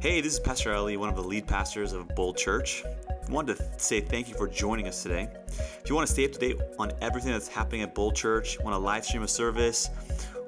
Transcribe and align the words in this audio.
Hey, 0.00 0.20
this 0.20 0.34
is 0.34 0.38
Pastor 0.38 0.72
Ali, 0.72 0.96
one 0.96 1.08
of 1.08 1.16
the 1.16 1.24
lead 1.24 1.48
pastors 1.48 1.92
of 1.92 2.06
Bold 2.14 2.36
Church. 2.36 2.84
I 3.10 3.32
wanted 3.32 3.56
to 3.56 3.64
say 3.78 4.00
thank 4.00 4.28
you 4.28 4.34
for 4.36 4.46
joining 4.46 4.86
us 4.86 5.02
today. 5.02 5.26
If 5.48 5.88
you 5.88 5.96
want 5.96 6.06
to 6.06 6.12
stay 6.12 6.24
up 6.24 6.30
to 6.34 6.38
date 6.38 6.60
on 6.78 6.92
everything 7.00 7.32
that's 7.32 7.48
happening 7.48 7.82
at 7.82 7.96
Bold 7.96 8.14
Church, 8.14 8.60
want 8.60 8.74
to 8.74 8.78
live 8.78 9.04
stream 9.04 9.24
a 9.24 9.28
service, 9.28 9.90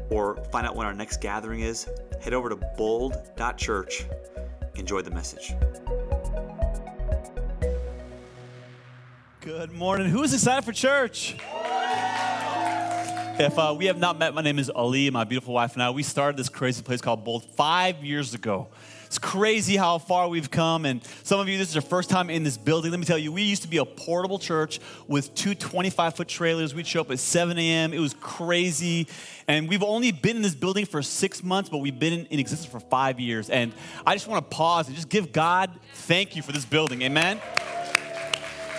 or 0.08 0.36
find 0.52 0.68
out 0.68 0.76
when 0.76 0.86
our 0.86 0.94
next 0.94 1.20
gathering 1.20 1.62
is, 1.62 1.88
head 2.20 2.32
over 2.32 2.48
to 2.48 2.54
bold.church. 2.54 4.06
Enjoy 4.76 5.02
the 5.02 5.10
message. 5.10 5.52
Good 9.40 9.72
morning. 9.72 10.10
Who 10.10 10.22
is 10.22 10.32
excited 10.32 10.64
for 10.64 10.72
church? 10.72 11.34
If 13.40 13.58
uh, 13.58 13.74
we 13.74 13.86
have 13.86 13.96
not 13.96 14.18
met, 14.18 14.34
my 14.34 14.42
name 14.42 14.58
is 14.58 14.68
Ali. 14.68 15.08
My 15.08 15.24
beautiful 15.24 15.54
wife 15.54 15.72
and 15.72 15.82
I, 15.82 15.88
we 15.88 16.02
started 16.02 16.36
this 16.36 16.50
crazy 16.50 16.82
place 16.82 17.00
called 17.00 17.24
Bold 17.24 17.42
five 17.42 18.04
years 18.04 18.34
ago. 18.34 18.68
It's 19.06 19.18
crazy 19.18 19.78
how 19.78 19.96
far 19.96 20.28
we've 20.28 20.50
come. 20.50 20.84
And 20.84 21.02
some 21.22 21.40
of 21.40 21.48
you, 21.48 21.56
this 21.56 21.70
is 21.70 21.74
your 21.74 21.80
first 21.80 22.10
time 22.10 22.28
in 22.28 22.44
this 22.44 22.58
building. 22.58 22.90
Let 22.90 23.00
me 23.00 23.06
tell 23.06 23.16
you, 23.16 23.32
we 23.32 23.40
used 23.40 23.62
to 23.62 23.68
be 23.68 23.78
a 23.78 23.86
portable 23.86 24.38
church 24.38 24.78
with 25.08 25.34
two 25.34 25.54
25 25.54 26.16
foot 26.16 26.28
trailers. 26.28 26.74
We'd 26.74 26.86
show 26.86 27.00
up 27.00 27.10
at 27.10 27.18
7 27.18 27.58
a.m. 27.58 27.94
It 27.94 27.98
was 27.98 28.12
crazy. 28.20 29.08
And 29.48 29.70
we've 29.70 29.82
only 29.82 30.12
been 30.12 30.36
in 30.36 30.42
this 30.42 30.54
building 30.54 30.84
for 30.84 31.00
six 31.00 31.42
months, 31.42 31.70
but 31.70 31.78
we've 31.78 31.98
been 31.98 32.12
in, 32.12 32.26
in 32.26 32.40
existence 32.40 32.70
for 32.70 32.78
five 32.78 33.18
years. 33.18 33.48
And 33.48 33.72
I 34.06 34.16
just 34.16 34.28
want 34.28 34.50
to 34.50 34.54
pause 34.54 34.86
and 34.86 34.94
just 34.94 35.08
give 35.08 35.32
God 35.32 35.70
thank 35.94 36.36
you 36.36 36.42
for 36.42 36.52
this 36.52 36.66
building. 36.66 37.00
Amen. 37.00 37.40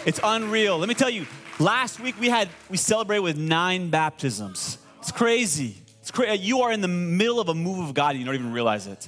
It's 0.06 0.20
unreal. 0.24 0.78
Let 0.78 0.88
me 0.88 0.94
tell 0.94 1.10
you, 1.10 1.26
last 1.62 2.00
week 2.00 2.20
we 2.20 2.30
had 2.30 2.50
we 2.70 2.78
celebrated 2.78 3.22
with 3.22 3.38
nine 3.38 3.90
baptisms. 3.90 4.78
It's 5.00 5.12
crazy. 5.12 5.78
It's 6.02 6.12
crazy. 6.12 6.44
You 6.44 6.62
are 6.62 6.72
in 6.72 6.82
the 6.82 6.88
middle 6.88 7.40
of 7.40 7.50
a 7.50 7.54
move 7.54 7.88
of 7.88 7.94
God 7.94 8.12
and 8.12 8.20
you 8.20 8.26
don't 8.26 8.36
even 8.36 8.52
realize 8.52 8.88
it. 8.88 9.08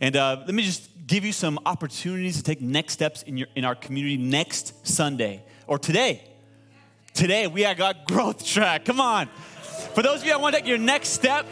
And 0.00 0.16
uh, 0.16 0.42
let 0.44 0.54
me 0.54 0.62
just 0.62 0.90
give 1.06 1.24
you 1.24 1.32
some 1.32 1.58
opportunities 1.64 2.36
to 2.36 2.42
take 2.42 2.60
next 2.60 2.92
steps 2.92 3.22
in 3.22 3.36
your 3.36 3.48
in 3.54 3.64
our 3.64 3.74
community 3.74 4.16
next 4.16 4.86
Sunday 4.86 5.42
or 5.66 5.78
today. 5.78 6.22
Today 7.14 7.46
we 7.46 7.62
have 7.62 7.76
got 7.76 8.06
growth 8.06 8.44
track. 8.44 8.84
Come 8.84 9.00
on. 9.00 9.28
For 9.94 10.02
those 10.02 10.20
of 10.20 10.24
you 10.24 10.32
that 10.32 10.40
want 10.40 10.54
to 10.54 10.60
take 10.60 10.68
your 10.68 10.78
next 10.78 11.10
step 11.10 11.46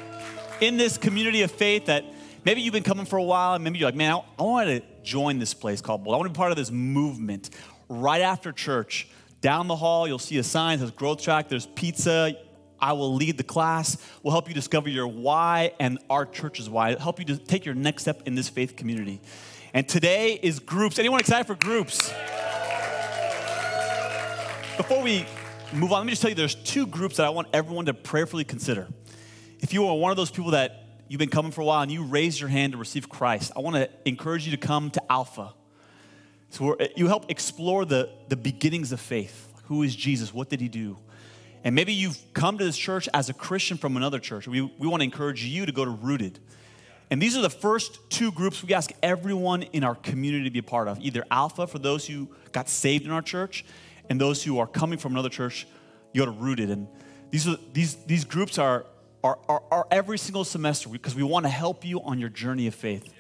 in 0.61 0.77
this 0.77 0.99
community 0.99 1.43
of 1.43 1.51
faith 1.51 1.87
that 1.87 2.05
maybe 2.45 2.61
you've 2.61 2.75
been 2.75 2.83
coming 2.83 3.07
for 3.07 3.17
a 3.17 3.23
while 3.23 3.55
and 3.55 3.65
maybe 3.65 3.79
you're 3.79 3.89
like, 3.89 3.95
man, 3.95 4.13
I, 4.13 4.23
I 4.39 4.43
want 4.43 4.69
to 4.69 4.83
join 5.03 5.39
this 5.39 5.55
place 5.55 5.81
called 5.81 6.05
Bold. 6.05 6.15
I 6.15 6.19
want 6.19 6.27
to 6.27 6.33
be 6.33 6.37
part 6.37 6.51
of 6.51 6.57
this 6.57 6.71
movement 6.71 7.51
right 7.89 8.21
after 8.21 8.53
church. 8.53 9.09
Down 9.45 9.69
the 9.69 9.77
hall, 9.77 10.09
you'll 10.09 10.19
see 10.19 10.39
a 10.39 10.43
sign 10.43 10.79
that 10.79 10.87
says 10.87 10.91
growth 10.91 11.21
track. 11.21 11.51
There's 11.51 11.67
pizza. 11.67 12.35
I 12.81 12.95
will 12.95 13.15
lead 13.15 13.37
the 13.37 13.45
class. 13.45 13.99
We'll 14.23 14.33
help 14.33 14.49
you 14.49 14.55
discover 14.55 14.89
your 14.89 15.07
why 15.07 15.75
and 15.79 15.99
our 16.09 16.25
church's 16.25 16.71
why. 16.71 16.93
It'll 16.93 17.03
help 17.03 17.19
you 17.19 17.27
to 17.27 17.37
take 17.37 17.67
your 17.67 17.75
next 17.75 18.05
step 18.05 18.23
in 18.25 18.37
this 18.37 18.49
faith 18.49 18.75
community. 18.75 19.21
And 19.75 19.87
today 19.87 20.41
is 20.43 20.61
groups. 20.61 20.99
Anyone 20.99 21.21
excited 21.21 21.47
for 21.47 21.57
groups? 21.57 22.09
Before 24.79 25.03
we 25.03 25.27
move 25.75 25.93
on, 25.93 25.99
let 25.99 26.07
me 26.07 26.13
just 26.13 26.23
tell 26.23 26.31
you 26.31 26.35
there's 26.35 26.55
two 26.55 26.87
groups 26.87 27.19
that 27.19 27.27
I 27.27 27.29
want 27.29 27.49
everyone 27.53 27.85
to 27.85 27.93
prayerfully 27.93 28.45
consider. 28.45 28.89
If 29.61 29.75
you 29.75 29.87
are 29.89 29.95
one 29.95 30.11
of 30.11 30.17
those 30.17 30.31
people 30.31 30.53
that 30.53 30.87
you've 31.07 31.19
been 31.19 31.29
coming 31.29 31.53
for 31.53 31.61
a 31.61 31.67
while 31.67 31.83
and 31.83 31.93
you 31.93 32.05
raise 32.05 32.41
your 32.41 32.49
hand 32.49 32.73
to 32.73 32.79
receive 32.79 33.11
Christ, 33.11 33.53
I 33.55 33.61
want 33.61 33.77
to 33.77 33.91
encourage 34.07 34.47
you 34.47 34.53
to 34.53 34.67
come 34.67 34.91
to 34.93 35.13
Alpha. 35.13 35.53
So 36.55 36.75
eh, 36.75 36.87
you 36.95 37.09
help 37.09 37.31
explore 37.31 37.85
the, 37.85 38.11
the 38.29 38.37
beginnings 38.37 38.93
of 38.93 39.01
faith. 39.01 39.53
Who 39.65 39.83
is 39.83 39.97
Jesus? 39.97 40.33
What 40.33 40.49
did 40.49 40.61
he 40.61 40.69
do? 40.69 40.97
And 41.65 41.75
maybe 41.75 41.93
you've 41.93 42.19
come 42.33 42.59
to 42.59 42.65
this 42.65 42.77
church 42.77 43.09
as 43.13 43.29
a 43.29 43.35
Christian 43.35 43.77
from 43.77 43.97
another 43.97 44.21
church. 44.21 44.47
We, 44.47 44.61
we 44.61 44.87
want 44.87 45.01
to 45.01 45.05
encourage 45.05 45.45
you 45.45 45.67
to 45.67 45.73
go 45.73 45.85
to 45.85 45.91
Rooted. 45.91 46.39
And 47.11 47.21
these 47.21 47.37
are 47.37 47.43
the 47.43 47.51
first 47.51 47.99
two 48.09 48.31
groups 48.31 48.63
we 48.63 48.73
ask 48.73 48.93
everyone 49.03 49.63
in 49.63 49.83
our 49.83 49.97
community 49.97 50.45
to 50.45 50.51
be 50.51 50.61
a 50.61 50.63
part 50.63 50.87
of 50.87 51.01
either 51.01 51.25
Alpha 51.29 51.67
for 51.67 51.81
those 51.81 52.07
who 52.07 52.29
got 52.53 52.69
saved 52.69 53.05
in 53.05 53.11
our 53.11 53.23
church, 53.23 53.65
and 54.09 54.21
those 54.21 54.45
who 54.45 54.59
are 54.59 54.67
coming 54.67 54.99
from 54.99 55.13
another 55.13 55.31
church, 55.31 55.67
you 56.13 56.21
go 56.21 56.27
to 56.27 56.39
Rooted. 56.39 56.71
And 56.71 56.87
these, 57.31 57.49
are, 57.49 57.57
these, 57.73 57.97
these 58.05 58.25
groups 58.25 58.59
are, 58.59 58.87
are, 59.25 59.39
are, 59.49 59.63
are 59.73 59.87
every 59.91 60.19
single 60.19 60.45
semester 60.45 60.89
because 60.89 61.17
we 61.17 61.25
want 61.25 61.47
to 61.47 61.51
help 61.51 61.85
you 61.85 62.01
on 62.03 62.21
your 62.21 62.29
journey 62.29 62.69
of 62.69 62.77
faith. 62.77 63.13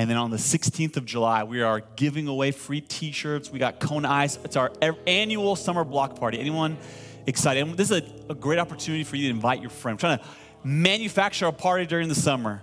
And 0.00 0.08
then 0.08 0.16
on 0.16 0.30
the 0.30 0.38
16th 0.38 0.96
of 0.96 1.04
July, 1.04 1.44
we 1.44 1.60
are 1.60 1.82
giving 1.96 2.26
away 2.26 2.52
free 2.52 2.80
t 2.80 3.12
shirts. 3.12 3.50
We 3.50 3.58
got 3.58 3.80
Kona 3.80 4.08
Ice. 4.08 4.38
It's 4.44 4.56
our 4.56 4.72
annual 5.06 5.56
summer 5.56 5.84
block 5.84 6.18
party. 6.18 6.40
Anyone 6.40 6.78
excited? 7.26 7.76
This 7.76 7.90
is 7.90 8.00
a, 8.00 8.30
a 8.30 8.34
great 8.34 8.58
opportunity 8.58 9.04
for 9.04 9.16
you 9.16 9.24
to 9.24 9.34
invite 9.34 9.60
your 9.60 9.68
friend. 9.68 9.96
I'm 9.96 9.98
trying 9.98 10.18
to 10.18 10.24
manufacture 10.64 11.44
a 11.44 11.52
party 11.52 11.84
during 11.84 12.08
the 12.08 12.14
summer. 12.14 12.62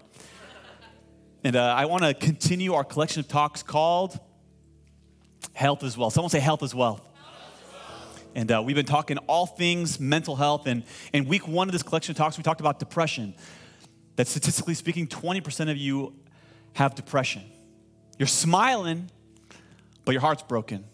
And 1.43 1.55
uh, 1.55 1.75
I 1.77 1.85
want 1.85 2.05
to 2.05 2.15
continue 2.15 2.73
our 2.73 2.83
collection 2.83 3.19
of 3.19 3.27
talks 3.27 3.61
called 3.61 4.19
Health 5.53 5.83
Is 5.83 5.95
Wealth. 5.95 6.13
Someone 6.13 6.31
say 6.31 6.39
Health 6.39 6.63
Is 6.63 6.73
Wealth. 6.73 7.07
And 8.33 8.51
uh, 8.51 8.63
we've 8.65 8.75
been 8.75 8.87
talking 8.87 9.19
all 9.27 9.45
things 9.45 9.99
mental 9.99 10.35
health. 10.35 10.65
And 10.65 10.81
in 11.13 11.25
week 11.25 11.47
one 11.47 11.67
of 11.67 11.71
this 11.71 11.83
collection 11.83 12.13
of 12.13 12.17
talks, 12.17 12.35
we 12.35 12.43
talked 12.43 12.61
about 12.61 12.79
depression. 12.79 13.35
That 14.15 14.27
statistically 14.27 14.73
speaking, 14.73 15.05
20% 15.05 15.69
of 15.69 15.77
you 15.77 16.15
have 16.77 16.93
depression. 16.93 17.41
You're 18.19 18.27
smiling, 18.27 19.09
but 20.05 20.11
your 20.11 20.21
heart's 20.21 20.43
broken. 20.43 20.85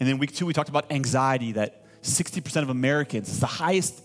And 0.00 0.08
then 0.08 0.18
week 0.18 0.34
two, 0.34 0.44
we 0.44 0.52
talked 0.52 0.68
about 0.68 0.90
anxiety 0.90 1.52
that 1.52 1.84
60% 2.02 2.62
of 2.62 2.68
Americans, 2.68 3.28
it's 3.28 3.38
the 3.38 3.46
highest 3.46 4.02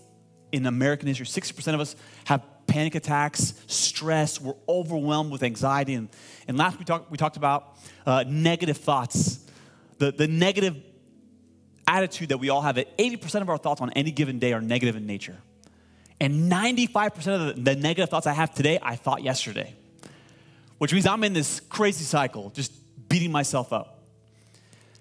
in 0.52 0.66
American 0.66 1.08
history, 1.08 1.26
60% 1.26 1.74
of 1.74 1.80
us 1.80 1.96
have 2.26 2.42
panic 2.68 2.94
attacks, 2.94 3.54
stress, 3.66 4.40
we're 4.40 4.54
overwhelmed 4.68 5.32
with 5.32 5.42
anxiety. 5.42 5.94
And, 5.94 6.08
and 6.46 6.56
last 6.56 6.78
we 6.78 6.84
talked, 6.84 7.10
we 7.10 7.18
talked 7.18 7.36
about 7.36 7.76
uh, 8.06 8.24
negative 8.28 8.76
thoughts, 8.76 9.44
the, 9.98 10.12
the 10.12 10.28
negative 10.28 10.76
attitude 11.88 12.28
that 12.28 12.38
we 12.38 12.50
all 12.50 12.62
have, 12.62 12.76
that 12.76 12.96
80% 12.98 13.42
of 13.42 13.50
our 13.50 13.58
thoughts 13.58 13.80
on 13.80 13.90
any 13.94 14.12
given 14.12 14.38
day 14.38 14.52
are 14.52 14.60
negative 14.60 14.94
in 14.94 15.06
nature. 15.06 15.38
And 16.20 16.50
95% 16.50 17.16
of 17.48 17.56
the, 17.56 17.62
the 17.62 17.74
negative 17.74 18.10
thoughts 18.10 18.28
I 18.28 18.32
have 18.32 18.54
today, 18.54 18.78
I 18.80 18.94
thought 18.94 19.24
yesterday 19.24 19.74
which 20.78 20.92
means 20.92 21.06
I'm 21.06 21.24
in 21.24 21.32
this 21.32 21.60
crazy 21.60 22.04
cycle, 22.04 22.50
just 22.50 22.72
beating 23.08 23.32
myself 23.32 23.72
up. 23.72 24.02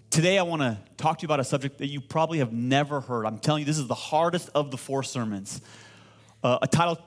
Today, 0.09 0.37
I 0.37 0.43
want 0.43 0.61
to 0.61 0.77
talk 0.97 1.17
to 1.17 1.23
you 1.23 1.25
about 1.25 1.39
a 1.39 1.43
subject 1.43 1.79
that 1.79 1.87
you 1.87 1.99
probably 1.99 2.37
have 2.37 2.53
never 2.53 3.01
heard. 3.01 3.25
I'm 3.25 3.39
telling 3.39 3.61
you, 3.61 3.65
this 3.65 3.79
is 3.79 3.87
the 3.87 3.95
hardest 3.95 4.49
of 4.53 4.69
the 4.69 4.77
four 4.77 5.01
sermons. 5.01 5.59
Uh, 6.43 6.59
a 6.61 6.67
title, 6.67 6.99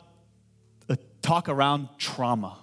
a 0.88 0.99
talk 1.22 1.49
around 1.49 1.88
trauma. 1.99 2.59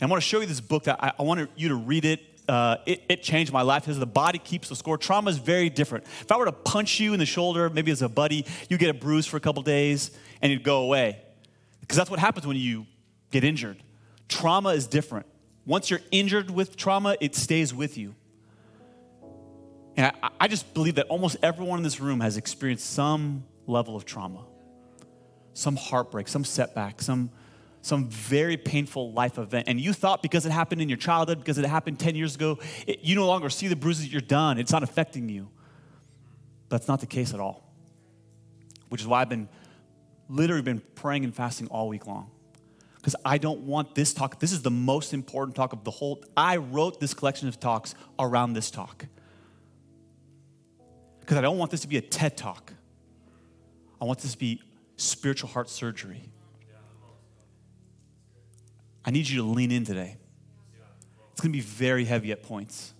And 0.00 0.08
I 0.08 0.10
want 0.10 0.22
to 0.22 0.28
show 0.28 0.40
you 0.40 0.46
this 0.46 0.60
book 0.60 0.84
that 0.84 1.02
I, 1.02 1.12
I 1.18 1.22
want 1.22 1.50
you 1.54 1.68
to 1.68 1.76
read 1.76 2.04
it. 2.04 2.20
Uh, 2.48 2.78
it, 2.84 3.02
it, 3.08 3.22
changed 3.22 3.52
my 3.52 3.62
life 3.62 3.84
because 3.84 4.00
the 4.00 4.06
body 4.06 4.40
keeps 4.40 4.68
the 4.68 4.74
score. 4.74 4.98
Trauma 4.98 5.30
is 5.30 5.38
very 5.38 5.70
different. 5.70 6.04
If 6.20 6.32
I 6.32 6.36
were 6.36 6.46
to 6.46 6.52
punch 6.52 6.98
you 6.98 7.12
in 7.12 7.20
the 7.20 7.26
shoulder, 7.26 7.70
maybe 7.70 7.92
as 7.92 8.02
a 8.02 8.08
buddy, 8.08 8.44
you 8.68 8.76
get 8.76 8.90
a 8.90 8.94
bruise 8.94 9.24
for 9.24 9.36
a 9.36 9.40
couple 9.40 9.62
days 9.62 10.10
and 10.42 10.50
you'd 10.50 10.64
go 10.64 10.82
away. 10.82 11.22
Because 11.80 11.96
that's 11.96 12.10
what 12.10 12.18
happens 12.18 12.44
when 12.44 12.56
you 12.56 12.86
get 13.30 13.44
injured. 13.44 13.80
Trauma 14.30 14.70
is 14.70 14.86
different. 14.86 15.26
Once 15.66 15.90
you're 15.90 16.00
injured 16.10 16.50
with 16.50 16.76
trauma, 16.76 17.16
it 17.20 17.34
stays 17.34 17.74
with 17.74 17.98
you. 17.98 18.14
And 19.96 20.06
I, 20.22 20.30
I, 20.40 20.48
just 20.48 20.72
believe 20.72 20.94
that 20.94 21.06
almost 21.08 21.36
everyone 21.42 21.80
in 21.80 21.82
this 21.82 22.00
room 22.00 22.20
has 22.20 22.36
experienced 22.36 22.88
some 22.90 23.44
level 23.66 23.96
of 23.96 24.04
trauma, 24.04 24.44
some 25.52 25.76
heartbreak, 25.76 26.28
some 26.28 26.44
setback, 26.44 27.02
some, 27.02 27.30
some 27.82 28.08
very 28.08 28.56
painful 28.56 29.12
life 29.12 29.36
event. 29.36 29.68
And 29.68 29.80
you 29.80 29.92
thought 29.92 30.22
because 30.22 30.46
it 30.46 30.52
happened 30.52 30.80
in 30.80 30.88
your 30.88 30.96
childhood, 30.96 31.40
because 31.40 31.58
it 31.58 31.66
happened 31.66 31.98
10 31.98 32.14
years 32.14 32.36
ago, 32.36 32.60
it, 32.86 33.00
you 33.02 33.16
no 33.16 33.26
longer 33.26 33.50
see 33.50 33.66
the 33.66 33.76
bruises, 33.76 34.10
you're 34.10 34.20
done. 34.20 34.58
It's 34.58 34.72
not 34.72 34.84
affecting 34.84 35.28
you. 35.28 35.50
That's 36.68 36.86
not 36.86 37.00
the 37.00 37.06
case 37.06 37.34
at 37.34 37.40
all. 37.40 37.68
Which 38.90 39.00
is 39.00 39.08
why 39.08 39.22
I've 39.22 39.28
been 39.28 39.48
literally 40.28 40.62
been 40.62 40.82
praying 40.94 41.24
and 41.24 41.34
fasting 41.34 41.66
all 41.66 41.88
week 41.88 42.06
long 42.06 42.30
because 43.00 43.16
I 43.24 43.38
don't 43.38 43.60
want 43.60 43.94
this 43.94 44.12
talk. 44.12 44.40
This 44.40 44.52
is 44.52 44.60
the 44.60 44.70
most 44.70 45.14
important 45.14 45.56
talk 45.56 45.72
of 45.72 45.84
the 45.84 45.90
whole. 45.90 46.22
I 46.36 46.58
wrote 46.58 47.00
this 47.00 47.14
collection 47.14 47.48
of 47.48 47.58
talks 47.58 47.94
around 48.18 48.52
this 48.52 48.70
talk 48.70 49.06
because 51.20 51.38
I 51.38 51.40
don't 51.40 51.56
want 51.58 51.70
this 51.70 51.80
to 51.80 51.88
be 51.88 51.96
a 51.96 52.02
TED 52.02 52.36
talk. 52.36 52.74
I 54.00 54.04
want 54.04 54.18
this 54.18 54.32
to 54.32 54.38
be 54.38 54.62
spiritual 54.96 55.48
heart 55.48 55.70
surgery. 55.70 56.28
I 59.04 59.10
need 59.10 59.28
you 59.28 59.38
to 59.40 59.48
lean 59.48 59.72
in 59.72 59.84
today. 59.84 60.18
It's 61.32 61.40
going 61.40 61.52
to 61.52 61.56
be 61.56 61.60
very 61.60 62.04
heavy 62.04 62.32
at 62.32 62.42
points. 62.42 62.92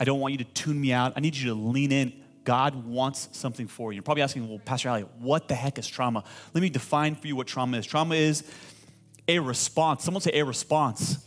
I 0.00 0.04
don't 0.04 0.18
want 0.18 0.32
you 0.32 0.38
to 0.38 0.44
tune 0.44 0.80
me 0.80 0.92
out. 0.92 1.12
I 1.16 1.20
need 1.20 1.36
you 1.36 1.50
to 1.50 1.54
lean 1.54 1.92
in. 1.92 2.12
God 2.42 2.86
wants 2.86 3.28
something 3.32 3.68
for 3.68 3.92
you. 3.92 3.96
You're 3.96 4.02
probably 4.02 4.22
asking, 4.22 4.48
well, 4.48 4.58
Pastor 4.58 4.88
Ali, 4.88 5.02
what 5.02 5.46
the 5.46 5.54
heck 5.54 5.78
is 5.78 5.86
trauma? 5.86 6.24
Let 6.54 6.62
me 6.62 6.70
define 6.70 7.14
for 7.14 7.26
you 7.26 7.36
what 7.36 7.46
trauma 7.46 7.76
is. 7.76 7.86
Trauma 7.86 8.14
is 8.14 8.42
a 9.28 9.38
response. 9.38 10.02
Someone 10.02 10.22
say 10.22 10.32
a 10.32 10.44
response. 10.44 11.24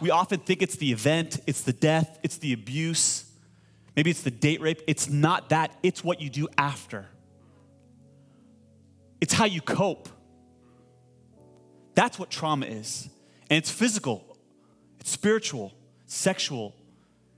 We 0.00 0.10
often 0.10 0.40
think 0.40 0.62
it's 0.62 0.76
the 0.76 0.92
event, 0.92 1.40
it's 1.46 1.62
the 1.62 1.72
death, 1.72 2.18
it's 2.22 2.38
the 2.38 2.52
abuse, 2.52 3.24
maybe 3.96 4.10
it's 4.10 4.22
the 4.22 4.30
date 4.30 4.60
rape. 4.60 4.82
It's 4.86 5.08
not 5.08 5.48
that, 5.48 5.72
it's 5.82 6.04
what 6.04 6.20
you 6.20 6.30
do 6.30 6.48
after. 6.56 7.06
It's 9.20 9.32
how 9.32 9.46
you 9.46 9.60
cope. 9.60 10.08
That's 11.94 12.18
what 12.18 12.30
trauma 12.30 12.66
is. 12.66 13.08
And 13.50 13.56
it's 13.56 13.70
physical. 13.70 14.36
It's 15.00 15.10
spiritual, 15.10 15.72
sexual. 16.06 16.76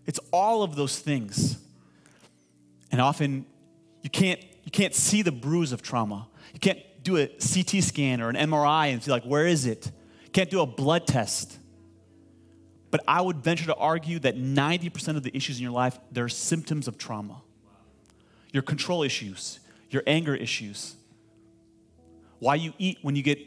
It's 0.07 0.21
all 0.33 0.63
of 0.63 0.77
those 0.77 0.99
things. 0.99 1.59
And 2.93 3.01
often 3.01 3.47
you 4.03 4.11
can't, 4.11 4.43
you 4.65 4.71
can't 4.71 4.95
see 4.95 5.23
the 5.23 5.33
bruise 5.33 5.73
of 5.73 5.81
trauma. 5.81 6.29
You 6.53 6.61
can't 6.61 6.81
do 7.03 7.17
a 7.17 7.27
CT 7.27 7.83
scan 7.83 8.21
or 8.21 8.29
an 8.29 8.37
MRI 8.37 8.93
and 8.93 9.03
see, 9.03 9.11
like, 9.11 9.25
where 9.25 9.47
is 9.47 9.67
it? 9.67 9.91
Can't 10.33 10.51
do 10.51 10.61
a 10.61 10.67
blood 10.67 11.07
test. 11.07 11.59
But 12.91 13.03
I 13.07 13.21
would 13.21 13.39
venture 13.39 13.67
to 13.67 13.75
argue 13.75 14.19
that 14.21 14.37
90% 14.37 15.17
of 15.17 15.23
the 15.23 15.35
issues 15.37 15.59
in 15.59 15.63
your 15.63 15.73
life, 15.73 15.99
they're 16.11 16.29
symptoms 16.29 16.89
of 16.89 16.99
trauma. 16.99 17.43
Your 18.53 18.63
control 18.63 19.03
issues, 19.03 19.61
your 19.91 20.03
anger 20.07 20.35
issues, 20.35 20.97
why 22.41 22.57
you 22.57 22.73
eat 22.79 22.99
when 23.03 23.15
you 23.15 23.23
get 23.23 23.39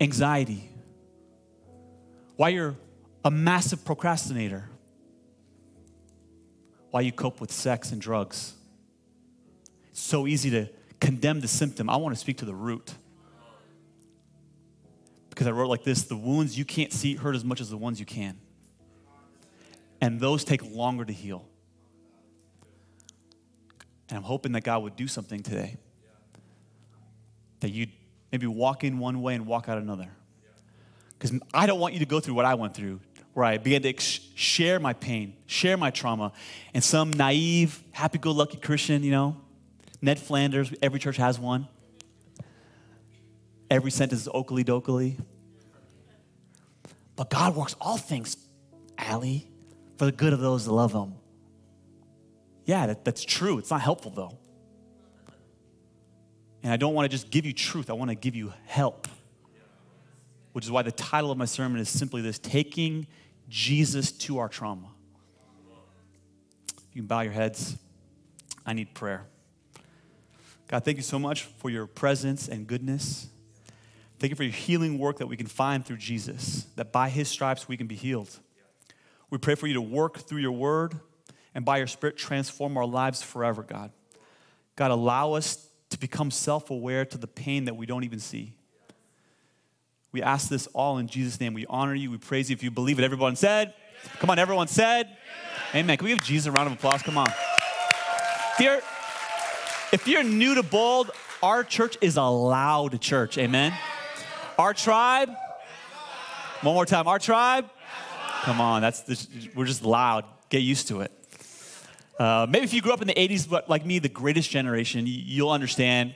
anxiety, 0.00 0.68
why 2.36 2.48
you're 2.48 2.76
a 3.24 3.30
massive 3.30 3.84
procrastinator, 3.84 4.68
why 6.90 7.02
you 7.02 7.12
cope 7.12 7.40
with 7.40 7.52
sex 7.52 7.92
and 7.92 8.00
drugs. 8.00 8.54
It's 9.90 10.00
so 10.00 10.26
easy 10.26 10.50
to 10.50 10.68
condemn 11.00 11.40
the 11.40 11.48
symptom. 11.48 11.88
I 11.88 11.96
want 11.96 12.14
to 12.14 12.20
speak 12.20 12.38
to 12.38 12.44
the 12.44 12.54
root. 12.54 12.94
Because 15.30 15.46
I 15.46 15.50
wrote 15.50 15.68
like 15.68 15.84
this 15.84 16.02
the 16.02 16.16
wounds 16.16 16.58
you 16.58 16.64
can't 16.64 16.92
see 16.92 17.14
hurt 17.14 17.36
as 17.36 17.44
much 17.44 17.60
as 17.60 17.70
the 17.70 17.76
ones 17.76 18.00
you 18.00 18.06
can. 18.06 18.38
And 20.00 20.20
those 20.20 20.44
take 20.44 20.62
longer 20.64 21.04
to 21.04 21.12
heal. 21.12 21.44
And 24.08 24.16
I'm 24.16 24.24
hoping 24.24 24.52
that 24.52 24.62
God 24.62 24.82
would 24.82 24.96
do 24.96 25.06
something 25.06 25.42
today. 25.42 25.76
That 27.60 27.70
you'd 27.70 27.90
maybe 28.32 28.46
walk 28.46 28.84
in 28.84 28.98
one 28.98 29.22
way 29.22 29.34
and 29.34 29.46
walk 29.46 29.68
out 29.68 29.78
another. 29.78 30.08
Because 31.18 31.38
I 31.52 31.66
don't 31.66 31.80
want 31.80 31.94
you 31.94 32.00
to 32.00 32.06
go 32.06 32.20
through 32.20 32.34
what 32.34 32.44
I 32.44 32.54
went 32.54 32.74
through, 32.74 33.00
where 33.34 33.44
I 33.44 33.58
began 33.58 33.82
to 33.82 33.94
share 33.98 34.78
my 34.78 34.92
pain, 34.92 35.36
share 35.46 35.76
my 35.76 35.90
trauma, 35.90 36.32
and 36.72 36.82
some 36.82 37.12
naive, 37.12 37.82
happy 37.90 38.18
go 38.18 38.30
lucky 38.30 38.56
Christian, 38.56 39.02
you 39.02 39.10
know, 39.10 39.36
Ned 40.00 40.18
Flanders, 40.18 40.72
every 40.80 41.00
church 41.00 41.16
has 41.16 41.38
one. 41.38 41.68
Every 43.70 43.90
sentence 43.90 44.22
is 44.22 44.28
oakley 44.32 44.64
dokley. 44.64 45.18
But 47.16 47.30
God 47.30 47.56
works 47.56 47.74
all 47.80 47.96
things, 47.96 48.36
Ali, 48.98 49.50
for 49.96 50.04
the 50.04 50.12
good 50.12 50.32
of 50.32 50.40
those 50.40 50.64
that 50.66 50.72
love 50.72 50.92
Him. 50.92 51.14
Yeah, 52.64 52.86
that, 52.86 53.04
that's 53.04 53.24
true. 53.24 53.58
It's 53.58 53.70
not 53.70 53.80
helpful, 53.80 54.12
though. 54.12 54.38
And 56.62 56.72
I 56.72 56.76
don't 56.76 56.94
want 56.94 57.06
to 57.06 57.08
just 57.08 57.30
give 57.30 57.44
you 57.44 57.52
truth, 57.52 57.90
I 57.90 57.94
want 57.94 58.10
to 58.10 58.14
give 58.14 58.36
you 58.36 58.52
help. 58.66 59.08
Which 60.52 60.64
is 60.64 60.70
why 60.70 60.82
the 60.82 60.92
title 60.92 61.30
of 61.30 61.38
my 61.38 61.44
sermon 61.44 61.80
is 61.80 61.88
simply 61.88 62.22
this 62.22 62.38
Taking 62.38 63.06
Jesus 63.48 64.12
to 64.12 64.38
Our 64.38 64.48
Trauma. 64.48 64.88
You 66.92 67.02
can 67.02 67.06
bow 67.06 67.20
your 67.20 67.32
heads. 67.32 67.76
I 68.66 68.72
need 68.72 68.94
prayer. 68.94 69.26
God, 70.68 70.84
thank 70.84 70.98
you 70.98 71.02
so 71.02 71.18
much 71.18 71.44
for 71.44 71.70
your 71.70 71.86
presence 71.86 72.46
and 72.46 72.66
goodness. 72.66 73.28
Thank 74.18 74.30
you 74.30 74.36
for 74.36 74.42
your 74.42 74.52
healing 74.52 74.98
work 74.98 75.16
that 75.18 75.26
we 75.26 75.36
can 75.36 75.46
find 75.46 75.84
through 75.84 75.96
Jesus, 75.96 76.66
that 76.76 76.92
by 76.92 77.08
his 77.08 77.28
stripes 77.28 77.66
we 77.66 77.78
can 77.78 77.86
be 77.86 77.94
healed. 77.94 78.38
We 79.30 79.38
pray 79.38 79.54
for 79.54 79.66
you 79.66 79.74
to 79.74 79.80
work 79.80 80.18
through 80.18 80.40
your 80.40 80.52
word 80.52 80.94
and 81.54 81.64
by 81.64 81.78
your 81.78 81.86
spirit 81.86 82.18
transform 82.18 82.76
our 82.76 82.84
lives 82.84 83.22
forever, 83.22 83.62
God. 83.62 83.92
God, 84.76 84.90
allow 84.90 85.32
us 85.32 85.68
to 85.88 85.98
become 85.98 86.30
self 86.30 86.70
aware 86.70 87.06
to 87.06 87.16
the 87.16 87.26
pain 87.26 87.64
that 87.64 87.76
we 87.76 87.86
don't 87.86 88.04
even 88.04 88.20
see. 88.20 88.52
We 90.12 90.22
ask 90.22 90.50
this 90.50 90.66
all 90.68 90.98
in 90.98 91.06
Jesus' 91.06 91.40
name. 91.40 91.54
We 91.54 91.64
honor 91.66 91.94
you. 91.94 92.10
We 92.10 92.18
praise 92.18 92.50
you. 92.50 92.54
If 92.54 92.62
you 92.62 92.70
believe 92.70 92.98
it, 92.98 93.04
everyone 93.04 93.36
said, 93.36 93.72
Come 94.18 94.28
on, 94.30 94.38
everyone 94.38 94.68
said, 94.68 95.06
Amen. 95.70 95.84
Amen. 95.84 95.96
Can 95.96 96.04
we 96.04 96.14
give 96.14 96.22
Jesus 96.24 96.46
a 96.46 96.52
round 96.52 96.66
of 96.66 96.74
applause? 96.74 97.02
Come 97.02 97.16
on. 97.16 97.30
You're, 98.60 98.80
if 99.92 100.06
you're 100.06 100.22
new 100.22 100.54
to 100.54 100.62
Bold, 100.62 101.10
our 101.42 101.64
church 101.64 101.96
is 102.00 102.16
a 102.16 102.22
loud 102.22 103.00
church. 103.00 103.38
Amen. 103.38 103.72
Our 104.58 104.74
tribe, 104.74 105.30
one 106.62 106.74
more 106.74 106.86
time. 106.86 107.06
Our 107.06 107.18
tribe, 107.18 107.70
come 108.42 108.60
on. 108.60 108.82
That's 108.82 109.28
we're 109.54 109.66
just 109.66 109.84
loud. 109.84 110.24
Get 110.50 110.62
used 110.62 110.88
to 110.88 111.02
it. 111.02 111.12
Uh, 112.18 112.46
maybe 112.48 112.64
if 112.64 112.74
you 112.74 112.82
grew 112.82 112.92
up 112.92 113.00
in 113.00 113.06
the 113.06 113.14
80s, 113.14 113.48
but 113.48 113.68
like 113.68 113.86
me, 113.86 114.00
the 114.00 114.08
greatest 114.08 114.50
generation, 114.50 115.04
you'll 115.06 115.50
understand. 115.50 116.14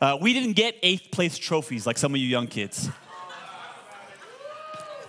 Uh, 0.00 0.18
we 0.20 0.34
didn't 0.34 0.52
get 0.52 0.76
eighth 0.82 1.10
place 1.10 1.38
trophies 1.38 1.86
like 1.86 1.96
some 1.96 2.14
of 2.14 2.20
you 2.20 2.26
young 2.26 2.46
kids. 2.46 2.90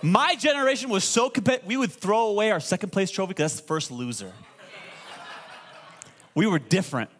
My 0.02 0.34
generation 0.34 0.88
was 0.88 1.04
so 1.04 1.28
competitive, 1.28 1.68
we 1.68 1.76
would 1.76 1.92
throw 1.92 2.28
away 2.28 2.50
our 2.50 2.60
second 2.60 2.90
place 2.90 3.10
trophy 3.10 3.28
because 3.30 3.52
that's 3.52 3.60
the 3.60 3.66
first 3.66 3.90
loser. 3.90 4.32
We 6.34 6.46
were 6.46 6.58
different. 6.58 7.10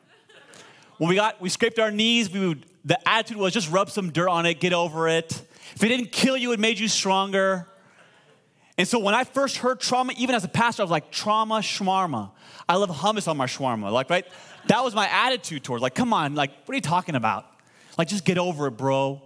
When 1.00 1.08
we 1.08 1.14
got, 1.14 1.41
we 1.41 1.49
scraped 1.49 1.79
our 1.79 1.91
knees, 1.91 2.31
we 2.31 2.47
would, 2.47 2.67
the 2.85 3.08
attitude 3.08 3.38
was 3.38 3.55
just 3.55 3.70
rub 3.70 3.88
some 3.88 4.11
dirt 4.11 4.29
on 4.29 4.44
it, 4.44 4.61
get 4.61 4.75
over 4.75 5.08
it. 5.08 5.32
If 5.75 5.82
it 5.82 5.88
didn't 5.88 6.12
kill 6.12 6.37
you, 6.37 6.52
it 6.52 6.61
made 6.61 6.79
you 6.79 6.88
stronger. 6.88 7.67
And 8.76 8.87
so 8.87 8.99
when 8.99 9.14
I 9.14 9.25
first 9.25 9.56
heard 9.56 9.81
trauma, 9.81 10.12
even 10.19 10.35
as 10.35 10.44
a 10.44 10.49
pastor, 10.49 10.82
I 10.82 10.85
was 10.85 10.91
like, 10.91 11.11
trauma, 11.11 11.61
shmarma. 11.61 12.32
I 12.69 12.76
love 12.76 12.91
hummus 12.91 13.29
on 13.29 13.38
my 13.38 13.47
shawarma. 13.47 13.91
Like, 13.91 14.11
right? 14.11 14.26
That 14.67 14.85
was 14.85 14.94
my 14.94 15.08
attitude 15.08 15.64
towards, 15.64 15.81
like, 15.81 15.94
come 15.94 16.12
on, 16.12 16.35
like, 16.35 16.50
what 16.67 16.75
are 16.75 16.76
you 16.76 16.82
talking 16.82 17.14
about? 17.14 17.46
Like, 17.96 18.08
just 18.08 18.26
get 18.26 18.37
over 18.37 18.67
it, 18.67 18.73
bro. 18.73 19.23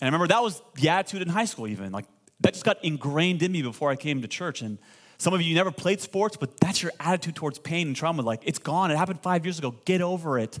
And 0.00 0.02
I 0.02 0.04
remember 0.06 0.28
that 0.28 0.44
was 0.44 0.62
the 0.76 0.90
attitude 0.90 1.22
in 1.22 1.28
high 1.28 1.46
school, 1.46 1.66
even. 1.66 1.90
Like, 1.90 2.04
that 2.42 2.52
just 2.52 2.64
got 2.64 2.84
ingrained 2.84 3.42
in 3.42 3.50
me 3.50 3.62
before 3.62 3.90
I 3.90 3.96
came 3.96 4.22
to 4.22 4.28
church. 4.28 4.62
And 4.62 4.78
some 5.18 5.34
of 5.34 5.42
you 5.42 5.54
never 5.54 5.70
played 5.70 6.00
sports, 6.00 6.36
but 6.36 6.58
that's 6.60 6.82
your 6.82 6.92
attitude 7.00 7.36
towards 7.36 7.58
pain 7.58 7.88
and 7.88 7.96
trauma. 7.96 8.22
Like, 8.22 8.42
it's 8.44 8.58
gone. 8.58 8.90
It 8.90 8.96
happened 8.96 9.20
five 9.20 9.44
years 9.44 9.58
ago. 9.58 9.74
Get 9.84 10.00
over 10.00 10.38
it. 10.38 10.58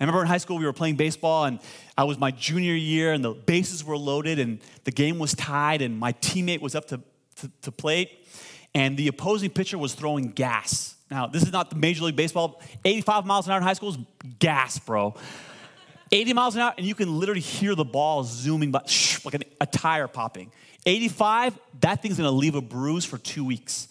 I 0.00 0.04
remember 0.04 0.22
in 0.22 0.26
high 0.26 0.38
school 0.38 0.58
we 0.58 0.64
were 0.64 0.72
playing 0.72 0.96
baseball, 0.96 1.44
and 1.44 1.60
I 1.96 2.04
was 2.04 2.18
my 2.18 2.32
junior 2.32 2.74
year, 2.74 3.12
and 3.12 3.24
the 3.24 3.32
bases 3.32 3.84
were 3.84 3.96
loaded, 3.96 4.38
and 4.38 4.58
the 4.82 4.90
game 4.90 5.18
was 5.18 5.34
tied, 5.34 5.82
and 5.82 5.98
my 5.98 6.12
teammate 6.14 6.60
was 6.60 6.74
up 6.74 6.86
to, 6.88 7.00
to, 7.36 7.50
to 7.62 7.72
plate, 7.72 8.10
and 8.74 8.96
the 8.96 9.06
opposing 9.06 9.50
pitcher 9.50 9.78
was 9.78 9.94
throwing 9.94 10.30
gas. 10.30 10.96
Now, 11.10 11.28
this 11.28 11.44
is 11.44 11.52
not 11.52 11.70
the 11.70 11.76
Major 11.76 12.04
League 12.04 12.16
Baseball. 12.16 12.60
85 12.84 13.24
miles 13.24 13.46
an 13.46 13.52
hour 13.52 13.58
in 13.58 13.62
high 13.62 13.74
school 13.74 13.90
is 13.90 13.98
gas, 14.40 14.80
bro. 14.80 15.14
80 16.14 16.32
miles 16.32 16.54
an 16.54 16.62
hour, 16.62 16.74
and 16.78 16.86
you 16.86 16.94
can 16.94 17.18
literally 17.18 17.40
hear 17.40 17.74
the 17.74 17.84
ball 17.84 18.22
zooming 18.22 18.70
by, 18.70 18.82
shh, 18.86 19.24
like 19.24 19.34
an, 19.34 19.42
a 19.60 19.66
tire 19.66 20.06
popping. 20.06 20.52
85, 20.86 21.58
that 21.80 22.02
thing's 22.02 22.16
gonna 22.16 22.30
leave 22.30 22.54
a 22.54 22.60
bruise 22.60 23.04
for 23.04 23.18
two 23.18 23.44
weeks. 23.44 23.88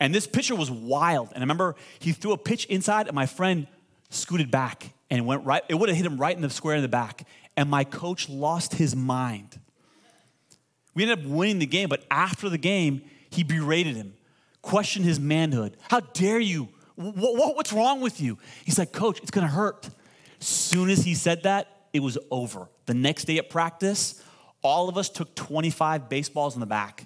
And 0.00 0.12
this 0.12 0.26
pitcher 0.26 0.56
was 0.56 0.70
wild. 0.70 1.28
And 1.28 1.38
I 1.38 1.40
remember 1.40 1.76
he 2.00 2.12
threw 2.12 2.32
a 2.32 2.38
pitch 2.38 2.64
inside, 2.66 3.06
and 3.06 3.14
my 3.14 3.26
friend 3.26 3.68
scooted 4.10 4.50
back 4.50 4.92
and 5.10 5.26
went 5.26 5.44
right, 5.44 5.62
it 5.68 5.74
would 5.74 5.88
have 5.88 5.96
hit 5.96 6.06
him 6.06 6.18
right 6.18 6.34
in 6.34 6.42
the 6.42 6.50
square 6.50 6.74
in 6.74 6.82
the 6.82 6.88
back. 6.88 7.26
And 7.56 7.70
my 7.70 7.84
coach 7.84 8.28
lost 8.28 8.74
his 8.74 8.96
mind. 8.96 9.60
We 10.94 11.04
ended 11.04 11.20
up 11.20 11.24
winning 11.24 11.60
the 11.60 11.66
game, 11.66 11.88
but 11.88 12.04
after 12.10 12.48
the 12.48 12.58
game, 12.58 13.02
he 13.30 13.44
berated 13.44 13.94
him, 13.94 14.14
questioned 14.62 15.04
his 15.04 15.20
manhood. 15.20 15.76
How 15.88 16.00
dare 16.00 16.40
you? 16.40 16.68
What? 16.96 17.54
What's 17.54 17.72
wrong 17.72 18.00
with 18.00 18.20
you? 18.20 18.38
He's 18.64 18.76
like, 18.76 18.92
Coach, 18.92 19.20
it's 19.20 19.30
gonna 19.30 19.46
hurt. 19.46 19.88
Soon 20.40 20.90
as 20.90 21.04
he 21.04 21.14
said 21.14 21.42
that, 21.42 21.88
it 21.92 22.00
was 22.00 22.18
over. 22.30 22.68
The 22.86 22.94
next 22.94 23.24
day 23.24 23.38
at 23.38 23.50
practice, 23.50 24.22
all 24.62 24.88
of 24.88 24.96
us 24.96 25.08
took 25.08 25.34
25 25.34 26.08
baseballs 26.08 26.54
in 26.54 26.60
the 26.60 26.66
back 26.66 27.04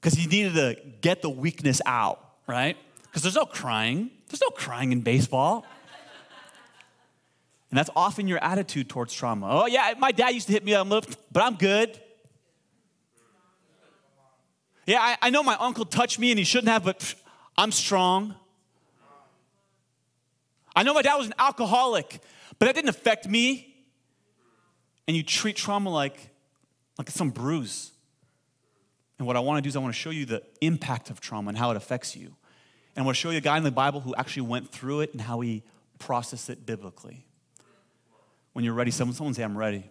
because 0.00 0.14
he 0.14 0.26
needed 0.26 0.54
to 0.54 0.76
get 1.00 1.22
the 1.22 1.30
weakness 1.30 1.80
out, 1.84 2.20
right? 2.46 2.76
Because 3.02 3.22
there's 3.22 3.34
no 3.34 3.46
crying. 3.46 4.10
There's 4.28 4.40
no 4.40 4.50
crying 4.50 4.92
in 4.92 5.00
baseball. 5.00 5.66
And 7.70 7.76
that's 7.76 7.90
often 7.94 8.28
your 8.28 8.42
attitude 8.42 8.88
towards 8.88 9.12
trauma. 9.12 9.46
Oh, 9.50 9.66
yeah, 9.66 9.92
my 9.98 10.10
dad 10.10 10.30
used 10.30 10.46
to 10.46 10.52
hit 10.54 10.64
me, 10.64 10.74
on 10.74 10.88
left, 10.88 11.18
but 11.30 11.42
I'm 11.42 11.56
good. 11.56 12.00
Yeah, 14.86 15.00
I, 15.00 15.16
I 15.20 15.30
know 15.30 15.42
my 15.42 15.56
uncle 15.60 15.84
touched 15.84 16.18
me 16.18 16.30
and 16.30 16.38
he 16.38 16.44
shouldn't 16.46 16.68
have, 16.68 16.82
but 16.82 17.14
I'm 17.58 17.72
strong. 17.72 18.34
I 20.78 20.84
know 20.84 20.94
my 20.94 21.02
dad 21.02 21.16
was 21.16 21.26
an 21.26 21.34
alcoholic, 21.40 22.20
but 22.60 22.66
that 22.66 22.74
didn't 22.76 22.90
affect 22.90 23.26
me. 23.26 23.74
And 25.08 25.16
you 25.16 25.24
treat 25.24 25.56
trauma 25.56 25.90
like, 25.90 26.30
like 26.96 27.10
some 27.10 27.30
bruise. 27.30 27.90
And 29.18 29.26
what 29.26 29.34
I 29.34 29.40
want 29.40 29.58
to 29.58 29.62
do 29.62 29.68
is 29.68 29.74
I 29.74 29.80
want 29.80 29.92
to 29.92 29.98
show 29.98 30.10
you 30.10 30.24
the 30.24 30.40
impact 30.60 31.10
of 31.10 31.20
trauma 31.20 31.48
and 31.48 31.58
how 31.58 31.72
it 31.72 31.76
affects 31.76 32.14
you. 32.14 32.26
And 32.94 33.02
I 33.02 33.02
want 33.02 33.16
to 33.16 33.20
show 33.20 33.30
you 33.30 33.38
a 33.38 33.40
guy 33.40 33.56
in 33.56 33.64
the 33.64 33.72
Bible 33.72 33.98
who 33.98 34.14
actually 34.14 34.42
went 34.42 34.70
through 34.70 35.00
it 35.00 35.10
and 35.10 35.20
how 35.20 35.40
he 35.40 35.64
processed 35.98 36.48
it 36.48 36.64
biblically. 36.64 37.26
When 38.52 38.64
you're 38.64 38.72
ready, 38.72 38.92
someone, 38.92 39.16
someone 39.16 39.34
say, 39.34 39.42
I'm 39.42 39.58
ready. 39.58 39.82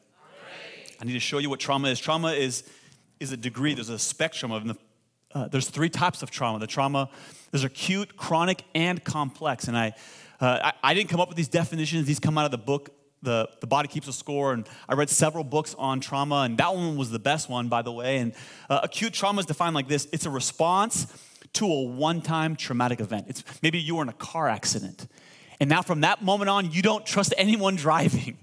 I 1.02 1.04
need 1.04 1.14
to 1.14 1.20
show 1.20 1.40
you 1.40 1.50
what 1.50 1.60
trauma 1.60 1.90
is. 1.90 2.00
Trauma 2.00 2.32
is, 2.32 2.64
is 3.20 3.34
a 3.34 3.38
degree, 3.38 3.74
there's 3.74 3.90
a 3.90 4.00
spectrum 4.00 4.54
of, 4.54 4.66
the, 4.66 4.78
uh, 5.36 5.50
there's 5.50 5.68
three 5.68 5.90
types 5.90 6.24
of 6.24 6.32
trauma. 6.32 6.60
The 6.60 6.68
trauma, 6.68 7.10
there's 7.52 7.66
acute, 7.66 8.16
chronic, 8.16 8.64
and 8.74 9.04
complex. 9.04 9.68
And 9.68 9.78
I, 9.78 9.94
uh, 10.40 10.72
I, 10.84 10.92
I, 10.92 10.94
didn't 10.94 11.10
come 11.10 11.20
up 11.20 11.30
with 11.30 11.38
these 11.38 11.48
definitions, 11.48 12.06
these 12.06 12.20
come 12.20 12.38
out 12.38 12.46
of 12.46 12.52
the 12.52 12.58
book, 12.58 12.92
the, 13.24 13.50
the 13.60 13.68
Body 13.68 13.88
Keeps 13.88 14.08
a 14.08 14.14
Score, 14.14 14.54
and 14.54 14.68
I 14.88 14.94
read 14.94 15.10
several 15.10 15.44
books 15.44 15.76
on 15.78 16.00
trauma, 16.00 16.42
and 16.42 16.58
that 16.58 16.74
one 16.76 16.96
was 16.98 17.10
the 17.10 17.20
best 17.20 17.50
one, 17.50 17.68
by 17.68 17.82
the 17.82 17.92
way. 17.92 18.18
And 18.18 18.34
uh, 18.70 18.82
acute 18.84 19.14
trauma 19.14 19.40
is 19.40 19.46
defined 19.46 19.76
like 19.76 19.88
this 19.88 20.08
it's 20.12 20.26
a 20.26 20.30
response 20.30 21.08
to 21.54 21.66
a 21.66 21.84
one 21.84 22.22
time 22.22 22.56
traumatic 22.56 23.00
event. 23.00 23.26
It's 23.30 23.44
maybe 23.64 23.80
you 23.80 23.96
were 23.96 24.04
in 24.04 24.10
a 24.10 24.14
car 24.14 24.48
accident, 24.48 25.08
and 25.60 25.70
now 25.70 25.82
from 25.82 26.02
that 26.02 26.24
moment 26.24 26.50
on, 26.50 26.72
you 26.72 26.82
don't 26.82 27.06
trust 27.06 27.34
anyone 27.38 27.76
driving. 27.88 28.38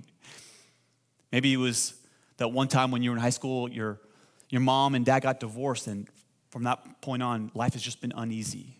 Maybe 1.30 1.52
it 1.52 1.58
was 1.58 1.94
that 2.36 2.48
one 2.48 2.68
time 2.68 2.90
when 2.90 3.02
you 3.02 3.10
were 3.10 3.16
in 3.16 3.22
high 3.22 3.30
school, 3.30 3.68
your, 3.68 4.00
your 4.50 4.60
mom 4.60 4.94
and 4.94 5.04
dad 5.04 5.20
got 5.20 5.40
divorced, 5.40 5.86
and 5.86 6.08
from 6.50 6.64
that 6.64 7.00
point 7.00 7.22
on, 7.22 7.50
life 7.54 7.72
has 7.74 7.82
just 7.82 8.00
been 8.00 8.12
uneasy. 8.16 8.78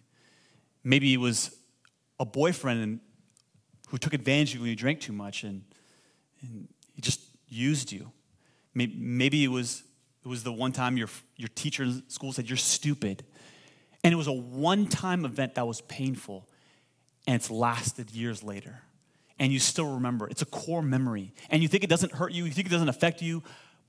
Maybe 0.83 1.12
it 1.12 1.18
was 1.18 1.56
a 2.18 2.25
boyfriend 2.25 3.00
who 3.88 3.99
took 3.99 4.14
advantage 4.14 4.50
of 4.50 4.56
you 4.56 4.61
when 4.62 4.71
you 4.71 4.76
drank 4.76 5.00
too 5.00 5.12
much 5.12 5.44
and, 5.44 5.62
and 6.40 6.68
he 6.94 7.02
just 7.02 7.21
used 7.49 7.92
you. 7.92 8.11
Maybe, 8.75 8.94
maybe 8.97 9.44
it 9.44 9.49
was, 9.49 9.83
it 10.25 10.28
was 10.28 10.42
the 10.42 10.52
one 10.52 10.73
time 10.73 10.97
your, 10.97 11.09
your 11.37 11.49
teacher 11.54 11.85
in 11.85 12.02
school 12.09 12.33
said, 12.33 12.49
You're 12.49 12.56
stupid. 12.56 13.25
And 14.02 14.12
it 14.12 14.16
was 14.16 14.26
a 14.26 14.33
one 14.33 14.87
time 14.87 15.25
event 15.25 15.54
that 15.54 15.66
was 15.66 15.80
painful, 15.83 16.47
and 17.26 17.37
it's 17.37 17.50
lasted 17.50 18.11
years 18.11 18.42
later. 18.42 18.80
And 19.38 19.52
you 19.52 19.59
still 19.59 19.94
remember. 19.94 20.28
It's 20.28 20.42
a 20.42 20.47
core 20.47 20.83
memory. 20.83 21.33
And 21.50 21.62
you 21.62 21.68
think 21.68 21.83
it 21.83 21.90
doesn't 21.90 22.12
hurt 22.12 22.33
you, 22.33 22.44
you 22.44 22.52
think 22.52 22.66
it 22.66 22.71
doesn't 22.71 22.88
affect 22.88 23.23
you, 23.23 23.42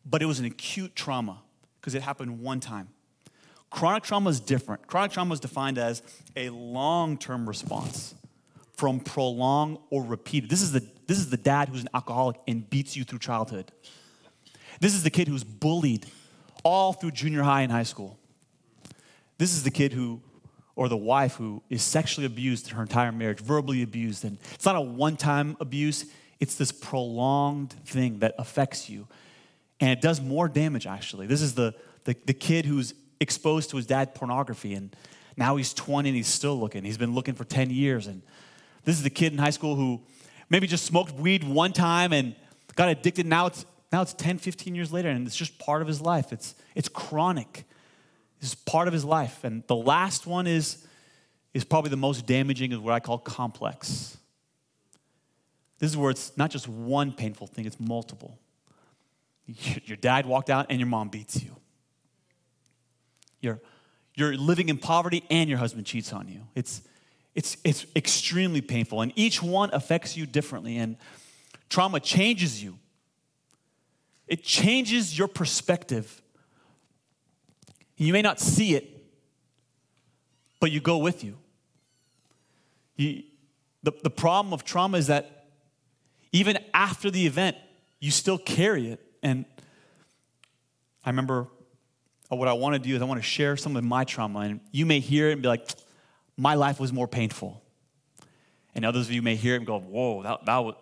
but 0.05 0.21
it 0.21 0.25
was 0.25 0.39
an 0.39 0.45
acute 0.45 0.95
trauma 0.95 1.41
because 1.79 1.95
it 1.95 2.01
happened 2.01 2.39
one 2.39 2.59
time. 2.59 2.89
Chronic 3.75 4.03
trauma 4.03 4.29
is 4.29 4.39
different. 4.39 4.87
Chronic 4.87 5.11
trauma 5.11 5.33
is 5.33 5.41
defined 5.41 5.77
as 5.77 6.01
a 6.37 6.47
long 6.49 7.17
term 7.17 7.45
response 7.45 8.15
from 8.77 9.01
prolonged 9.01 9.79
or 9.89 10.01
repeated. 10.01 10.49
This 10.49 10.61
is, 10.61 10.71
the, 10.71 10.79
this 11.07 11.17
is 11.17 11.29
the 11.29 11.35
dad 11.35 11.67
who's 11.67 11.81
an 11.81 11.89
alcoholic 11.93 12.37
and 12.47 12.69
beats 12.69 12.95
you 12.95 13.03
through 13.03 13.19
childhood. 13.19 13.73
This 14.79 14.95
is 14.95 15.03
the 15.03 15.09
kid 15.09 15.27
who's 15.27 15.43
bullied 15.43 16.05
all 16.63 16.93
through 16.93 17.11
junior 17.11 17.43
high 17.43 17.63
and 17.63 17.71
high 17.71 17.83
school. 17.83 18.17
This 19.39 19.53
is 19.53 19.63
the 19.63 19.71
kid 19.71 19.91
who, 19.91 20.21
or 20.77 20.87
the 20.87 20.95
wife 20.95 21.35
who 21.35 21.61
is 21.69 21.83
sexually 21.83 22.25
abused 22.25 22.69
in 22.69 22.77
her 22.77 22.81
entire 22.81 23.11
marriage, 23.11 23.41
verbally 23.41 23.81
abused. 23.81 24.23
And 24.23 24.37
it's 24.53 24.65
not 24.65 24.77
a 24.77 24.81
one 24.81 25.17
time 25.17 25.57
abuse, 25.59 26.05
it's 26.39 26.55
this 26.55 26.71
prolonged 26.71 27.73
thing 27.85 28.19
that 28.19 28.35
affects 28.39 28.89
you. 28.89 29.05
And 29.81 29.89
it 29.89 29.99
does 29.99 30.21
more 30.21 30.47
damage, 30.47 30.87
actually. 30.87 31.27
This 31.27 31.41
is 31.41 31.55
the, 31.55 31.75
the, 32.05 32.15
the 32.25 32.33
kid 32.33 32.65
who's 32.65 32.93
exposed 33.19 33.69
to 33.71 33.77
his 33.77 33.85
dad 33.85 34.15
pornography, 34.15 34.73
and 34.73 34.95
now 35.37 35.55
he's 35.55 35.73
20 35.73 36.09
and 36.09 36.15
he's 36.15 36.27
still 36.27 36.57
looking. 36.59 36.83
He's 36.83 36.97
been 36.97 37.13
looking 37.13 37.33
for 37.33 37.43
10 37.43 37.69
years. 37.69 38.07
And 38.07 38.21
this 38.83 38.95
is 38.95 39.03
the 39.03 39.09
kid 39.09 39.33
in 39.33 39.39
high 39.39 39.49
school 39.49 39.75
who 39.75 40.01
maybe 40.49 40.67
just 40.67 40.85
smoked 40.85 41.13
weed 41.13 41.43
one 41.43 41.73
time 41.73 42.13
and 42.13 42.35
got 42.75 42.89
addicted. 42.89 43.25
Now 43.25 43.47
it's, 43.47 43.65
now 43.91 44.01
it's 44.01 44.13
10, 44.13 44.37
15 44.37 44.75
years 44.75 44.93
later, 44.93 45.09
and 45.09 45.27
it's 45.27 45.35
just 45.35 45.57
part 45.59 45.81
of 45.81 45.87
his 45.87 46.01
life. 46.01 46.31
It's, 46.31 46.55
it's 46.73 46.87
chronic. 46.87 47.65
It's 48.41 48.55
part 48.55 48.87
of 48.87 48.93
his 48.93 49.05
life. 49.05 49.43
And 49.43 49.63
the 49.67 49.75
last 49.75 50.27
one 50.27 50.47
is, 50.47 50.85
is 51.53 51.63
probably 51.63 51.89
the 51.89 51.97
most 51.97 52.25
damaging, 52.25 52.71
is 52.71 52.79
what 52.79 52.93
I 52.93 52.99
call 52.99 53.17
complex. 53.17 54.17
This 55.79 55.91
is 55.91 55.97
where 55.97 56.11
it's 56.11 56.37
not 56.37 56.51
just 56.51 56.67
one 56.67 57.11
painful 57.11 57.47
thing, 57.47 57.65
it's 57.65 57.79
multiple. 57.79 58.39
Your 59.85 59.97
dad 59.97 60.25
walked 60.25 60.49
out 60.49 60.67
and 60.69 60.79
your 60.79 60.87
mom 60.87 61.09
beats 61.09 61.43
you. 61.43 61.55
You're, 63.45 63.61
you're 64.15 64.35
living 64.35 64.67
in 64.67 64.77
poverty 64.77 65.23
and 65.29 65.49
your 65.49 65.59
husband 65.59 65.85
cheats 65.85 66.11
on 66.11 66.27
you. 66.27 66.41
It's, 66.53 66.81
it's, 67.33 67.55
it's 67.63 67.85
extremely 67.95 68.61
painful, 68.61 69.01
and 69.01 69.13
each 69.15 69.41
one 69.41 69.69
affects 69.71 70.17
you 70.17 70.25
differently. 70.25 70.77
And 70.77 70.97
trauma 71.69 72.01
changes 72.01 72.61
you, 72.61 72.77
it 74.27 74.43
changes 74.43 75.17
your 75.17 75.29
perspective 75.29 76.21
you 77.97 78.11
may 78.11 78.21
not 78.21 78.39
see 78.39 78.75
it, 78.75 78.89
but 80.59 80.71
you 80.71 80.79
go 80.79 80.97
with 80.97 81.23
you. 81.23 81.37
you 82.97 83.23
the, 83.83 83.93
the 84.03 84.09
problem 84.09 84.53
of 84.53 84.63
trauma 84.63 84.97
is 84.97 85.07
that 85.07 85.45
even 86.31 86.57
after 86.73 87.09
the 87.09 87.25
event, 87.25 87.55
you 87.99 88.11
still 88.11 88.37
carry 88.37 88.89
it. 88.89 88.99
And 89.23 89.45
I 91.05 91.09
remember 91.09 91.47
uh, 92.31 92.35
what 92.35 92.47
I 92.47 92.53
want 92.53 92.73
to 92.75 92.79
do 92.79 92.95
is 92.95 93.01
I 93.01 93.05
want 93.05 93.19
to 93.19 93.27
share 93.27 93.57
some 93.57 93.75
of 93.75 93.83
my 93.83 94.03
trauma. 94.03 94.39
And 94.39 94.59
you 94.71 94.85
may 94.85 94.99
hear 94.99 95.29
it 95.29 95.33
and 95.33 95.41
be 95.41 95.47
like, 95.47 95.69
my 96.37 96.55
life 96.55 96.79
was 96.79 96.91
more 96.91 97.07
painful. 97.07 97.61
And 98.73 98.85
others 98.85 99.07
of 99.07 99.13
you 99.13 99.21
may 99.21 99.35
hear 99.35 99.53
it 99.53 99.57
and 99.57 99.65
go, 99.65 99.79
whoa, 99.79 100.23
that, 100.23 100.45
that, 100.45 100.57
was, 100.57 100.75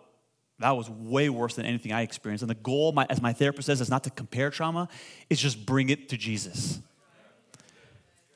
that 0.58 0.70
was 0.72 0.90
way 0.90 1.28
worse 1.28 1.54
than 1.54 1.66
anything 1.66 1.92
I 1.92 2.02
experienced. 2.02 2.42
And 2.42 2.50
the 2.50 2.56
goal, 2.56 2.92
my, 2.92 3.06
as 3.08 3.22
my 3.22 3.32
therapist 3.32 3.66
says, 3.66 3.80
is 3.80 3.90
not 3.90 4.04
to 4.04 4.10
compare 4.10 4.50
trauma, 4.50 4.88
it's 5.30 5.40
just 5.40 5.64
bring 5.64 5.90
it 5.90 6.08
to 6.08 6.16
Jesus. 6.16 6.80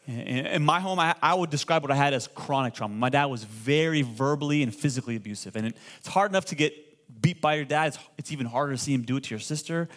In 0.07 0.65
my 0.65 0.81
home, 0.81 0.99
I, 0.99 1.35
would 1.35 1.51
describe 1.51 1.83
what 1.83 1.91
I 1.91 1.95
had 1.95 2.15
as 2.15 2.29
chronic 2.29 2.73
trauma. 2.73 2.95
My 2.95 3.11
dad 3.11 3.27
was 3.27 3.45
very 3.45 4.01
verbally 4.01 4.63
and 4.63 4.75
physically 4.75 5.17
abusive. 5.17 5.55
And 5.55 5.67
it, 5.67 5.77
it's 5.99 6.09
hard 6.09 6.31
enough 6.31 6.47
to 6.47 6.55
get 6.55 6.73
beat 7.21 7.43
by 7.43 7.55
your 7.55 7.65
dad, 7.65 7.97
it's 8.17 8.33
even 8.33 8.47
harder 8.47 8.73
to 8.73 8.79
see 8.79 8.95
him 8.95 9.03
do 9.03 9.17
it 9.17 9.25
to 9.25 9.31
your 9.31 9.41
sister, 9.41 9.89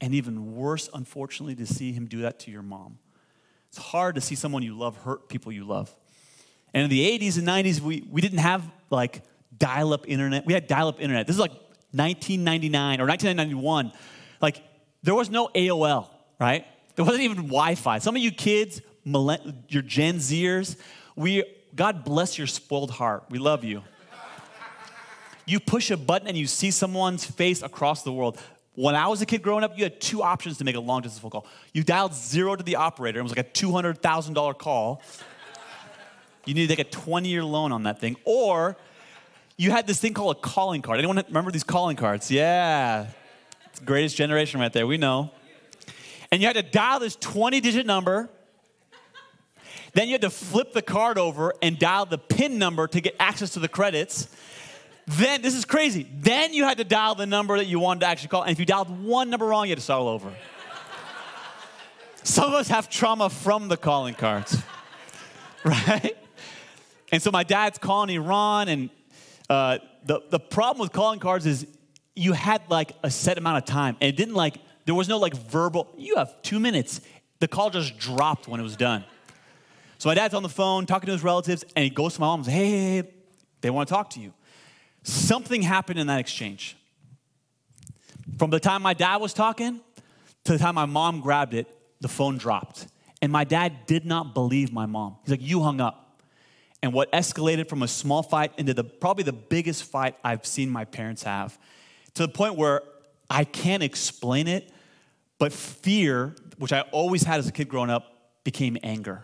and 0.00 0.14
even 0.14 0.54
worse, 0.54 0.88
unfortunately, 0.92 1.56
to 1.56 1.66
see 1.66 1.92
him 1.92 2.06
do 2.06 2.22
that 2.22 2.38
to 2.40 2.50
your 2.50 2.62
mom. 2.62 2.98
It's 3.68 3.78
hard 3.78 4.14
to 4.14 4.20
see 4.20 4.34
someone 4.34 4.62
you 4.62 4.76
love 4.76 4.96
hurt 4.98 5.28
people 5.28 5.52
you 5.52 5.64
love. 5.64 5.94
And 6.72 6.84
in 6.84 6.90
the 6.90 7.18
80s 7.18 7.38
and 7.38 7.46
90s, 7.46 7.80
we, 7.80 8.06
we 8.10 8.20
didn't 8.20 8.38
have 8.38 8.68
like 8.90 9.22
dial 9.56 9.92
up 9.92 10.08
internet. 10.08 10.46
We 10.46 10.52
had 10.52 10.66
dial 10.66 10.88
up 10.88 11.00
internet. 11.00 11.26
This 11.26 11.34
is 11.34 11.40
like 11.40 11.52
1999 11.92 13.00
or 13.00 13.06
1991. 13.06 13.92
Like, 14.40 14.62
there 15.02 15.14
was 15.14 15.30
no 15.30 15.48
AOL, 15.54 16.08
right? 16.38 16.66
There 16.96 17.04
wasn't 17.04 17.22
even 17.22 17.36
Wi 17.36 17.74
Fi. 17.74 17.98
Some 17.98 18.16
of 18.16 18.22
you 18.22 18.30
kids 18.30 18.80
your 19.04 19.82
Gen 19.82 20.16
Zers, 20.16 20.76
we, 21.16 21.44
God 21.74 22.04
bless 22.04 22.36
your 22.36 22.46
spoiled 22.46 22.90
heart. 22.90 23.24
We 23.30 23.38
love 23.38 23.64
you. 23.64 23.82
You 25.46 25.60
push 25.60 25.90
a 25.90 25.96
button 25.96 26.28
and 26.28 26.36
you 26.36 26.46
see 26.46 26.70
someone's 26.70 27.24
face 27.24 27.62
across 27.62 28.02
the 28.02 28.12
world. 28.12 28.38
When 28.78 28.94
I 28.94 29.08
was 29.08 29.20
a 29.20 29.26
kid 29.26 29.42
growing 29.42 29.64
up, 29.64 29.76
you 29.76 29.82
had 29.82 30.00
two 30.00 30.22
options 30.22 30.58
to 30.58 30.64
make 30.64 30.76
a 30.76 30.80
long 30.80 31.02
distance 31.02 31.20
phone 31.20 31.32
call. 31.32 31.48
You 31.72 31.82
dialed 31.82 32.14
zero 32.14 32.54
to 32.54 32.62
the 32.62 32.76
operator, 32.76 33.18
it 33.18 33.24
was 33.24 33.34
like 33.36 33.44
a 33.44 33.50
$200,000 33.50 34.56
call. 34.56 35.02
You 36.44 36.54
needed 36.54 36.76
to 36.76 36.80
like 36.80 36.86
a 36.86 36.90
20 36.90 37.28
year 37.28 37.42
loan 37.42 37.72
on 37.72 37.82
that 37.82 38.00
thing. 38.00 38.16
Or 38.24 38.76
you 39.56 39.72
had 39.72 39.88
this 39.88 39.98
thing 39.98 40.14
called 40.14 40.36
a 40.36 40.40
calling 40.40 40.80
card. 40.80 41.00
Anyone 41.00 41.24
remember 41.26 41.50
these 41.50 41.64
calling 41.64 41.96
cards? 41.96 42.30
Yeah. 42.30 43.08
It's 43.66 43.80
greatest 43.80 44.16
generation 44.16 44.60
right 44.60 44.72
there, 44.72 44.86
we 44.86 44.96
know. 44.96 45.32
And 46.30 46.40
you 46.40 46.46
had 46.46 46.54
to 46.54 46.62
dial 46.62 47.00
this 47.00 47.16
20 47.16 47.60
digit 47.60 47.84
number 47.84 48.30
then 49.94 50.06
you 50.06 50.12
had 50.12 50.20
to 50.20 50.30
flip 50.30 50.72
the 50.72 50.82
card 50.82 51.18
over 51.18 51.52
and 51.60 51.76
dial 51.78 52.06
the 52.06 52.18
PIN 52.18 52.58
number 52.58 52.86
to 52.86 53.00
get 53.00 53.16
access 53.18 53.50
to 53.50 53.58
the 53.58 53.66
credits. 53.66 54.28
Then, 55.08 55.40
this 55.40 55.54
is 55.54 55.64
crazy. 55.64 56.06
Then 56.20 56.52
you 56.52 56.64
had 56.64 56.76
to 56.78 56.84
dial 56.84 57.14
the 57.14 57.24
number 57.24 57.56
that 57.56 57.66
you 57.66 57.80
wanted 57.80 58.00
to 58.00 58.06
actually 58.06 58.28
call. 58.28 58.42
And 58.42 58.52
if 58.52 58.60
you 58.60 58.66
dialed 58.66 58.90
one 59.02 59.30
number 59.30 59.46
wrong, 59.46 59.64
you 59.64 59.70
had 59.70 59.78
to 59.78 59.84
start 59.84 60.02
all 60.02 60.08
over. 60.08 60.30
Some 62.22 62.44
of 62.44 62.52
us 62.52 62.68
have 62.68 62.90
trauma 62.90 63.30
from 63.30 63.68
the 63.68 63.78
calling 63.78 64.12
cards, 64.12 64.62
right? 65.64 66.14
And 67.10 67.22
so 67.22 67.30
my 67.30 67.42
dad's 67.42 67.78
calling 67.78 68.14
Iran, 68.14 68.68
and 68.68 68.90
uh, 69.48 69.78
the, 70.04 70.20
the 70.28 70.38
problem 70.38 70.82
with 70.82 70.92
calling 70.92 71.20
cards 71.20 71.46
is 71.46 71.66
you 72.14 72.34
had 72.34 72.60
like 72.68 72.92
a 73.02 73.10
set 73.10 73.38
amount 73.38 73.56
of 73.58 73.64
time, 73.64 73.96
and 74.02 74.10
it 74.10 74.16
didn't 74.16 74.34
like, 74.34 74.58
there 74.84 74.94
was 74.94 75.08
no 75.08 75.16
like 75.16 75.34
verbal, 75.34 75.88
you 75.96 76.16
have 76.16 76.42
two 76.42 76.60
minutes. 76.60 77.00
The 77.38 77.48
call 77.48 77.70
just 77.70 77.96
dropped 77.96 78.46
when 78.46 78.60
it 78.60 78.64
was 78.64 78.76
done. 78.76 79.04
So 79.96 80.10
my 80.10 80.14
dad's 80.14 80.34
on 80.34 80.42
the 80.42 80.50
phone 80.50 80.84
talking 80.84 81.06
to 81.06 81.12
his 81.12 81.22
relatives, 81.22 81.64
and 81.74 81.82
he 81.82 81.88
goes 81.88 82.14
to 82.16 82.20
my 82.20 82.26
mom 82.26 82.40
and 82.40 82.46
says, 82.46 82.54
hey, 82.54 82.68
hey, 82.68 82.96
hey, 82.96 83.10
they 83.62 83.70
want 83.70 83.88
to 83.88 83.94
talk 83.94 84.10
to 84.10 84.20
you. 84.20 84.34
Something 85.08 85.62
happened 85.62 85.98
in 85.98 86.06
that 86.08 86.20
exchange. 86.20 86.76
From 88.38 88.50
the 88.50 88.60
time 88.60 88.82
my 88.82 88.92
dad 88.92 89.16
was 89.16 89.32
talking 89.32 89.80
to 90.44 90.52
the 90.52 90.58
time 90.58 90.74
my 90.74 90.84
mom 90.84 91.22
grabbed 91.22 91.54
it, 91.54 91.66
the 92.02 92.08
phone 92.08 92.36
dropped. 92.36 92.86
And 93.22 93.32
my 93.32 93.44
dad 93.44 93.86
did 93.86 94.04
not 94.04 94.34
believe 94.34 94.70
my 94.70 94.84
mom. 94.84 95.16
He's 95.22 95.30
like, 95.30 95.40
You 95.40 95.62
hung 95.62 95.80
up. 95.80 96.20
And 96.82 96.92
what 96.92 97.10
escalated 97.10 97.70
from 97.70 97.82
a 97.82 97.88
small 97.88 98.22
fight 98.22 98.52
into 98.58 98.74
the 98.74 98.84
probably 98.84 99.24
the 99.24 99.32
biggest 99.32 99.84
fight 99.84 100.14
I've 100.22 100.44
seen 100.44 100.68
my 100.68 100.84
parents 100.84 101.22
have, 101.22 101.58
to 102.14 102.22
the 102.26 102.32
point 102.32 102.56
where 102.56 102.82
I 103.30 103.44
can't 103.44 103.82
explain 103.82 104.46
it, 104.46 104.70
but 105.38 105.54
fear, 105.54 106.36
which 106.58 106.72
I 106.72 106.82
always 106.92 107.22
had 107.22 107.38
as 107.38 107.48
a 107.48 107.52
kid 107.52 107.70
growing 107.70 107.88
up, 107.88 108.04
became 108.44 108.76
anger. 108.82 109.22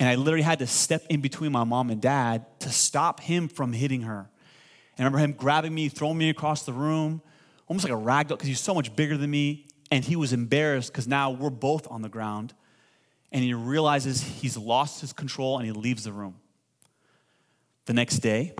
And 0.00 0.08
I 0.08 0.16
literally 0.16 0.42
had 0.42 0.58
to 0.58 0.66
step 0.66 1.04
in 1.08 1.20
between 1.20 1.52
my 1.52 1.64
mom 1.64 1.90
and 1.90 2.02
dad 2.02 2.44
to 2.60 2.70
stop 2.70 3.20
him 3.20 3.46
from 3.46 3.72
hitting 3.72 4.02
her. 4.02 4.28
I 4.98 5.02
remember 5.02 5.18
him 5.18 5.32
grabbing 5.32 5.74
me, 5.74 5.88
throwing 5.88 6.18
me 6.18 6.28
across 6.28 6.64
the 6.64 6.72
room, 6.72 7.22
almost 7.66 7.84
like 7.84 7.92
a 7.92 7.96
rag 7.96 8.28
doll, 8.28 8.36
because 8.36 8.48
he's 8.48 8.60
so 8.60 8.74
much 8.74 8.94
bigger 8.96 9.16
than 9.16 9.30
me. 9.30 9.66
And 9.90 10.04
he 10.04 10.16
was 10.16 10.32
embarrassed 10.32 10.92
because 10.92 11.06
now 11.06 11.30
we're 11.30 11.50
both 11.50 11.90
on 11.90 12.02
the 12.02 12.08
ground. 12.08 12.52
And 13.30 13.42
he 13.44 13.54
realizes 13.54 14.22
he's 14.22 14.56
lost 14.56 15.00
his 15.00 15.12
control 15.12 15.58
and 15.58 15.66
he 15.66 15.72
leaves 15.72 16.04
the 16.04 16.12
room. 16.12 16.36
The 17.86 17.94
next 17.94 18.18
day, 18.18 18.54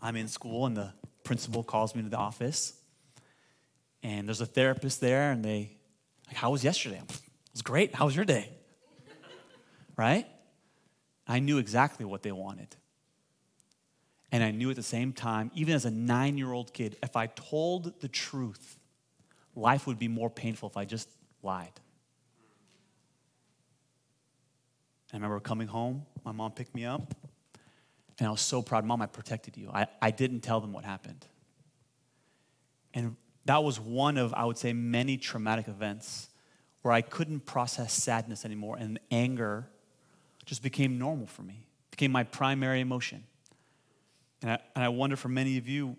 I'm 0.00 0.16
in 0.16 0.28
school 0.28 0.66
and 0.66 0.76
the 0.76 0.92
principal 1.28 1.62
calls 1.62 1.94
me 1.94 2.02
to 2.02 2.08
the 2.08 2.16
office, 2.16 2.72
and 4.02 4.26
there's 4.26 4.40
a 4.40 4.46
therapist 4.46 4.98
there, 4.98 5.30
and 5.30 5.44
they, 5.44 5.76
like, 6.26 6.36
how 6.36 6.50
was 6.50 6.64
yesterday? 6.64 7.02
It 7.06 7.20
was 7.52 7.60
great. 7.60 7.94
How 7.94 8.06
was 8.06 8.16
your 8.16 8.24
day? 8.24 8.48
right? 9.96 10.26
I 11.26 11.40
knew 11.40 11.58
exactly 11.58 12.06
what 12.06 12.22
they 12.22 12.32
wanted. 12.32 12.74
And 14.30 14.44
I 14.44 14.50
knew 14.50 14.70
at 14.70 14.76
the 14.76 14.82
same 14.82 15.12
time, 15.12 15.50
even 15.54 15.74
as 15.74 15.84
a 15.84 15.90
nine 15.90 16.36
year 16.36 16.52
old 16.52 16.74
kid, 16.74 16.96
if 17.02 17.16
I 17.16 17.26
told 17.28 18.00
the 18.00 18.08
truth, 18.08 18.78
life 19.54 19.86
would 19.86 19.98
be 19.98 20.08
more 20.08 20.28
painful 20.28 20.68
if 20.68 20.76
I 20.76 20.84
just 20.84 21.08
lied. 21.42 21.72
I 25.12 25.16
remember 25.16 25.40
coming 25.40 25.68
home, 25.68 26.04
my 26.24 26.32
mom 26.32 26.52
picked 26.52 26.74
me 26.74 26.84
up, 26.84 27.14
and 28.18 28.28
I 28.28 28.30
was 28.30 28.42
so 28.42 28.60
proud. 28.60 28.84
Mom, 28.84 29.00
I 29.00 29.06
protected 29.06 29.56
you. 29.56 29.70
I, 29.72 29.86
I 30.02 30.10
didn't 30.10 30.40
tell 30.40 30.60
them 30.60 30.72
what 30.72 30.84
happened. 30.84 31.24
And 32.92 33.16
that 33.46 33.64
was 33.64 33.80
one 33.80 34.18
of, 34.18 34.34
I 34.34 34.44
would 34.44 34.58
say, 34.58 34.74
many 34.74 35.16
traumatic 35.16 35.68
events 35.68 36.28
where 36.82 36.92
I 36.92 37.00
couldn't 37.00 37.46
process 37.46 37.92
sadness 37.94 38.44
anymore, 38.44 38.76
and 38.78 38.98
anger 39.10 39.68
just 40.44 40.62
became 40.62 40.98
normal 40.98 41.26
for 41.26 41.42
me, 41.42 41.64
became 41.90 42.12
my 42.12 42.24
primary 42.24 42.80
emotion. 42.80 43.24
And 44.42 44.52
I, 44.52 44.58
and 44.74 44.84
I 44.84 44.88
wonder 44.88 45.16
for 45.16 45.28
many 45.28 45.58
of 45.58 45.68
you, 45.68 45.96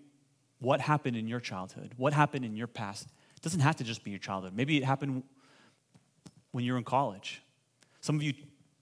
what 0.60 0.80
happened 0.80 1.16
in 1.16 1.26
your 1.26 1.40
childhood? 1.40 1.94
What 1.96 2.12
happened 2.12 2.44
in 2.44 2.56
your 2.56 2.66
past? 2.66 3.06
It 3.36 3.42
doesn't 3.42 3.60
have 3.60 3.76
to 3.76 3.84
just 3.84 4.04
be 4.04 4.10
your 4.10 4.18
childhood. 4.18 4.54
Maybe 4.54 4.76
it 4.76 4.84
happened 4.84 5.22
when 6.52 6.64
you 6.64 6.72
were 6.72 6.78
in 6.78 6.84
college. 6.84 7.42
Some 8.00 8.16
of 8.16 8.22
you 8.22 8.34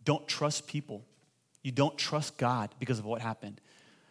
don't 0.04 0.26
trust 0.26 0.66
people. 0.66 1.04
You 1.62 1.72
don't 1.72 1.96
trust 1.96 2.36
God 2.36 2.74
because 2.78 2.98
of 2.98 3.04
what 3.04 3.20
happened. 3.20 3.60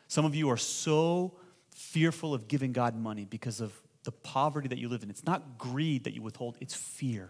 Some 0.07 0.25
of 0.25 0.35
you 0.35 0.49
are 0.49 0.57
so 0.57 1.33
fearful 1.71 2.33
of 2.33 2.47
giving 2.47 2.71
God 2.71 2.95
money 2.95 3.25
because 3.25 3.61
of 3.61 3.73
the 4.03 4.11
poverty 4.11 4.67
that 4.69 4.77
you 4.77 4.89
live 4.89 5.03
in. 5.03 5.09
It's 5.09 5.25
not 5.25 5.57
greed 5.57 6.05
that 6.05 6.13
you 6.13 6.21
withhold, 6.21 6.57
it's 6.61 6.73
fear. 6.73 7.29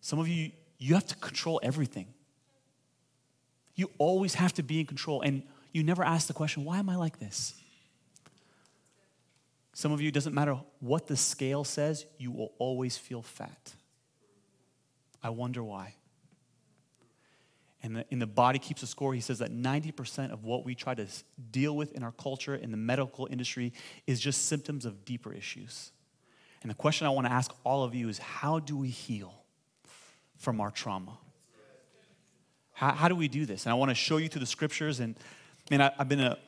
Some 0.00 0.18
of 0.18 0.28
you, 0.28 0.52
you 0.78 0.94
have 0.94 1.06
to 1.06 1.16
control 1.16 1.60
everything. 1.62 2.06
You 3.74 3.90
always 3.98 4.34
have 4.34 4.54
to 4.54 4.62
be 4.62 4.80
in 4.80 4.86
control. 4.86 5.20
And 5.20 5.42
you 5.72 5.82
never 5.82 6.02
ask 6.02 6.26
the 6.26 6.34
question, 6.34 6.64
why 6.64 6.78
am 6.78 6.88
I 6.88 6.96
like 6.96 7.18
this? 7.18 7.54
Some 9.72 9.92
of 9.92 10.00
you, 10.00 10.08
it 10.08 10.14
doesn't 10.14 10.34
matter 10.34 10.58
what 10.80 11.06
the 11.06 11.16
scale 11.16 11.62
says, 11.62 12.04
you 12.18 12.32
will 12.32 12.52
always 12.58 12.96
feel 12.96 13.22
fat. 13.22 13.74
I 15.22 15.30
wonder 15.30 15.62
why. 15.62 15.94
And 17.82 17.96
the, 17.96 18.04
in 18.10 18.18
the 18.18 18.26
body 18.26 18.58
keeps 18.58 18.82
a 18.82 18.88
score, 18.88 19.14
he 19.14 19.20
says 19.20 19.38
that 19.38 19.52
90% 19.52 20.32
of 20.32 20.44
what 20.44 20.64
we 20.64 20.74
try 20.74 20.94
to 20.94 21.06
deal 21.52 21.76
with 21.76 21.92
in 21.92 22.02
our 22.02 22.10
culture, 22.12 22.56
in 22.56 22.72
the 22.72 22.76
medical 22.76 23.28
industry, 23.30 23.72
is 24.06 24.18
just 24.18 24.46
symptoms 24.46 24.84
of 24.84 25.04
deeper 25.04 25.32
issues. 25.32 25.92
And 26.62 26.70
the 26.70 26.74
question 26.74 27.06
I 27.06 27.10
want 27.10 27.28
to 27.28 27.32
ask 27.32 27.52
all 27.64 27.84
of 27.84 27.94
you 27.94 28.08
is 28.08 28.18
how 28.18 28.58
do 28.58 28.76
we 28.76 28.88
heal 28.88 29.32
from 30.38 30.60
our 30.60 30.72
trauma? 30.72 31.18
How, 32.72 32.92
how 32.92 33.08
do 33.08 33.14
we 33.14 33.28
do 33.28 33.46
this? 33.46 33.64
And 33.64 33.72
I 33.72 33.74
want 33.74 33.90
to 33.90 33.94
show 33.94 34.16
you 34.16 34.28
through 34.28 34.40
the 34.40 34.46
scriptures. 34.46 35.00
And 35.00 35.16
man, 35.70 35.82
I, 35.82 35.92
I've 35.98 36.08
been 36.08 36.20
a 36.20 36.38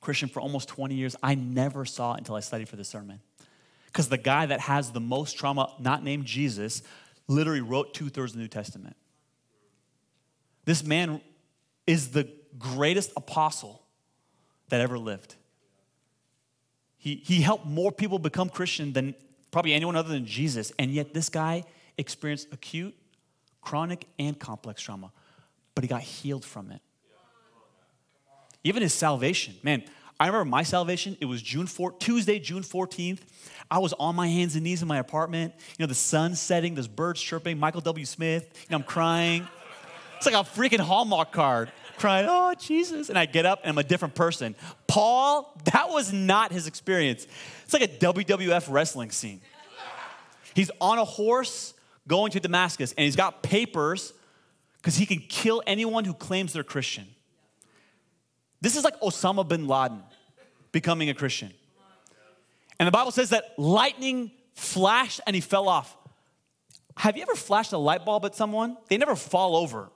Christian 0.00 0.28
for 0.28 0.40
almost 0.40 0.68
20 0.68 0.94
years. 0.94 1.16
I 1.22 1.34
never 1.34 1.84
saw 1.84 2.14
it 2.14 2.18
until 2.18 2.34
I 2.34 2.40
studied 2.40 2.68
for 2.68 2.76
this 2.76 2.88
sermon. 2.88 3.20
Because 3.86 4.08
the 4.08 4.18
guy 4.18 4.46
that 4.46 4.60
has 4.60 4.90
the 4.90 5.00
most 5.00 5.38
trauma, 5.38 5.72
not 5.78 6.02
named 6.02 6.24
Jesus, 6.24 6.82
literally 7.28 7.60
wrote 7.60 7.94
two 7.94 8.08
thirds 8.08 8.32
of 8.32 8.36
the 8.36 8.42
New 8.42 8.48
Testament. 8.48 8.96
This 10.64 10.84
man 10.84 11.20
is 11.86 12.10
the 12.10 12.28
greatest 12.58 13.12
apostle 13.16 13.82
that 14.68 14.80
ever 14.80 14.98
lived. 14.98 15.34
He, 16.96 17.16
he 17.16 17.42
helped 17.42 17.66
more 17.66 17.92
people 17.92 18.18
become 18.18 18.48
Christian 18.48 18.92
than 18.92 19.14
probably 19.50 19.74
anyone 19.74 19.96
other 19.96 20.08
than 20.08 20.24
Jesus. 20.24 20.72
And 20.78 20.90
yet, 20.90 21.12
this 21.12 21.28
guy 21.28 21.64
experienced 21.98 22.48
acute, 22.52 22.94
chronic, 23.60 24.06
and 24.18 24.38
complex 24.38 24.82
trauma, 24.82 25.12
but 25.74 25.84
he 25.84 25.88
got 25.88 26.02
healed 26.02 26.44
from 26.44 26.70
it. 26.70 26.80
Even 28.64 28.82
his 28.82 28.94
salvation, 28.94 29.54
man, 29.62 29.82
I 30.20 30.26
remember 30.26 30.44
my 30.44 30.62
salvation. 30.62 31.16
It 31.20 31.24
was 31.24 31.42
June 31.42 31.66
4, 31.66 31.92
Tuesday, 31.92 32.38
June 32.38 32.62
14th. 32.62 33.18
I 33.68 33.78
was 33.78 33.92
on 33.94 34.14
my 34.14 34.28
hands 34.28 34.54
and 34.54 34.62
knees 34.62 34.80
in 34.80 34.86
my 34.86 34.98
apartment. 34.98 35.52
You 35.78 35.82
know, 35.82 35.88
the 35.88 35.96
sun's 35.96 36.40
setting, 36.40 36.74
there's 36.74 36.86
birds 36.86 37.20
chirping, 37.20 37.58
Michael 37.58 37.80
W. 37.80 38.06
Smith. 38.06 38.48
You 38.52 38.66
know, 38.70 38.76
I'm 38.76 38.82
crying. 38.84 39.48
It's 40.16 40.26
like 40.26 40.34
a 40.34 40.48
freaking 40.48 40.78
Hallmark 40.78 41.32
card. 41.32 41.72
Crying, 41.98 42.26
oh, 42.28 42.54
Jesus. 42.54 43.08
And 43.08 43.18
I 43.18 43.26
get 43.26 43.46
up 43.46 43.60
and 43.62 43.70
I'm 43.70 43.78
a 43.78 43.82
different 43.82 44.14
person. 44.14 44.54
Paul, 44.86 45.52
that 45.72 45.88
was 45.88 46.12
not 46.12 46.52
his 46.52 46.68
experience. 46.68 47.26
It's 47.64 47.72
like 47.72 47.82
a 47.82 47.88
WWF 47.88 48.70
wrestling 48.70 49.10
scene. 49.10 49.40
He's 50.54 50.70
on 50.80 50.98
a 50.98 51.04
horse 51.04 51.74
going 52.06 52.30
to 52.32 52.40
Damascus 52.40 52.92
and 52.96 53.04
he's 53.04 53.16
got 53.16 53.42
papers 53.42 54.12
because 54.76 54.96
he 54.96 55.06
can 55.06 55.18
kill 55.18 55.62
anyone 55.66 56.04
who 56.04 56.14
claims 56.14 56.52
they're 56.52 56.62
Christian. 56.62 57.06
This 58.62 58.76
is 58.76 58.84
like 58.84 58.98
Osama 59.00 59.46
bin 59.46 59.66
Laden 59.66 60.02
becoming 60.70 61.10
a 61.10 61.14
Christian. 61.14 61.52
And 62.78 62.86
the 62.86 62.92
Bible 62.92 63.10
says 63.10 63.30
that 63.30 63.58
lightning 63.58 64.30
flashed 64.54 65.20
and 65.26 65.34
he 65.34 65.42
fell 65.42 65.68
off. 65.68 65.96
Have 66.96 67.16
you 67.16 67.22
ever 67.22 67.34
flashed 67.34 67.72
a 67.72 67.78
light 67.78 68.04
bulb 68.04 68.24
at 68.24 68.36
someone? 68.36 68.76
They 68.88 68.96
never 68.96 69.16
fall 69.16 69.56
over. 69.56 69.90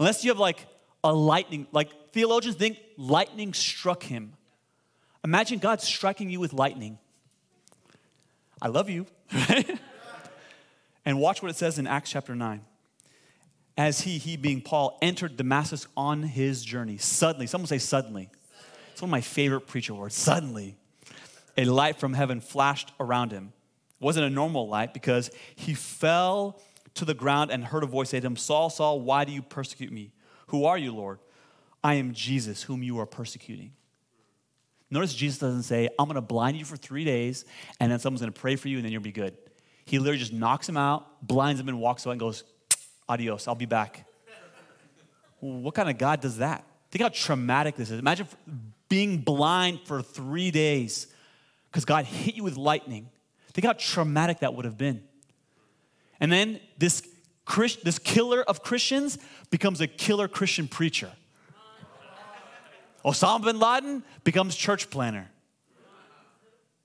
Unless 0.00 0.24
you 0.24 0.30
have 0.30 0.38
like 0.38 0.66
a 1.04 1.12
lightning, 1.12 1.68
like 1.70 2.12
theologians 2.12 2.56
think 2.56 2.78
lightning 2.96 3.54
struck 3.54 4.02
him. 4.02 4.32
Imagine 5.22 5.60
God 5.60 5.80
striking 5.80 6.30
you 6.30 6.40
with 6.40 6.52
lightning. 6.52 6.98
I 8.60 8.68
love 8.68 8.90
you. 8.90 9.06
and 11.04 11.20
watch 11.20 11.40
what 11.40 11.50
it 11.50 11.56
says 11.56 11.78
in 11.78 11.86
Acts 11.86 12.10
chapter 12.10 12.34
9. 12.34 12.62
As 13.76 14.02
he, 14.02 14.18
he 14.18 14.36
being 14.36 14.60
Paul, 14.60 14.98
entered 15.02 15.36
Damascus 15.36 15.86
on 15.96 16.22
his 16.22 16.64
journey, 16.64 16.96
suddenly, 16.96 17.46
someone 17.46 17.66
say 17.66 17.78
suddenly. 17.78 18.28
It's 18.92 19.02
one 19.02 19.08
of 19.08 19.12
my 19.12 19.20
favorite 19.20 19.62
preacher 19.62 19.94
words, 19.94 20.14
suddenly. 20.14 20.76
A 21.56 21.64
light 21.64 21.98
from 21.98 22.14
heaven 22.14 22.40
flashed 22.40 22.92
around 23.00 23.32
him. 23.32 23.52
It 24.00 24.04
wasn't 24.04 24.26
a 24.26 24.30
normal 24.30 24.68
light 24.68 24.94
because 24.94 25.30
he 25.56 25.74
fell 25.74 26.60
to 26.94 27.04
the 27.04 27.14
ground 27.14 27.50
and 27.50 27.64
heard 27.64 27.82
a 27.82 27.86
voice 27.86 28.10
say 28.10 28.20
to 28.20 28.26
him, 28.26 28.36
Saul, 28.36 28.70
Saul, 28.70 29.00
why 29.00 29.24
do 29.24 29.32
you 29.32 29.42
persecute 29.42 29.92
me? 29.92 30.12
Who 30.48 30.64
are 30.64 30.78
you, 30.78 30.94
Lord? 30.94 31.18
I 31.82 31.94
am 31.94 32.12
Jesus, 32.12 32.62
whom 32.62 32.82
you 32.82 32.98
are 33.00 33.06
persecuting. 33.06 33.72
Notice 34.90 35.14
Jesus 35.14 35.38
doesn't 35.38 35.64
say, 35.64 35.88
I'm 35.98 36.06
going 36.06 36.14
to 36.14 36.20
blind 36.20 36.56
you 36.56 36.64
for 36.64 36.76
three 36.76 37.04
days, 37.04 37.44
and 37.80 37.90
then 37.90 37.98
someone's 37.98 38.20
going 38.20 38.32
to 38.32 38.40
pray 38.40 38.54
for 38.54 38.68
you, 38.68 38.76
and 38.76 38.84
then 38.84 38.92
you'll 38.92 39.02
be 39.02 39.10
good. 39.10 39.36
He 39.84 39.98
literally 39.98 40.18
just 40.18 40.32
knocks 40.32 40.68
him 40.68 40.76
out, 40.76 41.26
blinds 41.26 41.60
him, 41.60 41.68
and 41.68 41.80
walks 41.80 42.06
away 42.06 42.12
and 42.12 42.20
goes, 42.20 42.44
Adios, 43.08 43.46
I'll 43.48 43.54
be 43.54 43.66
back. 43.66 44.06
what 45.40 45.74
kind 45.74 45.90
of 45.90 45.98
God 45.98 46.20
does 46.20 46.38
that? 46.38 46.64
Think 46.90 47.02
how 47.02 47.08
traumatic 47.08 47.76
this 47.76 47.90
is. 47.90 47.98
Imagine 47.98 48.28
being 48.88 49.18
blind 49.18 49.80
for 49.84 50.02
three 50.02 50.50
days 50.50 51.08
because 51.70 51.84
God 51.84 52.04
hit 52.04 52.36
you 52.36 52.44
with 52.44 52.56
lightning. 52.56 53.08
Think 53.52 53.66
how 53.66 53.72
traumatic 53.72 54.40
that 54.40 54.54
would 54.54 54.64
have 54.64 54.78
been. 54.78 55.02
And 56.20 56.30
then 56.30 56.60
this, 56.78 57.02
Christ, 57.44 57.84
this 57.84 57.98
killer 57.98 58.42
of 58.42 58.62
Christians 58.62 59.18
becomes 59.50 59.80
a 59.80 59.86
killer 59.86 60.28
Christian 60.28 60.68
preacher. 60.68 61.10
Osama 63.04 63.44
bin 63.44 63.58
Laden 63.58 64.02
becomes 64.22 64.56
church 64.56 64.88
planner. 64.88 65.30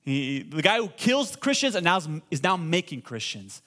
He, 0.01 0.41
the 0.41 0.61
guy 0.61 0.77
who 0.77 0.89
kills 0.89 1.35
Christians 1.35 1.75
and 1.75 1.83
now 1.83 2.01
is 2.31 2.43
now 2.43 2.57
making 2.57 3.03
Christians. 3.03 3.61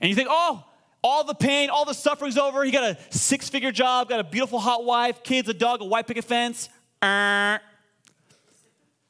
And 0.00 0.10
you 0.10 0.16
think, 0.16 0.28
oh, 0.30 0.64
all 1.04 1.22
the 1.22 1.34
pain, 1.34 1.68
all 1.68 1.84
the 1.84 1.92
suffering's 1.92 2.38
over. 2.38 2.64
He 2.64 2.70
got 2.70 2.82
a 2.82 2.98
six 3.10 3.50
figure 3.50 3.70
job, 3.70 4.08
got 4.08 4.20
a 4.20 4.24
beautiful 4.24 4.58
hot 4.58 4.84
wife, 4.84 5.22
kids, 5.22 5.46
a 5.50 5.54
dog, 5.54 5.82
a 5.82 5.84
white 5.84 6.06
picket 6.06 6.24
fence. 6.24 6.70
Uh, 7.02 7.58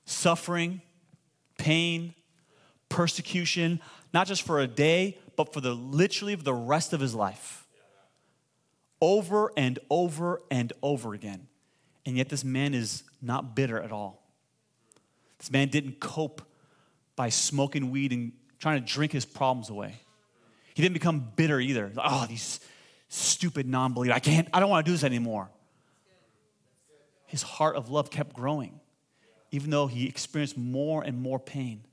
suffering, 0.04 0.83
pain, 1.57 2.12
persecution, 2.88 3.80
not 4.12 4.26
just 4.26 4.42
for 4.42 4.61
a 4.61 4.66
day, 4.66 5.16
but 5.37 5.52
for 5.52 5.61
the 5.61 5.72
literally 5.72 6.35
the 6.35 6.52
rest 6.52 6.92
of 6.92 6.98
his 6.98 7.14
life. 7.14 7.64
Over 9.00 9.52
and 9.57 9.78
over 9.88 10.42
and 10.50 10.72
over 10.83 11.14
again. 11.14 11.46
And 12.04 12.16
yet 12.16 12.28
this 12.28 12.42
man 12.42 12.74
is 12.74 13.04
not 13.22 13.54
bitter 13.54 13.80
at 13.80 13.92
all. 13.92 14.22
This 15.38 15.50
man 15.50 15.68
didn't 15.68 16.00
cope 16.00 16.42
by 17.14 17.28
smoking 17.28 17.90
weed 17.90 18.12
and 18.12 18.33
trying 18.59 18.85
to 18.85 18.92
drink 18.92 19.12
his 19.12 19.24
problems 19.24 19.70
away. 19.70 20.00
He 20.74 20.82
didn't 20.82 20.94
become 20.94 21.32
bitter 21.37 21.60
either. 21.60 21.92
Oh, 21.96 22.26
these 22.28 22.60
stupid 23.08 23.66
non 23.66 23.94
believers. 23.94 24.16
I 24.16 24.20
can't, 24.20 24.48
I 24.52 24.60
don't 24.60 24.68
want 24.68 24.84
to 24.84 24.88
do 24.90 24.94
this 24.94 25.04
anymore. 25.04 25.48
His 27.26 27.42
heart 27.42 27.76
of 27.76 27.90
love 27.90 28.10
kept 28.10 28.34
growing, 28.34 28.80
even 29.50 29.70
though 29.70 29.87
he 29.87 30.06
experienced 30.06 30.58
more 30.58 31.02
and 31.02 31.20
more 31.20 31.38
pain. 31.38 31.84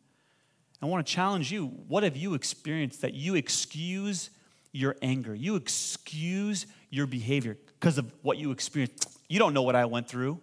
I 0.82 0.88
want 0.88 1.06
to 1.06 1.13
challenge 1.13 1.52
you. 1.52 1.67
What 1.88 2.04
have 2.04 2.17
you 2.17 2.34
experienced 2.34 3.02
that 3.02 3.13
you 3.13 3.36
excuse 3.36 4.32
your 4.72 4.96
anger? 5.02 5.36
You 5.36 5.56
excuse 5.56 6.65
your 6.89 7.06
behavior 7.06 7.58
because 7.80 8.00
of 8.00 8.12
what 8.24 8.38
you 8.38 8.52
experienced. 8.52 9.08
You 9.30 9.38
don't 9.38 9.54
know 9.54 9.62
what 9.62 9.76
I 9.76 9.86
went 9.86 10.08
through. 10.08 10.39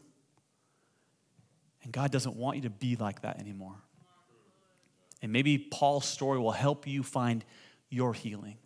And 1.82 1.92
God 1.92 2.12
doesn't 2.12 2.36
want 2.36 2.56
you 2.56 2.62
to 2.62 2.70
be 2.70 2.96
like 2.96 3.22
that 3.22 3.40
anymore. 3.40 3.74
And 5.22 5.32
maybe 5.32 5.58
Paul's 5.58 6.06
story 6.06 6.38
will 6.38 6.52
help 6.52 6.86
you 6.86 7.02
find 7.02 7.44
your 7.90 8.12
healing. 8.12 8.56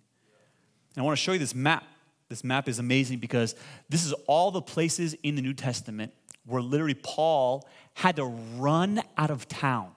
And 0.95 1.03
I 1.03 1.03
want 1.03 1.17
to 1.17 1.23
show 1.23 1.33
you 1.33 1.39
this 1.39 1.55
map. 1.55 1.85
This 2.29 2.45
map 2.45 2.69
is 2.69 2.79
amazing 2.79 3.19
because 3.19 3.55
this 3.89 4.05
is 4.05 4.13
all 4.27 4.51
the 4.51 4.63
places 4.63 5.15
in 5.23 5.35
the 5.35 5.43
New 5.43 5.55
Testament 5.55 6.13
where 6.47 6.63
literally 6.63 6.95
Paul 6.95 7.69
had 7.95 8.17
to 8.17 8.25
run 8.25 9.03
out 9.17 9.31
of 9.31 9.49
town. 9.49 9.93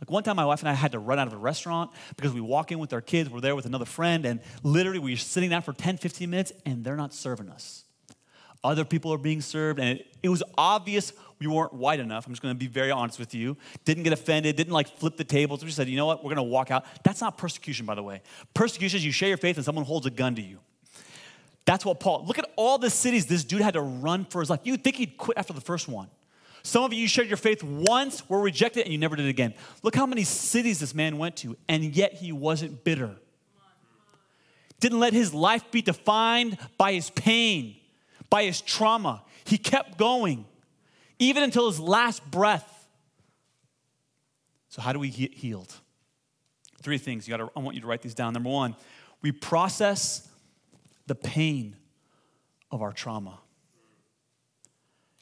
Like 0.00 0.10
one 0.10 0.22
time, 0.22 0.36
my 0.36 0.44
wife 0.44 0.60
and 0.60 0.68
I 0.68 0.74
had 0.74 0.92
to 0.92 0.98
run 0.98 1.18
out 1.18 1.26
of 1.26 1.32
a 1.32 1.38
restaurant 1.38 1.90
because 2.16 2.32
we 2.32 2.40
walk 2.40 2.70
in 2.70 2.78
with 2.78 2.92
our 2.92 3.00
kids, 3.00 3.30
we're 3.30 3.40
there 3.40 3.56
with 3.56 3.66
another 3.66 3.86
friend, 3.86 4.26
and 4.26 4.40
literally 4.62 4.98
we 4.98 5.14
are 5.14 5.18
sitting 5.18 5.50
down 5.50 5.62
for 5.62 5.72
10, 5.72 5.96
15 5.96 6.28
minutes 6.28 6.52
and 6.66 6.84
they're 6.84 6.96
not 6.96 7.14
serving 7.14 7.48
us. 7.48 7.85
Other 8.66 8.84
people 8.84 9.12
are 9.12 9.18
being 9.18 9.40
served, 9.40 9.78
and 9.78 10.00
it, 10.00 10.06
it 10.22 10.28
was 10.28 10.42
obvious 10.58 11.12
we 11.38 11.46
weren't 11.46 11.72
white 11.72 12.00
enough. 12.00 12.26
I'm 12.26 12.32
just 12.32 12.42
gonna 12.42 12.54
be 12.54 12.66
very 12.66 12.90
honest 12.90 13.18
with 13.18 13.34
you. 13.34 13.56
Didn't 13.84 14.02
get 14.02 14.12
offended, 14.12 14.56
didn't 14.56 14.72
like 14.72 14.88
flip 14.98 15.16
the 15.16 15.24
tables. 15.24 15.64
We 15.64 15.70
said, 15.70 15.88
you 15.88 15.96
know 15.96 16.06
what, 16.06 16.24
we're 16.24 16.30
gonna 16.30 16.42
walk 16.42 16.70
out. 16.70 16.84
That's 17.04 17.20
not 17.20 17.38
persecution, 17.38 17.86
by 17.86 17.94
the 17.94 18.02
way. 18.02 18.22
Persecution 18.54 18.98
is 18.98 19.04
you 19.04 19.12
share 19.12 19.28
your 19.28 19.38
faith 19.38 19.56
and 19.56 19.64
someone 19.64 19.84
holds 19.84 20.06
a 20.06 20.10
gun 20.10 20.34
to 20.34 20.42
you. 20.42 20.58
That's 21.64 21.84
what 21.84 22.00
Paul, 22.00 22.24
look 22.26 22.38
at 22.38 22.50
all 22.56 22.78
the 22.78 22.90
cities 22.90 23.26
this 23.26 23.44
dude 23.44 23.60
had 23.60 23.74
to 23.74 23.82
run 23.82 24.24
for 24.24 24.40
his 24.40 24.50
life. 24.50 24.60
You'd 24.64 24.82
think 24.82 24.96
he'd 24.96 25.16
quit 25.16 25.36
after 25.36 25.52
the 25.52 25.60
first 25.60 25.88
one. 25.88 26.08
Some 26.62 26.82
of 26.82 26.92
you 26.92 27.06
shared 27.06 27.28
your 27.28 27.36
faith 27.36 27.62
once, 27.62 28.28
were 28.28 28.40
rejected, 28.40 28.82
and 28.82 28.92
you 28.92 28.98
never 28.98 29.14
did 29.14 29.26
it 29.26 29.30
again. 29.30 29.54
Look 29.84 29.94
how 29.94 30.06
many 30.06 30.24
cities 30.24 30.80
this 30.80 30.94
man 30.94 31.16
went 31.16 31.36
to, 31.36 31.56
and 31.68 31.94
yet 31.94 32.14
he 32.14 32.32
wasn't 32.32 32.82
bitter. 32.82 33.14
Didn't 34.80 34.98
let 34.98 35.12
his 35.12 35.32
life 35.32 35.70
be 35.70 35.82
defined 35.82 36.58
by 36.76 36.92
his 36.92 37.10
pain, 37.10 37.75
by 38.30 38.44
his 38.44 38.60
trauma. 38.60 39.22
He 39.44 39.58
kept 39.58 39.98
going, 39.98 40.46
even 41.18 41.42
until 41.42 41.68
his 41.68 41.80
last 41.80 42.28
breath. 42.30 42.72
So, 44.68 44.82
how 44.82 44.92
do 44.92 44.98
we 44.98 45.10
get 45.10 45.32
healed? 45.32 45.74
Three 46.82 46.98
things. 46.98 47.26
You 47.26 47.36
gotta, 47.36 47.50
I 47.56 47.60
want 47.60 47.74
you 47.74 47.80
to 47.80 47.86
write 47.86 48.02
these 48.02 48.14
down. 48.14 48.32
Number 48.32 48.50
one, 48.50 48.76
we 49.22 49.32
process 49.32 50.28
the 51.06 51.14
pain 51.14 51.76
of 52.70 52.82
our 52.82 52.92
trauma. 52.92 53.38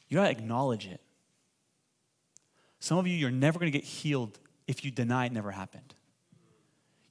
You 0.07 0.17
gotta 0.17 0.31
acknowledge 0.31 0.87
it. 0.87 1.01
Some 2.79 2.97
of 2.97 3.07
you, 3.07 3.15
you're 3.15 3.31
never 3.31 3.57
gonna 3.57 3.71
get 3.71 3.83
healed 3.83 4.37
if 4.67 4.83
you 4.83 4.91
deny 4.91 5.25
it 5.25 5.31
never 5.31 5.51
happened. 5.51 5.93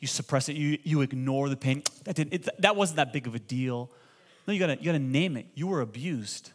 You 0.01 0.09
suppress 0.09 0.49
it, 0.49 0.57
you, 0.57 0.79
you 0.83 1.01
ignore 1.01 1.49
the 1.49 1.57
pain. 1.57 1.83
That, 2.05 2.15
didn't, 2.15 2.35
it, 2.35 2.49
that 2.61 2.77
wasn't 2.77 2.97
that 2.97 3.13
big 3.13 3.27
of 3.27 3.35
a 3.35 3.39
deal. 3.39 3.91
No, 4.47 4.53
you 4.53 4.61
gotta, 4.61 4.77
you 4.77 4.85
gotta 4.85 4.99
name 4.99 5.37
it. 5.37 5.47
You 5.55 5.67
were 5.67 5.81
abused, 5.81 6.51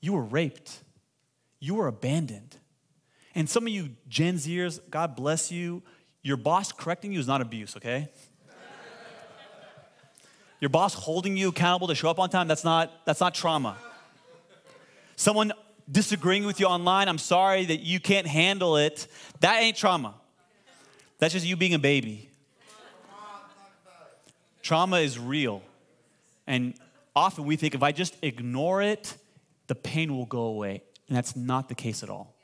you 0.00 0.12
were 0.12 0.22
raped, 0.22 0.82
you 1.60 1.74
were 1.74 1.86
abandoned. 1.86 2.56
And 3.34 3.48
some 3.50 3.66
of 3.66 3.72
you 3.72 3.90
Gen 4.08 4.36
Zers, 4.36 4.80
God 4.88 5.14
bless 5.14 5.52
you, 5.52 5.82
your 6.22 6.36
boss 6.36 6.72
correcting 6.72 7.12
you 7.12 7.20
is 7.20 7.26
not 7.26 7.40
abuse, 7.40 7.76
okay? 7.76 8.08
Your 10.60 10.70
boss 10.70 10.94
holding 10.94 11.36
you 11.36 11.48
accountable 11.48 11.88
to 11.88 11.94
show 11.94 12.08
up 12.08 12.18
on 12.18 12.30
time, 12.30 12.48
that's 12.48 12.64
not, 12.64 13.04
that's 13.04 13.20
not 13.20 13.34
trauma. 13.34 13.76
Someone 15.14 15.52
disagreeing 15.90 16.46
with 16.46 16.60
you 16.60 16.66
online, 16.66 17.08
I'm 17.08 17.18
sorry 17.18 17.66
that 17.66 17.80
you 17.80 18.00
can't 18.00 18.26
handle 18.26 18.76
it, 18.78 19.06
that 19.40 19.62
ain't 19.62 19.76
trauma. 19.76 20.14
That's 21.18 21.34
just 21.34 21.46
you 21.46 21.56
being 21.56 21.74
a 21.74 21.78
baby. 21.78 22.30
Trauma 24.62 24.96
is 24.96 25.18
real. 25.18 25.62
And 26.46 26.74
often 27.14 27.44
we 27.44 27.56
think 27.56 27.74
if 27.74 27.82
I 27.82 27.92
just 27.92 28.16
ignore 28.22 28.82
it, 28.82 29.16
the 29.66 29.74
pain 29.74 30.16
will 30.16 30.26
go 30.26 30.42
away. 30.42 30.82
And 31.08 31.16
that's 31.16 31.36
not 31.36 31.68
the 31.68 31.74
case 31.74 32.02
at 32.02 32.10
all. 32.10 32.34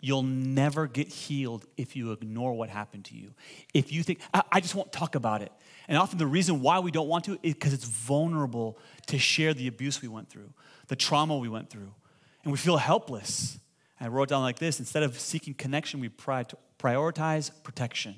You'll 0.00 0.24
never 0.24 0.88
get 0.88 1.08
healed 1.08 1.64
if 1.76 1.94
you 1.94 2.10
ignore 2.10 2.54
what 2.54 2.68
happened 2.68 3.04
to 3.06 3.14
you. 3.14 3.34
If 3.72 3.92
you 3.92 4.02
think, 4.02 4.20
I, 4.34 4.42
I 4.50 4.60
just 4.60 4.74
won't 4.74 4.92
talk 4.92 5.14
about 5.14 5.42
it. 5.42 5.52
And 5.86 5.96
often 5.96 6.18
the 6.18 6.26
reason 6.26 6.60
why 6.60 6.80
we 6.80 6.90
don't 6.90 7.08
want 7.08 7.24
to 7.26 7.38
is 7.42 7.54
because 7.54 7.72
it's 7.72 7.84
vulnerable 7.84 8.78
to 9.06 9.18
share 9.18 9.54
the 9.54 9.68
abuse 9.68 10.02
we 10.02 10.08
went 10.08 10.28
through, 10.28 10.52
the 10.88 10.96
trauma 10.96 11.36
we 11.38 11.48
went 11.48 11.70
through. 11.70 11.94
And 12.42 12.50
we 12.50 12.58
feel 12.58 12.78
helpless. 12.78 13.58
I 14.00 14.08
wrote 14.08 14.28
down 14.28 14.42
like 14.42 14.58
this 14.58 14.80
instead 14.80 15.04
of 15.04 15.18
seeking 15.20 15.54
connection, 15.54 16.00
we 16.00 16.08
prioritize 16.08 17.50
protection. 17.62 18.16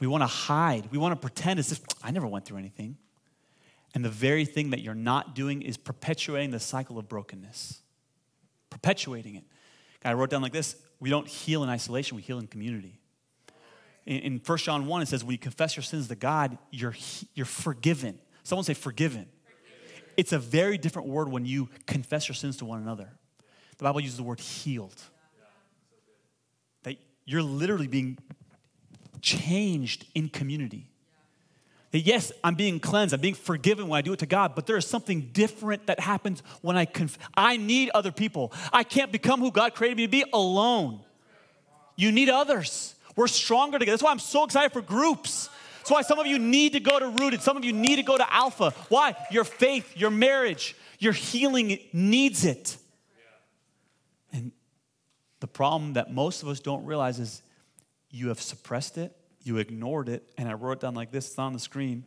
We 0.00 0.06
want 0.06 0.22
to 0.22 0.26
hide. 0.26 0.90
We 0.90 0.98
want 0.98 1.12
to 1.12 1.20
pretend 1.20 1.58
as 1.58 1.72
if 1.72 1.80
I 2.02 2.10
never 2.10 2.26
went 2.26 2.44
through 2.44 2.58
anything. 2.58 2.96
And 3.94 4.04
the 4.04 4.10
very 4.10 4.44
thing 4.44 4.70
that 4.70 4.80
you're 4.80 4.94
not 4.94 5.34
doing 5.34 5.62
is 5.62 5.76
perpetuating 5.76 6.50
the 6.50 6.60
cycle 6.60 6.98
of 6.98 7.08
brokenness, 7.08 7.80
perpetuating 8.70 9.36
it. 9.36 9.44
I 10.04 10.12
wrote 10.12 10.30
down 10.30 10.42
like 10.42 10.52
this 10.52 10.76
we 11.00 11.10
don't 11.10 11.26
heal 11.26 11.62
in 11.62 11.68
isolation, 11.68 12.16
we 12.16 12.22
heal 12.22 12.38
in 12.38 12.46
community. 12.46 13.00
In, 14.06 14.18
in 14.18 14.40
1 14.44 14.58
John 14.58 14.86
1, 14.86 15.02
it 15.02 15.08
says, 15.08 15.22
when 15.22 15.32
you 15.32 15.38
confess 15.38 15.76
your 15.76 15.82
sins 15.82 16.08
to 16.08 16.16
God, 16.16 16.58
you're, 16.70 16.94
you're 17.34 17.46
forgiven. 17.46 18.18
Someone 18.42 18.64
say 18.64 18.74
forgiven. 18.74 19.26
forgiven. 19.44 20.04
It's 20.16 20.32
a 20.32 20.38
very 20.38 20.78
different 20.78 21.08
word 21.08 21.28
when 21.28 21.44
you 21.44 21.68
confess 21.86 22.28
your 22.28 22.34
sins 22.34 22.56
to 22.58 22.64
one 22.64 22.80
another. 22.80 23.10
The 23.76 23.84
Bible 23.84 24.00
uses 24.00 24.16
the 24.16 24.22
word 24.22 24.40
healed. 24.40 25.00
That 26.82 26.96
you're 27.24 27.42
literally 27.42 27.86
being 27.86 28.18
changed 29.22 30.06
in 30.14 30.28
community. 30.28 30.88
That 31.90 32.00
yes, 32.00 32.32
I'm 32.44 32.54
being 32.54 32.80
cleansed, 32.80 33.14
I'm 33.14 33.20
being 33.20 33.34
forgiven 33.34 33.88
when 33.88 33.98
I 33.98 34.02
do 34.02 34.12
it 34.12 34.18
to 34.18 34.26
God, 34.26 34.54
but 34.54 34.66
there 34.66 34.76
is 34.76 34.86
something 34.86 35.30
different 35.32 35.86
that 35.86 36.00
happens 36.00 36.42
when 36.60 36.76
I 36.76 36.84
conf- 36.84 37.18
I 37.34 37.56
need 37.56 37.90
other 37.94 38.12
people. 38.12 38.52
I 38.72 38.84
can't 38.84 39.10
become 39.10 39.40
who 39.40 39.50
God 39.50 39.74
created 39.74 39.96
me 39.96 40.04
to 40.04 40.10
be 40.10 40.24
alone. 40.32 41.00
You 41.96 42.12
need 42.12 42.28
others. 42.28 42.94
We're 43.16 43.26
stronger 43.26 43.78
together. 43.78 43.94
That's 43.94 44.02
why 44.02 44.10
I'm 44.10 44.18
so 44.18 44.44
excited 44.44 44.72
for 44.72 44.82
groups. 44.82 45.48
That's 45.78 45.90
why 45.90 46.02
some 46.02 46.18
of 46.18 46.26
you 46.26 46.38
need 46.38 46.74
to 46.74 46.80
go 46.80 46.98
to 46.98 47.08
Rooted. 47.08 47.40
Some 47.40 47.56
of 47.56 47.64
you 47.64 47.72
need 47.72 47.96
to 47.96 48.02
go 48.02 48.18
to 48.18 48.32
Alpha. 48.32 48.74
Why? 48.90 49.16
Your 49.30 49.44
faith, 49.44 49.96
your 49.96 50.10
marriage, 50.10 50.76
your 50.98 51.14
healing 51.14 51.78
needs 51.92 52.44
it. 52.44 52.76
And 54.32 54.52
the 55.40 55.46
problem 55.46 55.94
that 55.94 56.12
most 56.12 56.42
of 56.42 56.48
us 56.48 56.60
don't 56.60 56.84
realize 56.84 57.18
is 57.18 57.42
you 58.10 58.28
have 58.28 58.40
suppressed 58.40 58.98
it, 58.98 59.14
you 59.42 59.58
ignored 59.58 60.08
it, 60.08 60.24
and 60.36 60.48
I 60.48 60.54
wrote 60.54 60.72
it 60.72 60.80
down 60.80 60.94
like 60.94 61.10
this, 61.10 61.28
it's 61.28 61.38
on 61.38 61.52
the 61.52 61.58
screen. 61.58 62.04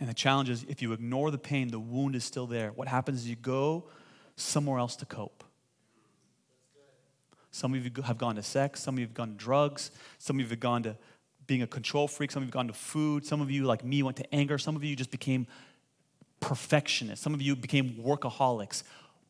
And 0.00 0.08
the 0.08 0.14
challenge 0.14 0.48
is 0.48 0.64
if 0.68 0.80
you 0.80 0.92
ignore 0.92 1.30
the 1.30 1.38
pain, 1.38 1.68
the 1.68 1.78
wound 1.78 2.16
is 2.16 2.24
still 2.24 2.46
there. 2.46 2.70
What 2.70 2.88
happens 2.88 3.20
is 3.20 3.28
you 3.28 3.36
go 3.36 3.84
somewhere 4.36 4.78
else 4.78 4.96
to 4.96 5.06
cope. 5.06 5.44
Some 7.50 7.74
of 7.74 7.84
you 7.84 8.02
have 8.04 8.16
gone 8.16 8.36
to 8.36 8.42
sex, 8.42 8.80
some 8.80 8.94
of 8.94 9.00
you 9.00 9.06
have 9.06 9.14
gone 9.14 9.30
to 9.30 9.34
drugs, 9.34 9.90
some 10.18 10.36
of 10.36 10.40
you 10.40 10.48
have 10.48 10.60
gone 10.60 10.84
to 10.84 10.96
being 11.46 11.62
a 11.62 11.66
control 11.66 12.06
freak, 12.06 12.30
some 12.30 12.42
of 12.42 12.46
you 12.46 12.48
have 12.48 12.54
gone 12.54 12.68
to 12.68 12.72
food, 12.72 13.26
some 13.26 13.40
of 13.40 13.50
you, 13.50 13.64
like 13.64 13.84
me, 13.84 14.02
went 14.02 14.16
to 14.16 14.34
anger, 14.34 14.56
some 14.56 14.76
of 14.76 14.84
you 14.84 14.94
just 14.94 15.10
became 15.10 15.46
perfectionists, 16.38 17.22
some 17.22 17.34
of 17.34 17.42
you 17.42 17.56
became 17.56 17.94
workaholics. 17.94 18.84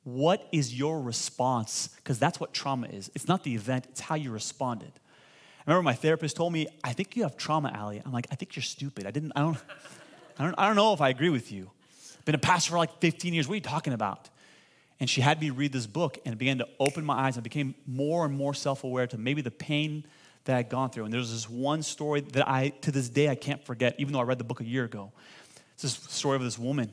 What 0.04 0.48
is 0.50 0.74
your 0.74 1.00
response? 1.00 1.88
Because 1.96 2.18
that's 2.18 2.40
what 2.40 2.52
trauma 2.52 2.88
is. 2.88 3.10
It's 3.14 3.28
not 3.28 3.44
the 3.44 3.54
event, 3.54 3.86
it's 3.90 4.00
how 4.00 4.14
you 4.14 4.30
responded. 4.30 4.92
I 5.66 5.70
remember 5.70 5.84
my 5.84 5.94
therapist 5.94 6.36
told 6.36 6.52
me, 6.52 6.66
I 6.82 6.92
think 6.92 7.16
you 7.16 7.22
have 7.22 7.36
trauma, 7.36 7.76
Ali. 7.78 8.02
I'm 8.04 8.12
like, 8.12 8.26
I 8.30 8.34
think 8.34 8.56
you're 8.56 8.62
stupid. 8.62 9.06
I 9.06 9.10
didn't, 9.10 9.32
I 9.36 9.40
don't, 9.40 9.58
I 10.38 10.44
don't, 10.44 10.54
I 10.58 10.66
don't 10.66 10.76
know 10.76 10.94
if 10.94 11.00
I 11.00 11.10
agree 11.10 11.28
with 11.28 11.52
you. 11.52 11.70
Been 12.24 12.34
a 12.34 12.38
pastor 12.38 12.72
for 12.72 12.78
like 12.78 13.00
15 13.00 13.34
years. 13.34 13.46
What 13.46 13.52
are 13.52 13.56
you 13.56 13.62
talking 13.62 13.92
about? 13.92 14.30
And 15.00 15.08
she 15.08 15.20
had 15.20 15.40
me 15.40 15.50
read 15.50 15.72
this 15.72 15.86
book 15.86 16.18
and 16.24 16.34
it 16.34 16.38
began 16.38 16.58
to 16.58 16.68
open 16.78 17.04
my 17.04 17.14
eyes. 17.14 17.38
I 17.38 17.40
became 17.40 17.74
more 17.86 18.24
and 18.24 18.34
more 18.34 18.52
self 18.52 18.84
aware 18.84 19.06
to 19.06 19.18
maybe 19.18 19.42
the 19.42 19.50
pain 19.50 20.04
that 20.44 20.56
I'd 20.56 20.68
gone 20.68 20.90
through. 20.90 21.04
And 21.04 21.14
there's 21.14 21.30
this 21.30 21.48
one 21.48 21.82
story 21.82 22.20
that 22.20 22.48
I, 22.48 22.70
to 22.82 22.90
this 22.90 23.08
day, 23.08 23.28
I 23.28 23.34
can't 23.34 23.64
forget, 23.64 23.94
even 23.98 24.12
though 24.12 24.20
I 24.20 24.24
read 24.24 24.38
the 24.38 24.44
book 24.44 24.60
a 24.60 24.64
year 24.64 24.84
ago. 24.84 25.12
It's 25.74 25.82
this 25.82 25.94
story 26.12 26.36
of 26.36 26.42
this 26.42 26.58
woman. 26.58 26.92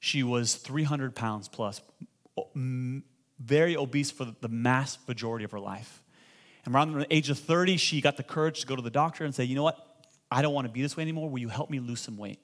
She 0.00 0.22
was 0.22 0.54
300 0.54 1.14
pounds 1.14 1.48
plus, 1.48 1.80
very 2.54 3.76
obese 3.76 4.10
for 4.10 4.26
the 4.40 4.48
mass 4.48 4.98
majority 5.06 5.44
of 5.44 5.50
her 5.52 5.60
life. 5.60 6.02
And 6.64 6.74
around 6.74 6.92
the 6.92 7.14
age 7.14 7.30
of 7.30 7.38
30, 7.38 7.76
she 7.76 8.00
got 8.00 8.16
the 8.16 8.22
courage 8.22 8.60
to 8.60 8.66
go 8.66 8.76
to 8.76 8.82
the 8.82 8.90
doctor 8.90 9.24
and 9.24 9.34
say, 9.34 9.44
You 9.44 9.56
know 9.56 9.62
what? 9.62 9.84
I 10.30 10.42
don't 10.42 10.52
want 10.52 10.66
to 10.66 10.72
be 10.72 10.82
this 10.82 10.96
way 10.96 11.02
anymore. 11.02 11.30
Will 11.30 11.38
you 11.38 11.48
help 11.48 11.70
me 11.70 11.80
lose 11.80 12.00
some 12.00 12.16
weight? 12.16 12.38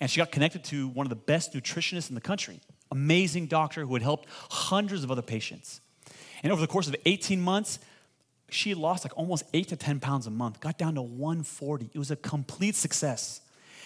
And 0.00 0.10
she 0.10 0.18
got 0.18 0.32
connected 0.32 0.64
to 0.64 0.88
one 0.88 1.06
of 1.06 1.10
the 1.10 1.16
best 1.16 1.52
nutritionists 1.52 2.08
in 2.08 2.14
the 2.14 2.20
country 2.20 2.60
amazing 2.92 3.46
doctor 3.46 3.84
who 3.84 3.94
had 3.94 4.02
helped 4.02 4.28
hundreds 4.50 5.02
of 5.02 5.10
other 5.10 5.22
patients. 5.22 5.80
And 6.42 6.52
over 6.52 6.60
the 6.60 6.66
course 6.66 6.86
of 6.86 6.94
18 7.06 7.40
months, 7.40 7.78
she 8.50 8.74
lost 8.74 9.04
like 9.04 9.16
almost 9.16 9.44
eight 9.54 9.68
to 9.68 9.76
10 9.76 9.98
pounds 9.98 10.26
a 10.26 10.30
month, 10.30 10.60
got 10.60 10.78
down 10.78 10.94
to 10.96 11.02
140. 11.02 11.90
It 11.92 11.98
was 11.98 12.10
a 12.10 12.16
complete 12.16 12.76
success. 12.76 13.40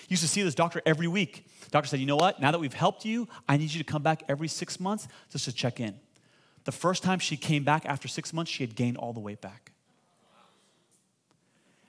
Used 0.09 0.23
to 0.23 0.29
see 0.29 0.42
this 0.42 0.55
doctor 0.55 0.81
every 0.87 1.09
week. 1.09 1.49
The 1.64 1.71
doctor 1.71 1.88
said, 1.88 2.01
You 2.01 2.07
know 2.07 2.16
what? 2.16 2.40
Now 2.40 2.53
that 2.53 2.59
we've 2.59 2.73
helped 2.73 3.05
you, 3.05 3.29
I 3.49 3.57
need 3.57 3.73
you 3.73 3.79
to 3.79 3.85
come 3.85 4.03
back 4.03 4.23
every 4.29 4.49
six 4.49 4.79
months 4.79 5.09
just 5.31 5.47
to 5.47 5.53
check 5.53 5.81
in. 5.81 5.99
The 6.64 6.73
first 6.73 7.03
time 7.03 7.19
she 7.19 7.37
came 7.37 7.64
back 7.64 7.87
after 7.87 8.09
six 8.09 8.33
months, 8.33 8.51
she 8.51 8.62
had 8.62 8.75
gained 8.75 8.97
all 8.97 9.12
the 9.12 9.21
weight 9.21 9.40
back. 9.40 9.73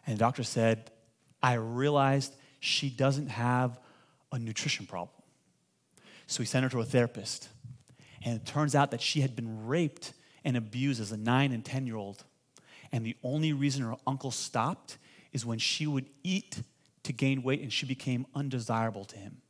And 0.06 0.16
the 0.16 0.20
doctor 0.20 0.44
said, 0.44 0.92
I 1.44 1.54
realized 1.54 2.34
she 2.60 2.90
doesn't 2.90 3.28
have 3.28 3.80
a 4.32 4.40
nutrition 4.40 4.86
problem. 4.86 5.14
So 6.28 6.44
he 6.44 6.48
sent 6.48 6.64
her 6.64 6.70
to 6.70 6.82
a 6.82 6.86
therapist. 6.86 7.50
And 8.24 8.36
it 8.36 8.46
turns 8.46 8.76
out 8.76 8.92
that 8.92 9.02
she 9.02 9.22
had 9.22 9.36
been 9.36 9.68
raped 9.68 10.14
and 10.44 10.58
abused 10.58 11.02
as 11.02 11.12
a 11.12 11.18
nine 11.18 11.52
and 11.52 11.64
10 11.64 11.86
year 11.86 11.96
old. 11.96 12.24
And 12.92 13.06
the 13.06 13.16
only 13.24 13.54
reason 13.54 13.84
her 13.84 13.96
uncle 14.06 14.32
stopped 14.32 14.98
is 15.34 15.46
when 15.46 15.60
she 15.60 15.86
would 15.86 16.06
eat 16.24 16.62
to 17.08 17.14
gain 17.14 17.44
weight 17.44 17.62
and 17.62 17.74
she 17.74 17.86
became 17.86 18.26
undesirable 18.36 19.06
to 19.06 19.18
him. 19.18 19.42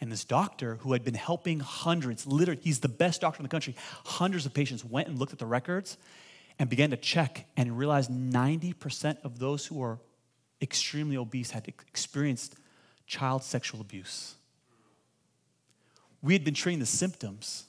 And 0.00 0.12
this 0.12 0.24
doctor, 0.24 0.76
who 0.76 0.92
had 0.92 1.04
been 1.04 1.14
helping 1.14 1.60
hundreds, 1.60 2.26
literally, 2.26 2.60
he's 2.62 2.80
the 2.80 2.88
best 2.88 3.22
doctor 3.22 3.38
in 3.38 3.44
the 3.44 3.48
country, 3.48 3.74
hundreds 4.04 4.44
of 4.44 4.52
patients 4.52 4.84
went 4.84 5.08
and 5.08 5.18
looked 5.18 5.32
at 5.32 5.38
the 5.38 5.46
records 5.46 5.96
and 6.58 6.68
began 6.68 6.90
to 6.90 6.96
check 6.96 7.46
and 7.56 7.78
realized 7.78 8.10
90% 8.10 9.16
of 9.24 9.38
those 9.38 9.64
who 9.66 9.76
were 9.76 9.98
extremely 10.60 11.16
obese 11.16 11.50
had 11.50 11.66
experienced 11.68 12.56
child 13.06 13.42
sexual 13.42 13.80
abuse. 13.80 14.34
We 16.22 16.32
had 16.32 16.44
been 16.44 16.54
treating 16.54 16.80
the 16.80 16.86
symptoms, 16.86 17.64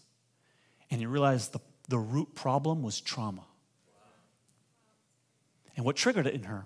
and 0.90 1.00
he 1.00 1.06
realized 1.06 1.54
the, 1.54 1.60
the 1.90 2.00
root 2.00 2.36
problem 2.36 2.84
was 2.84 3.00
trauma. 3.00 3.46
And 5.76 5.86
what 5.86 5.96
triggered 5.96 6.26
it 6.26 6.34
in 6.34 6.44
her? 6.44 6.66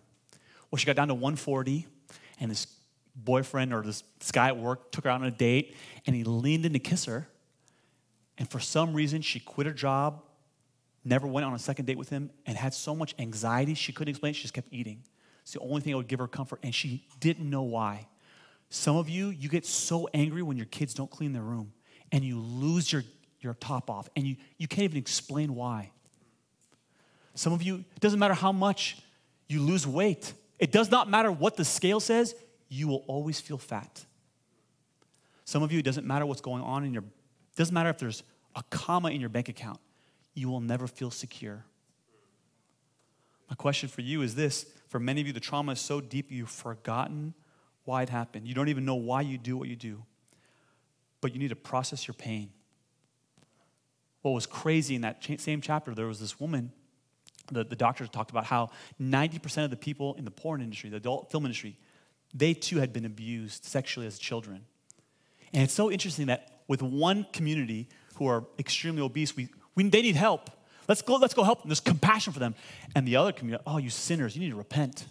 Well, 0.72 0.78
she 0.78 0.86
got 0.86 0.96
down 0.96 1.08
to 1.08 1.14
140, 1.14 1.88
and 2.40 2.52
this 2.52 2.68
boyfriend 3.16 3.74
or 3.74 3.82
this, 3.82 4.04
this 4.20 4.32
guy 4.32 4.48
at 4.48 4.58
work 4.58 4.92
took 4.92 5.04
her 5.04 5.10
out 5.10 5.22
on 5.22 5.28
a 5.28 5.32
date, 5.32 5.76
and 6.06 6.16
he 6.16 6.24
leaned 6.24 6.66
in 6.66 6.74
to 6.74 6.80
kiss 6.80 7.06
her. 7.06 7.28
And 8.38 8.50
for 8.50 8.60
some 8.60 8.94
reason, 8.94 9.22
she 9.22 9.40
quit 9.40 9.68
her 9.68 9.74
job, 9.74 10.24
never 11.04 11.28
went 11.28 11.46
on 11.46 11.54
a 11.54 11.60
second 11.60 11.86
date 11.86 11.98
with 11.98 12.10
him, 12.10 12.30
and 12.46 12.58
had 12.58 12.74
so 12.74 12.96
much 12.96 13.16
anxiety 13.20 13.74
she 13.74 13.92
couldn't 13.92 14.10
explain. 14.10 14.34
She 14.34 14.44
just 14.44 14.54
kept 14.54 14.70
eating. 14.72 15.04
It's 15.42 15.54
the 15.54 15.60
only 15.60 15.82
thing 15.82 15.92
that 15.92 15.98
would 15.98 16.08
give 16.08 16.20
her 16.20 16.28
comfort, 16.28 16.60
and 16.64 16.74
she 16.74 17.06
didn't 17.20 17.50
know 17.50 17.64
why. 17.64 18.08
Some 18.70 18.96
of 18.96 19.10
you, 19.10 19.30
you 19.30 19.50
get 19.50 19.66
so 19.66 20.08
angry 20.14 20.44
when 20.44 20.56
your 20.56 20.68
kids 20.68 20.94
don't 20.94 21.10
clean 21.10 21.34
their 21.34 21.42
room, 21.42 21.74
and 22.12 22.24
you 22.24 22.40
lose 22.40 22.92
your, 22.94 23.04
your 23.42 23.56
top 23.56 23.90
off, 23.90 24.08
and 24.16 24.28
you, 24.28 24.36
you 24.58 24.68
can't 24.68 24.84
even 24.84 24.98
explain 24.98 25.56
why. 25.56 25.92
Some 27.34 27.54
of 27.54 27.64
you, 27.64 27.84
it 27.96 28.00
doesn't 28.00 28.20
matter 28.20 28.34
how 28.34 28.52
much 28.52 28.98
you 29.48 29.62
lose 29.62 29.88
weight, 29.88 30.34
it 30.60 30.72
does 30.72 30.92
not 30.92 31.10
matter 31.10 31.32
what 31.32 31.56
the 31.56 31.66
scale 31.66 32.00
says, 32.00 32.36
you 32.68 32.88
will 32.88 33.04
always 33.08 33.40
feel 33.40 33.58
fat. 33.58 34.06
Some 35.46 35.64
of 35.64 35.72
you, 35.72 35.80
it 35.80 35.86
doesn't 35.86 36.06
matter 36.06 36.26
what's 36.26 36.42
going 36.42 36.62
on 36.62 36.84
in 36.84 36.94
your, 36.94 37.04
it 37.04 37.56
doesn't 37.56 37.74
matter 37.74 37.90
if 37.90 37.98
there's 37.98 38.24
a 38.56 38.64
comma 38.70 39.10
in 39.10 39.20
your 39.20 39.30
bank 39.30 39.50
account, 39.50 39.80
you 40.34 40.50
will 40.50 40.60
never 40.60 40.86
feel 40.86 41.10
secure. 41.10 41.66
My 43.50 43.56
question 43.56 43.90
for 43.90 44.02
you 44.02 44.22
is 44.22 44.36
this 44.36 44.68
for 44.90 45.00
many 45.00 45.22
of 45.22 45.28
you, 45.28 45.34
the 45.34 45.40
trauma 45.40 45.72
is 45.72 45.80
so 45.80 46.02
deep 46.02 46.32
you've 46.32 46.50
forgotten 46.50 47.34
why 47.86 48.04
it 48.04 48.10
happened. 48.10 48.48
You 48.48 48.54
don't 48.54 48.70
even 48.70 48.86
know 48.86 48.96
why 48.96 49.22
you 49.22 49.38
do 49.38 49.58
what 49.58 49.68
you 49.68 49.76
do, 49.76 50.04
but 51.22 51.34
you 51.34 51.40
need 51.40 51.50
to 51.50 51.56
process 51.56 52.08
your 52.08 52.16
pain. 52.16 52.52
What 54.22 54.32
was 54.32 54.46
crazy 54.46 54.96
in 54.96 55.02
that 55.02 55.24
same 55.40 55.62
chapter, 55.62 55.96
there 55.96 56.08
was 56.08 56.20
this 56.20 56.40
woman, 56.40 56.72
the, 57.52 57.64
the 57.64 57.76
doctor 57.76 58.06
talked 58.08 58.32
about 58.32 58.46
how 58.46 58.70
90% 59.02 59.64
of 59.64 59.70
the 59.70 59.76
people 59.76 60.16
in 60.16 60.26
the 60.26 60.32
porn 60.32 60.62
industry, 60.62 60.90
the 60.90 60.98
adult 60.98 61.32
film 61.32 61.46
industry, 61.46 61.78
they 62.34 62.54
too 62.54 62.78
had 62.78 62.94
been 62.94 63.06
abused 63.06 63.66
sexually 63.66 64.08
as 64.08 64.20
children. 64.20 64.66
And 65.54 65.64
it's 65.64 65.74
so 65.74 65.92
interesting 65.92 66.28
that 66.28 66.62
with 66.68 66.82
one 66.82 67.26
community 67.34 67.88
who 68.16 68.28
are 68.28 68.46
extremely 68.60 69.02
obese, 69.02 69.36
we, 69.36 69.50
we, 69.76 69.90
they 69.90 70.02
need 70.02 70.16
help. 70.16 70.50
Let's 70.88 71.02
go, 71.02 71.16
let's 71.16 71.34
go 71.34 71.44
help 71.44 71.62
them. 71.62 71.70
There's 71.70 71.80
compassion 71.80 72.34
for 72.34 72.40
them. 72.40 72.56
And 72.96 73.08
the 73.08 73.16
other 73.16 73.32
community, 73.32 73.64
oh, 73.66 73.78
you 73.78 73.90
sinners, 73.90 74.36
you 74.36 74.42
need 74.42 74.52
to 74.52 74.58
repent. 74.58 75.06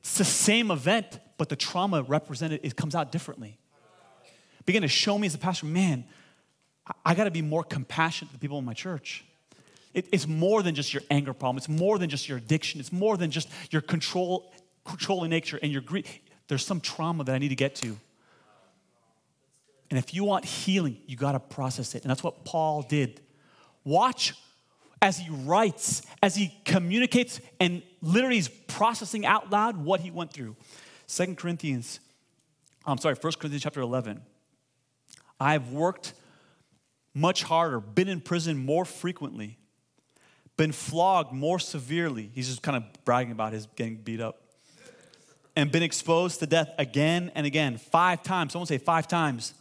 It's 0.00 0.18
the 0.18 0.24
same 0.24 0.70
event, 0.70 1.18
but 1.36 1.48
the 1.48 1.56
trauma 1.56 2.02
represented, 2.02 2.60
it 2.62 2.76
comes 2.76 2.94
out 2.94 3.12
differently. 3.12 3.58
Begin 4.64 4.82
to 4.82 4.88
show 4.88 5.18
me 5.18 5.26
as 5.26 5.34
a 5.34 5.38
pastor, 5.38 5.66
man, 5.66 6.04
I, 6.86 6.92
I 7.06 7.14
got 7.14 7.24
to 7.24 7.30
be 7.30 7.42
more 7.42 7.64
compassionate 7.64 8.30
to 8.30 8.36
the 8.36 8.40
people 8.40 8.58
in 8.58 8.64
my 8.64 8.74
church. 8.74 9.24
It, 9.94 10.08
it's 10.12 10.26
more 10.26 10.62
than 10.62 10.74
just 10.74 10.92
your 10.92 11.02
anger 11.10 11.32
problem. 11.32 11.58
It's 11.58 11.68
more 11.68 11.98
than 11.98 12.08
just 12.08 12.28
your 12.28 12.38
addiction. 12.38 12.80
It's 12.80 12.92
more 12.92 13.16
than 13.16 13.30
just 13.30 13.48
your 13.70 13.82
control 13.82 14.52
controlling 14.84 15.30
nature 15.30 15.58
and 15.62 15.70
your 15.70 15.82
greed. 15.82 16.06
There's 16.48 16.64
some 16.64 16.80
trauma 16.80 17.24
that 17.24 17.34
I 17.34 17.38
need 17.38 17.48
to 17.48 17.56
get 17.56 17.74
to. 17.76 17.96
And 19.90 19.98
if 19.98 20.14
you 20.14 20.24
want 20.24 20.44
healing, 20.44 20.98
you 21.06 21.16
got 21.16 21.32
to 21.32 21.40
process 21.40 21.94
it. 21.94 22.02
And 22.02 22.10
that's 22.10 22.22
what 22.22 22.44
Paul 22.44 22.82
did. 22.82 23.20
Watch 23.84 24.34
as 25.00 25.18
he 25.18 25.30
writes, 25.30 26.02
as 26.22 26.34
he 26.34 26.54
communicates, 26.64 27.40
and 27.60 27.82
literally 28.02 28.38
is 28.38 28.48
processing 28.48 29.24
out 29.24 29.50
loud 29.50 29.76
what 29.76 30.00
he 30.00 30.10
went 30.10 30.32
through. 30.32 30.56
Second 31.06 31.38
Corinthians, 31.38 32.00
I'm 32.84 32.98
sorry, 32.98 33.14
First 33.14 33.38
Corinthians 33.38 33.62
chapter 33.62 33.80
11. 33.80 34.20
I've 35.40 35.70
worked 35.70 36.14
much 37.14 37.44
harder, 37.44 37.80
been 37.80 38.08
in 38.08 38.20
prison 38.20 38.58
more 38.58 38.84
frequently, 38.84 39.58
been 40.58 40.72
flogged 40.72 41.32
more 41.32 41.58
severely. 41.58 42.30
He's 42.34 42.48
just 42.48 42.62
kind 42.62 42.76
of 42.76 42.82
bragging 43.06 43.32
about 43.32 43.54
his 43.54 43.66
getting 43.76 43.96
beat 43.96 44.20
up 44.20 44.42
and 45.56 45.72
been 45.72 45.82
exposed 45.82 46.40
to 46.40 46.46
death 46.46 46.68
again 46.76 47.32
and 47.34 47.46
again. 47.46 47.78
Five 47.78 48.22
times. 48.22 48.52
Someone 48.52 48.66
say 48.66 48.76
five 48.76 49.08
times. 49.08 49.54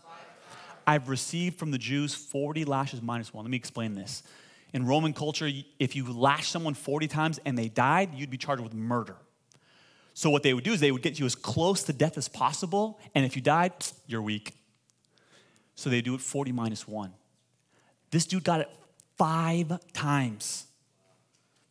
I've 0.86 1.08
received 1.08 1.58
from 1.58 1.72
the 1.72 1.78
Jews 1.78 2.14
40 2.14 2.66
lashes 2.66 3.02
minus 3.02 3.34
one. 3.34 3.46
Let 3.46 3.52
me 3.52 3.58
explain 3.58 3.94
this. 3.94 4.24
In 4.74 4.86
Roman 4.86 5.14
culture, 5.14 5.50
if 5.80 5.96
you 5.96 6.12
lash 6.12 6.50
someone 6.50 6.74
40 6.74 7.08
times 7.08 7.40
and 7.46 7.58
they 7.58 7.70
died, 7.70 8.10
you'd 8.16 8.30
be 8.30 8.38
charged 8.38 8.64
with 8.64 8.74
murder. 8.74 9.16
So 10.14 10.30
what 10.30 10.44
they 10.44 10.54
would 10.54 10.64
do 10.64 10.74
is 10.74 10.80
they 10.80 10.92
would 10.92 11.04
get 11.04 11.20
you 11.20 11.26
as 11.26 11.36
close 11.36 11.84
to 11.84 11.94
death 11.94 12.18
as 12.18 12.28
possible, 12.28 13.00
and 13.14 13.24
if 13.24 13.36
you 13.36 13.42
died, 13.42 13.74
you're 14.08 14.22
weak. 14.22 14.54
So 15.76 15.92
they 15.92 16.02
do 16.02 16.16
it 16.16 16.22
40 16.22 16.52
minus 16.54 16.88
one. 16.88 17.14
This 18.10 18.26
dude 18.26 18.44
got 18.44 18.62
it 18.62 18.70
five 19.18 19.80
times. 19.94 20.67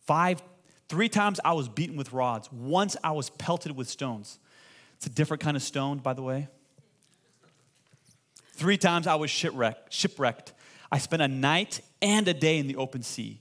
Five 0.07 0.43
Three 0.89 1.09
times 1.09 1.41
I 1.45 1.53
was 1.53 1.69
beaten 1.69 1.97
with 1.97 2.13
rods. 2.13 2.51
Once 2.53 2.97
I 3.03 3.11
was 3.13 3.31
pelted 3.31 3.77
with 3.77 3.89
stones. 3.89 4.39
It's 4.97 5.07
a 5.07 5.11
different 5.11 5.43
kind 5.43 5.57
of 5.57 5.63
stone, 5.63 5.99
by 5.99 6.13
the 6.13 6.23
way. 6.23 6.49
Three 8.53 8.79
times 8.79 9.07
I 9.07 9.17
was 9.17 9.31
shipwrecked. 9.31 9.93
shipwrecked. 9.93 10.53
I 10.91 10.99
spent 10.99 11.23
a 11.23 11.29
night 11.29 11.81
and 12.01 12.27
a 12.29 12.35
day 12.35 12.59
in 12.59 12.69
the 12.69 12.77
open 12.77 13.03
sea. 13.03 13.41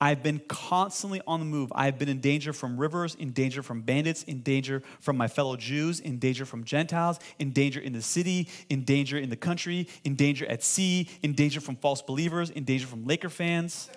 I've 0.00 0.22
been 0.22 0.40
constantly 0.48 1.22
on 1.26 1.40
the 1.40 1.46
move. 1.46 1.72
I 1.74 1.86
have 1.86 1.98
been 1.98 2.08
in 2.08 2.20
danger 2.20 2.52
from 2.52 2.76
rivers, 2.76 3.14
in 3.14 3.30
danger 3.30 3.62
from 3.62 3.82
bandits, 3.82 4.24
in 4.24 4.42
danger 4.42 4.82
from 5.00 5.16
my 5.16 5.28
fellow 5.28 5.56
Jews, 5.56 6.00
in 6.00 6.18
danger 6.18 6.44
from 6.44 6.64
Gentiles, 6.64 7.20
in 7.38 7.52
danger 7.52 7.80
in 7.80 7.92
the 7.92 8.02
city, 8.02 8.48
in 8.68 8.84
danger 8.84 9.16
in 9.16 9.30
the 9.30 9.36
country, 9.36 9.88
in 10.04 10.16
danger 10.16 10.44
at 10.46 10.62
sea, 10.62 11.08
in 11.22 11.34
danger 11.34 11.60
from 11.60 11.76
false 11.76 12.02
believers, 12.02 12.50
in 12.50 12.64
danger 12.64 12.86
from 12.86 13.06
Laker 13.06 13.30
fans. 13.30 13.88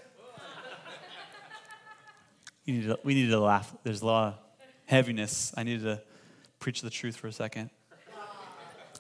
You 2.66 2.74
need 2.74 2.88
to, 2.88 3.00
we 3.04 3.14
needed 3.14 3.32
to 3.32 3.40
laugh. 3.40 3.74
There's 3.84 4.02
a 4.02 4.06
lot 4.06 4.28
of 4.28 4.40
heaviness. 4.86 5.54
I 5.56 5.64
needed 5.64 5.84
to 5.84 6.02
preach 6.60 6.82
the 6.82 6.90
truth 6.90 7.16
for 7.16 7.28
a 7.28 7.32
second. 7.32 7.70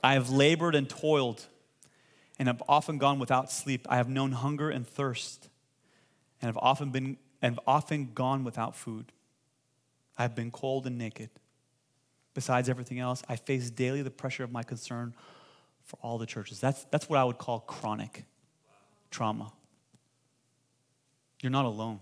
I 0.03 0.13
have 0.13 0.29
labored 0.29 0.75
and 0.75 0.87
toiled 0.87 1.45
and 2.37 2.47
have 2.47 2.61
often 2.69 2.97
gone 2.97 3.17
without 3.17 3.51
sleep. 3.51 3.87
I 3.89 3.97
have 3.97 4.07
known 4.07 4.33
hunger 4.33 4.69
and 4.69 4.85
thirst 4.85 5.49
and 6.41 6.47
have 6.47 6.57
often 6.57 6.91
been 6.91 7.17
and 7.41 7.55
have 7.55 7.59
often 7.67 8.11
gone 8.13 8.43
without 8.43 8.75
food. 8.75 9.11
I 10.17 10.23
have 10.23 10.35
been 10.35 10.51
cold 10.51 10.87
and 10.87 10.97
naked. 10.97 11.29
Besides 12.33 12.69
everything 12.69 12.99
else, 12.99 13.23
I 13.29 13.35
face 13.35 13.69
daily 13.69 14.01
the 14.01 14.11
pressure 14.11 14.43
of 14.43 14.51
my 14.51 14.63
concern 14.63 15.13
for 15.83 15.97
all 16.01 16.17
the 16.17 16.25
churches. 16.25 16.59
That's, 16.59 16.83
that's 16.85 17.07
what 17.07 17.19
I 17.19 17.23
would 17.23 17.37
call 17.37 17.59
chronic 17.59 18.25
trauma. 19.11 19.51
You're 21.41 21.51
not 21.51 21.65
alone. 21.65 21.99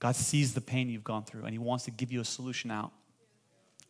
God 0.00 0.16
sees 0.16 0.54
the 0.54 0.60
pain 0.60 0.88
you've 0.88 1.04
gone 1.04 1.24
through 1.24 1.44
and 1.44 1.52
He 1.52 1.58
wants 1.58 1.84
to 1.84 1.92
give 1.92 2.10
you 2.10 2.20
a 2.20 2.24
solution 2.24 2.70
out. 2.70 2.90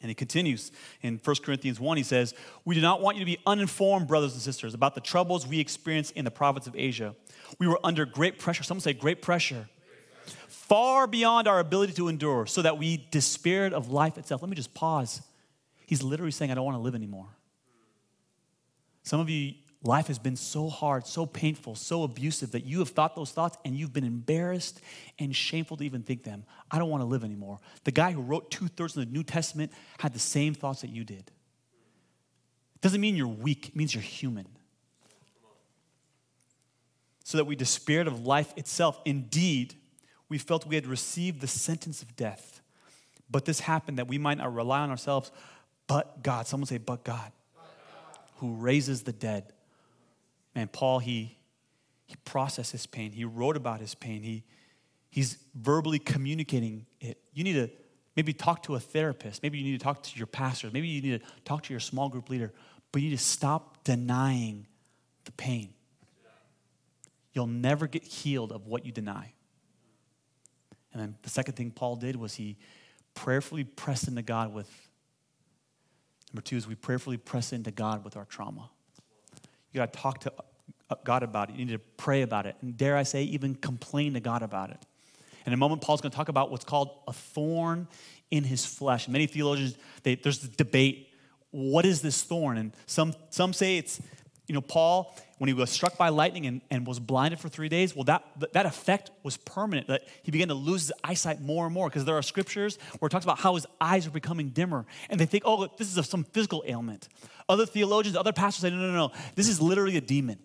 And 0.02 0.08
he 0.08 0.14
continues 0.14 0.72
in 1.02 1.20
1 1.22 1.36
Corinthians 1.44 1.78
1, 1.78 1.96
he 1.96 2.02
says, 2.02 2.34
We 2.64 2.74
do 2.74 2.80
not 2.80 3.02
want 3.02 3.18
you 3.18 3.20
to 3.20 3.26
be 3.26 3.38
uninformed, 3.46 4.08
brothers 4.08 4.32
and 4.32 4.40
sisters, 4.40 4.72
about 4.72 4.94
the 4.94 5.00
troubles 5.00 5.46
we 5.46 5.60
experienced 5.60 6.16
in 6.16 6.24
the 6.24 6.30
province 6.30 6.66
of 6.66 6.74
Asia. 6.74 7.14
We 7.58 7.68
were 7.68 7.78
under 7.84 8.06
great 8.06 8.38
pressure. 8.38 8.62
Someone 8.62 8.80
say, 8.80 8.94
great 8.94 9.20
pressure. 9.20 9.68
Far 10.48 11.06
beyond 11.06 11.48
our 11.48 11.58
ability 11.58 11.92
to 11.94 12.08
endure, 12.08 12.46
so 12.46 12.62
that 12.62 12.78
we 12.78 13.08
despaired 13.10 13.74
of 13.74 13.90
life 13.90 14.16
itself. 14.16 14.40
Let 14.40 14.48
me 14.48 14.56
just 14.56 14.72
pause. 14.72 15.20
He's 15.84 16.02
literally 16.02 16.30
saying, 16.30 16.50
I 16.50 16.54
don't 16.54 16.64
want 16.64 16.76
to 16.76 16.82
live 16.82 16.94
anymore. 16.94 17.26
Some 19.02 19.20
of 19.20 19.28
you, 19.28 19.54
life 19.82 20.08
has 20.08 20.18
been 20.18 20.36
so 20.36 20.68
hard, 20.68 21.06
so 21.06 21.24
painful, 21.24 21.74
so 21.74 22.02
abusive 22.02 22.52
that 22.52 22.64
you 22.64 22.80
have 22.80 22.90
thought 22.90 23.16
those 23.16 23.30
thoughts 23.30 23.56
and 23.64 23.74
you've 23.74 23.92
been 23.92 24.04
embarrassed 24.04 24.80
and 25.18 25.34
shameful 25.34 25.76
to 25.78 25.84
even 25.84 26.02
think 26.02 26.22
them. 26.22 26.44
I 26.70 26.78
don't 26.78 26.90
want 26.90 27.02
to 27.02 27.06
live 27.06 27.24
anymore. 27.24 27.58
The 27.84 27.92
guy 27.92 28.12
who 28.12 28.20
wrote 28.20 28.50
two 28.50 28.68
thirds 28.68 28.96
of 28.96 29.06
the 29.06 29.12
New 29.12 29.22
Testament 29.22 29.72
had 29.98 30.12
the 30.12 30.18
same 30.18 30.54
thoughts 30.54 30.82
that 30.82 30.90
you 30.90 31.04
did. 31.04 31.30
It 32.74 32.80
doesn't 32.82 33.00
mean 33.00 33.16
you're 33.16 33.28
weak, 33.28 33.68
it 33.68 33.76
means 33.76 33.94
you're 33.94 34.02
human. 34.02 34.46
So 37.24 37.38
that 37.38 37.44
we 37.44 37.54
despaired 37.54 38.06
of 38.06 38.26
life 38.26 38.52
itself. 38.56 39.00
Indeed, 39.04 39.74
we 40.28 40.36
felt 40.38 40.66
we 40.66 40.74
had 40.74 40.86
received 40.86 41.40
the 41.40 41.46
sentence 41.46 42.02
of 42.02 42.16
death. 42.16 42.60
But 43.30 43.44
this 43.44 43.60
happened 43.60 43.98
that 43.98 44.08
we 44.08 44.18
might 44.18 44.38
not 44.38 44.52
rely 44.52 44.80
on 44.80 44.90
ourselves, 44.90 45.30
but 45.86 46.22
God. 46.24 46.48
Someone 46.48 46.66
say, 46.66 46.78
but 46.78 47.04
God 47.04 47.30
who 48.40 48.54
raises 48.54 49.02
the 49.02 49.12
dead. 49.12 49.52
Man, 50.54 50.68
Paul, 50.68 50.98
he, 50.98 51.38
he 52.06 52.16
processed 52.24 52.72
his 52.72 52.86
pain. 52.86 53.12
He 53.12 53.24
wrote 53.24 53.56
about 53.56 53.80
his 53.80 53.94
pain. 53.94 54.22
He, 54.22 54.44
he's 55.10 55.38
verbally 55.54 55.98
communicating 55.98 56.86
it. 57.00 57.18
You 57.32 57.44
need 57.44 57.54
to 57.54 57.70
maybe 58.16 58.32
talk 58.32 58.64
to 58.64 58.74
a 58.74 58.80
therapist. 58.80 59.42
Maybe 59.42 59.58
you 59.58 59.64
need 59.64 59.78
to 59.78 59.84
talk 59.84 60.02
to 60.02 60.18
your 60.18 60.26
pastor. 60.26 60.70
Maybe 60.72 60.88
you 60.88 61.00
need 61.00 61.20
to 61.20 61.26
talk 61.44 61.62
to 61.64 61.72
your 61.72 61.80
small 61.80 62.08
group 62.08 62.28
leader. 62.28 62.52
But 62.92 63.02
you 63.02 63.10
need 63.10 63.18
to 63.18 63.24
stop 63.24 63.84
denying 63.84 64.66
the 65.24 65.32
pain. 65.32 65.74
You'll 67.32 67.46
never 67.46 67.86
get 67.86 68.02
healed 68.02 68.50
of 68.50 68.66
what 68.66 68.84
you 68.84 68.90
deny. 68.90 69.32
And 70.92 71.00
then 71.00 71.14
the 71.22 71.30
second 71.30 71.54
thing 71.54 71.70
Paul 71.70 71.94
did 71.94 72.16
was 72.16 72.34
he 72.34 72.56
prayerfully 73.14 73.62
pressed 73.62 74.08
into 74.08 74.22
God 74.22 74.52
with, 74.52 74.68
number 76.32 76.42
two 76.42 76.56
is 76.56 76.66
we 76.66 76.74
prayerfully 76.74 77.16
press 77.16 77.52
into 77.52 77.70
God 77.70 78.04
with 78.04 78.16
our 78.16 78.24
trauma. 78.24 78.70
You 79.72 79.78
got 79.78 79.92
to 79.92 79.98
talk 79.98 80.20
to 80.20 80.32
uh, 80.90 80.96
God 81.04 81.22
about 81.22 81.50
it. 81.50 81.56
You 81.56 81.64
need 81.64 81.72
to 81.72 81.78
pray 81.78 82.22
about 82.22 82.46
it. 82.46 82.56
And 82.62 82.76
dare 82.76 82.96
I 82.96 83.02
say, 83.04 83.22
even 83.24 83.54
complain 83.54 84.14
to 84.14 84.20
God 84.20 84.42
about 84.42 84.70
it. 84.70 84.78
In 85.46 85.52
a 85.52 85.56
moment, 85.56 85.80
Paul's 85.80 86.00
going 86.00 86.10
to 86.10 86.16
talk 86.16 86.28
about 86.28 86.50
what's 86.50 86.64
called 86.64 86.90
a 87.08 87.12
thorn 87.12 87.88
in 88.30 88.44
his 88.44 88.66
flesh. 88.66 89.08
Many 89.08 89.26
theologians, 89.26 89.76
they, 90.02 90.14
there's 90.14 90.44
a 90.44 90.48
debate. 90.48 91.08
What 91.50 91.84
is 91.84 92.02
this 92.02 92.22
thorn? 92.22 92.58
And 92.58 92.72
some, 92.86 93.14
some 93.30 93.52
say 93.52 93.78
it's, 93.78 94.00
you 94.50 94.54
know, 94.54 94.60
Paul, 94.60 95.14
when 95.38 95.46
he 95.46 95.54
was 95.54 95.70
struck 95.70 95.96
by 95.96 96.08
lightning 96.08 96.44
and, 96.44 96.60
and 96.72 96.84
was 96.84 96.98
blinded 96.98 97.38
for 97.38 97.48
three 97.48 97.68
days, 97.68 97.94
well, 97.94 98.02
that, 98.02 98.24
that 98.52 98.66
effect 98.66 99.12
was 99.22 99.36
permanent. 99.36 99.86
That 99.86 100.02
he 100.24 100.32
began 100.32 100.48
to 100.48 100.54
lose 100.54 100.88
his 100.88 100.92
eyesight 101.04 101.40
more 101.40 101.66
and 101.66 101.72
more 101.72 101.88
because 101.88 102.04
there 102.04 102.16
are 102.16 102.22
scriptures 102.22 102.76
where 102.98 103.06
it 103.06 103.10
talks 103.10 103.24
about 103.24 103.38
how 103.38 103.54
his 103.54 103.64
eyes 103.80 104.08
are 104.08 104.10
becoming 104.10 104.48
dimmer. 104.48 104.86
And 105.08 105.20
they 105.20 105.26
think, 105.26 105.44
oh, 105.46 105.68
this 105.78 105.96
is 105.96 106.08
some 106.08 106.24
physical 106.24 106.64
ailment. 106.66 107.08
Other 107.48 107.64
theologians, 107.64 108.16
other 108.16 108.32
pastors 108.32 108.62
say, 108.62 108.70
no, 108.70 108.76
no, 108.76 108.92
no, 108.92 109.12
this 109.36 109.46
is 109.46 109.62
literally 109.62 109.96
a 109.96 110.00
demon 110.00 110.40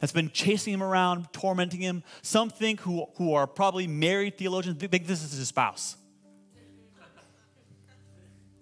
that's 0.00 0.12
been 0.12 0.30
chasing 0.30 0.74
him 0.74 0.82
around, 0.82 1.32
tormenting 1.32 1.80
him. 1.80 2.02
Some 2.20 2.50
think, 2.50 2.80
who, 2.80 3.06
who 3.16 3.32
are 3.32 3.46
probably 3.46 3.86
married 3.86 4.36
theologians, 4.36 4.76
think 4.76 5.06
this 5.06 5.24
is 5.24 5.32
his 5.32 5.48
spouse. 5.48 5.96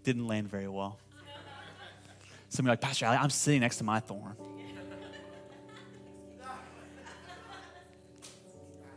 Didn't 0.04 0.28
land 0.28 0.48
very 0.48 0.68
well. 0.68 1.00
Somebody 2.48 2.72
like, 2.72 2.80
Pastor, 2.80 3.06
I'm 3.06 3.28
sitting 3.30 3.60
next 3.60 3.78
to 3.78 3.84
my 3.84 3.98
thorn. 3.98 4.36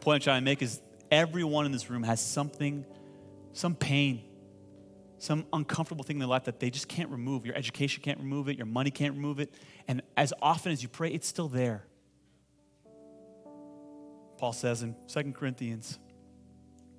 Point 0.01 0.21
I'm 0.21 0.21
trying 0.21 0.41
to 0.41 0.45
make 0.45 0.61
is 0.61 0.81
everyone 1.09 1.65
in 1.65 1.71
this 1.71 1.89
room 1.89 2.03
has 2.03 2.19
something, 2.19 2.85
some 3.53 3.75
pain, 3.75 4.23
some 5.19 5.45
uncomfortable 5.53 6.03
thing 6.03 6.15
in 6.15 6.19
their 6.19 6.27
life 6.27 6.45
that 6.45 6.59
they 6.59 6.69
just 6.69 6.87
can't 6.87 7.09
remove. 7.09 7.45
Your 7.45 7.55
education 7.55 8.01
can't 8.01 8.19
remove 8.19 8.49
it, 8.49 8.57
your 8.57 8.65
money 8.65 8.91
can't 8.91 9.13
remove 9.13 9.39
it. 9.39 9.53
And 9.87 10.01
as 10.17 10.33
often 10.41 10.71
as 10.71 10.81
you 10.81 10.89
pray, 10.89 11.09
it's 11.11 11.27
still 11.27 11.47
there. 11.47 11.85
Paul 14.37 14.53
says 14.53 14.81
in 14.81 14.95
2 15.07 15.33
Corinthians 15.33 15.99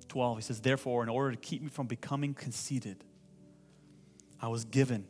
12, 0.07 0.37
he 0.37 0.41
says, 0.43 0.61
Therefore, 0.61 1.03
in 1.03 1.09
order 1.09 1.31
to 1.31 1.37
keep 1.37 1.61
me 1.61 1.67
from 1.67 1.87
becoming 1.87 2.33
conceited, 2.33 3.03
I 4.39 4.47
was 4.47 4.63
given 4.63 5.05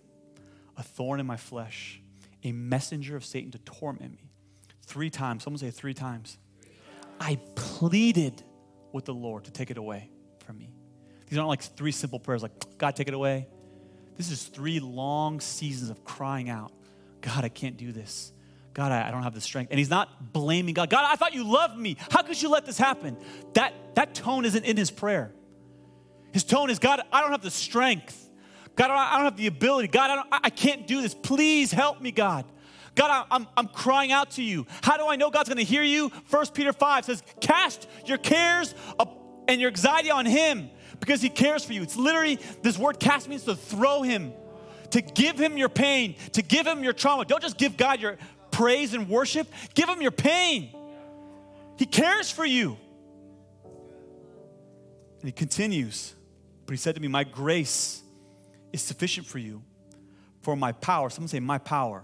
a 0.75 0.81
thorn 0.81 1.19
in 1.19 1.27
my 1.27 1.37
flesh, 1.37 2.01
a 2.43 2.51
messenger 2.51 3.15
of 3.15 3.23
Satan 3.23 3.51
to 3.51 3.59
torment 3.59 4.13
me. 4.13 4.31
Three 4.81 5.11
times, 5.11 5.43
someone 5.43 5.59
say 5.59 5.69
three 5.69 5.93
times. 5.93 6.39
I 7.19 7.39
pleaded 7.55 8.43
with 8.91 9.05
the 9.05 9.13
Lord 9.13 9.45
to 9.45 9.51
take 9.51 9.71
it 9.71 9.77
away 9.77 10.09
from 10.45 10.57
me. 10.57 10.73
These 11.27 11.37
aren't 11.37 11.49
like 11.49 11.61
three 11.61 11.91
simple 11.91 12.19
prayers 12.19 12.43
like, 12.43 12.51
God, 12.77 12.95
take 12.95 13.07
it 13.07 13.13
away. 13.13 13.47
This 14.17 14.29
is 14.29 14.43
three 14.43 14.79
long 14.79 15.39
seasons 15.39 15.89
of 15.89 16.03
crying 16.03 16.49
out, 16.49 16.71
God, 17.21 17.43
I 17.43 17.49
can't 17.49 17.77
do 17.77 17.91
this. 17.91 18.31
God, 18.73 18.91
I, 18.91 19.07
I 19.07 19.11
don't 19.11 19.23
have 19.23 19.33
the 19.33 19.41
strength. 19.41 19.69
And 19.71 19.79
he's 19.79 19.89
not 19.89 20.33
blaming 20.33 20.73
God. 20.73 20.89
God, 20.89 21.05
I 21.07 21.15
thought 21.15 21.33
you 21.33 21.43
loved 21.43 21.77
me. 21.77 21.97
How 22.11 22.21
could 22.21 22.41
you 22.41 22.49
let 22.49 22.65
this 22.65 22.77
happen? 22.77 23.17
That, 23.53 23.73
that 23.95 24.15
tone 24.15 24.45
isn't 24.45 24.65
in 24.65 24.77
his 24.77 24.91
prayer. 24.91 25.31
His 26.31 26.43
tone 26.43 26.69
is, 26.69 26.79
God, 26.79 27.01
I 27.11 27.21
don't 27.21 27.31
have 27.31 27.43
the 27.43 27.51
strength. 27.51 28.29
God, 28.75 28.89
I 28.89 29.15
don't 29.15 29.25
have 29.25 29.37
the 29.37 29.47
ability. 29.47 29.87
God, 29.89 30.25
I, 30.31 30.39
I 30.45 30.49
can't 30.49 30.87
do 30.87 31.01
this. 31.01 31.13
Please 31.13 31.71
help 31.71 32.01
me, 32.01 32.11
God. 32.11 32.45
God, 32.95 33.25
I'm, 33.31 33.47
I'm 33.57 33.67
crying 33.67 34.11
out 34.11 34.31
to 34.31 34.43
you. 34.43 34.67
How 34.83 34.97
do 34.97 35.07
I 35.07 35.15
know 35.15 35.31
God's 35.31 35.49
gonna 35.49 35.63
hear 35.63 35.83
you? 35.83 36.09
1 36.29 36.45
Peter 36.53 36.73
5 36.73 37.05
says, 37.05 37.23
Cast 37.41 37.87
your 38.05 38.17
cares 38.17 38.75
and 39.47 39.59
your 39.59 39.69
anxiety 39.69 40.11
on 40.11 40.25
Him 40.25 40.69
because 40.99 41.21
He 41.21 41.29
cares 41.29 41.65
for 41.65 41.73
you. 41.73 41.81
It's 41.81 41.95
literally, 41.95 42.39
this 42.61 42.77
word 42.77 42.99
cast 42.99 43.27
means 43.27 43.43
to 43.43 43.55
throw 43.55 44.03
Him, 44.03 44.33
to 44.91 45.01
give 45.01 45.39
Him 45.39 45.57
your 45.57 45.69
pain, 45.69 46.15
to 46.33 46.43
give 46.43 46.67
Him 46.67 46.83
your 46.83 46.93
trauma. 46.93 47.25
Don't 47.25 47.41
just 47.41 47.57
give 47.57 47.77
God 47.77 47.99
your 47.99 48.17
praise 48.51 48.93
and 48.93 49.09
worship, 49.09 49.47
give 49.73 49.89
Him 49.89 50.01
your 50.01 50.11
pain. 50.11 50.69
He 51.77 51.87
cares 51.87 52.29
for 52.29 52.45
you. 52.45 52.77
And 55.19 55.27
He 55.27 55.31
continues, 55.31 56.13
but 56.67 56.73
He 56.73 56.77
said 56.77 56.93
to 56.93 57.01
me, 57.01 57.07
My 57.07 57.23
grace 57.23 58.03
is 58.71 58.83
sufficient 58.83 59.25
for 59.25 59.39
you, 59.39 59.63
for 60.41 60.55
my 60.55 60.73
power, 60.73 61.09
someone 61.09 61.27
say, 61.27 61.39
My 61.39 61.57
power 61.57 62.03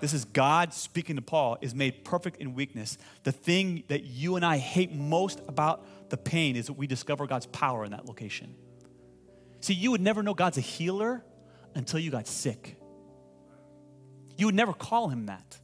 this 0.00 0.12
is 0.12 0.24
God 0.24 0.72
speaking 0.72 1.16
to 1.16 1.22
Paul, 1.22 1.58
is 1.60 1.74
made 1.74 2.04
perfect 2.04 2.40
in 2.40 2.54
weakness. 2.54 2.98
The 3.24 3.32
thing 3.32 3.84
that 3.88 4.04
you 4.04 4.36
and 4.36 4.44
I 4.44 4.58
hate 4.58 4.92
most 4.92 5.40
about 5.48 5.86
the 6.10 6.16
pain 6.16 6.56
is 6.56 6.66
that 6.66 6.74
we 6.74 6.86
discover 6.86 7.26
God's 7.26 7.46
power 7.46 7.84
in 7.84 7.92
that 7.92 8.06
location. 8.06 8.54
See, 9.60 9.74
you 9.74 9.90
would 9.90 10.00
never 10.00 10.22
know 10.22 10.34
God's 10.34 10.58
a 10.58 10.62
healer 10.62 11.24
until 11.74 12.00
you 12.00 12.10
got 12.10 12.26
sick. 12.26 12.76
You 14.36 14.46
would 14.46 14.54
never 14.54 14.72
call 14.72 15.08
him 15.08 15.26
that. 15.26 15.58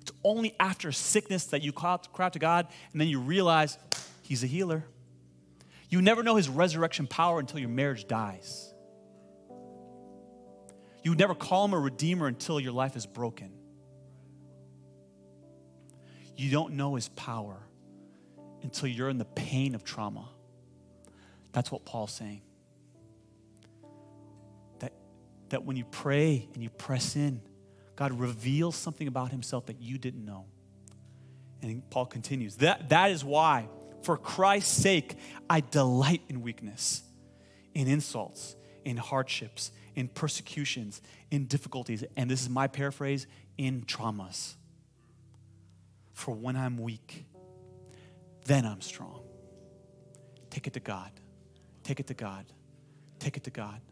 It's 0.00 0.12
only 0.22 0.54
after 0.60 0.92
sickness 0.92 1.46
that 1.46 1.62
you 1.62 1.72
cry 1.72 1.98
out 2.20 2.32
to 2.34 2.38
God 2.38 2.68
and 2.92 3.00
then 3.00 3.08
you 3.08 3.18
realize 3.18 3.76
he's 4.22 4.44
a 4.44 4.46
healer. 4.46 4.84
You 5.88 6.00
never 6.02 6.22
know 6.22 6.36
his 6.36 6.48
resurrection 6.48 7.06
power 7.06 7.40
until 7.40 7.58
your 7.58 7.68
marriage 7.68 8.06
dies. 8.06 8.72
You 11.02 11.12
would 11.12 11.18
never 11.18 11.34
call 11.34 11.64
him 11.64 11.72
a 11.72 11.78
redeemer 11.78 12.26
until 12.26 12.58
your 12.58 12.72
life 12.72 12.96
is 12.96 13.06
broken. 13.06 13.55
You 16.36 16.50
don't 16.50 16.74
know 16.74 16.94
his 16.94 17.08
power 17.10 17.56
until 18.62 18.88
you're 18.88 19.08
in 19.08 19.18
the 19.18 19.24
pain 19.24 19.74
of 19.74 19.84
trauma. 19.84 20.28
That's 21.52 21.70
what 21.70 21.84
Paul's 21.84 22.12
saying. 22.12 22.42
That, 24.80 24.92
that 25.48 25.64
when 25.64 25.76
you 25.76 25.84
pray 25.84 26.48
and 26.52 26.62
you 26.62 26.68
press 26.68 27.16
in, 27.16 27.40
God 27.94 28.18
reveals 28.18 28.76
something 28.76 29.08
about 29.08 29.30
himself 29.30 29.66
that 29.66 29.80
you 29.80 29.96
didn't 29.96 30.24
know. 30.24 30.44
And 31.62 31.88
Paul 31.88 32.06
continues. 32.06 32.56
That, 32.56 32.90
that 32.90 33.10
is 33.10 33.24
why, 33.24 33.68
for 34.02 34.18
Christ's 34.18 34.82
sake, 34.82 35.16
I 35.48 35.60
delight 35.60 36.20
in 36.28 36.42
weakness, 36.42 37.02
in 37.72 37.88
insults, 37.88 38.56
in 38.84 38.98
hardships, 38.98 39.72
in 39.94 40.08
persecutions, 40.08 41.00
in 41.30 41.46
difficulties. 41.46 42.04
And 42.16 42.30
this 42.30 42.42
is 42.42 42.50
my 42.50 42.66
paraphrase 42.66 43.26
in 43.56 43.82
traumas 43.82 44.56
for 46.16 46.34
when 46.34 46.56
I'm 46.56 46.78
weak, 46.78 47.26
then 48.46 48.64
I'm 48.64 48.80
strong. 48.80 49.20
Take 50.48 50.66
it 50.66 50.72
to 50.72 50.80
God. 50.80 51.10
Take 51.82 52.00
it 52.00 52.06
to 52.06 52.14
God. 52.14 52.46
Take 53.18 53.36
it 53.36 53.44
to 53.44 53.50
God. 53.50 53.82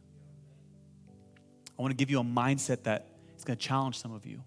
I 1.78 1.82
want 1.82 1.90
to 1.90 1.96
give 1.96 2.10
you 2.10 2.20
a 2.20 2.24
mindset 2.24 2.84
that 2.84 3.08
is 3.36 3.44
going 3.44 3.58
to 3.58 3.62
challenge 3.62 3.98
some 3.98 4.14
of 4.14 4.24
you. 4.24 4.40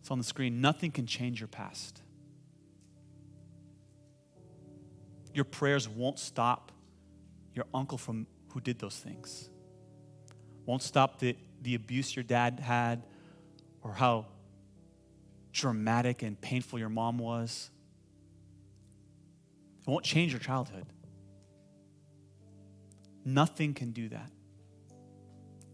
It's 0.00 0.10
on 0.10 0.16
the 0.16 0.24
screen. 0.24 0.62
Nothing 0.62 0.90
can 0.90 1.06
change 1.06 1.38
your 1.38 1.48
past. 1.48 2.00
Your 5.34 5.44
prayers 5.44 5.86
won't 5.86 6.18
stop 6.18 6.72
your 7.52 7.66
uncle 7.74 7.98
from 7.98 8.26
who 8.54 8.60
did 8.60 8.78
those 8.78 8.96
things. 8.96 9.50
Won't 10.64 10.82
stop 10.82 11.18
the, 11.18 11.36
the 11.60 11.74
abuse 11.74 12.16
your 12.16 12.22
dad 12.22 12.58
had 12.60 13.02
or 13.82 13.92
how 13.92 14.26
dramatic 15.54 16.22
and 16.22 16.38
painful 16.38 16.78
your 16.78 16.90
mom 16.90 17.16
was. 17.16 17.70
It 19.86 19.90
won't 19.90 20.04
change 20.04 20.32
your 20.32 20.40
childhood. 20.40 20.84
Nothing 23.24 23.72
can 23.72 23.92
do 23.92 24.08
that. 24.10 24.30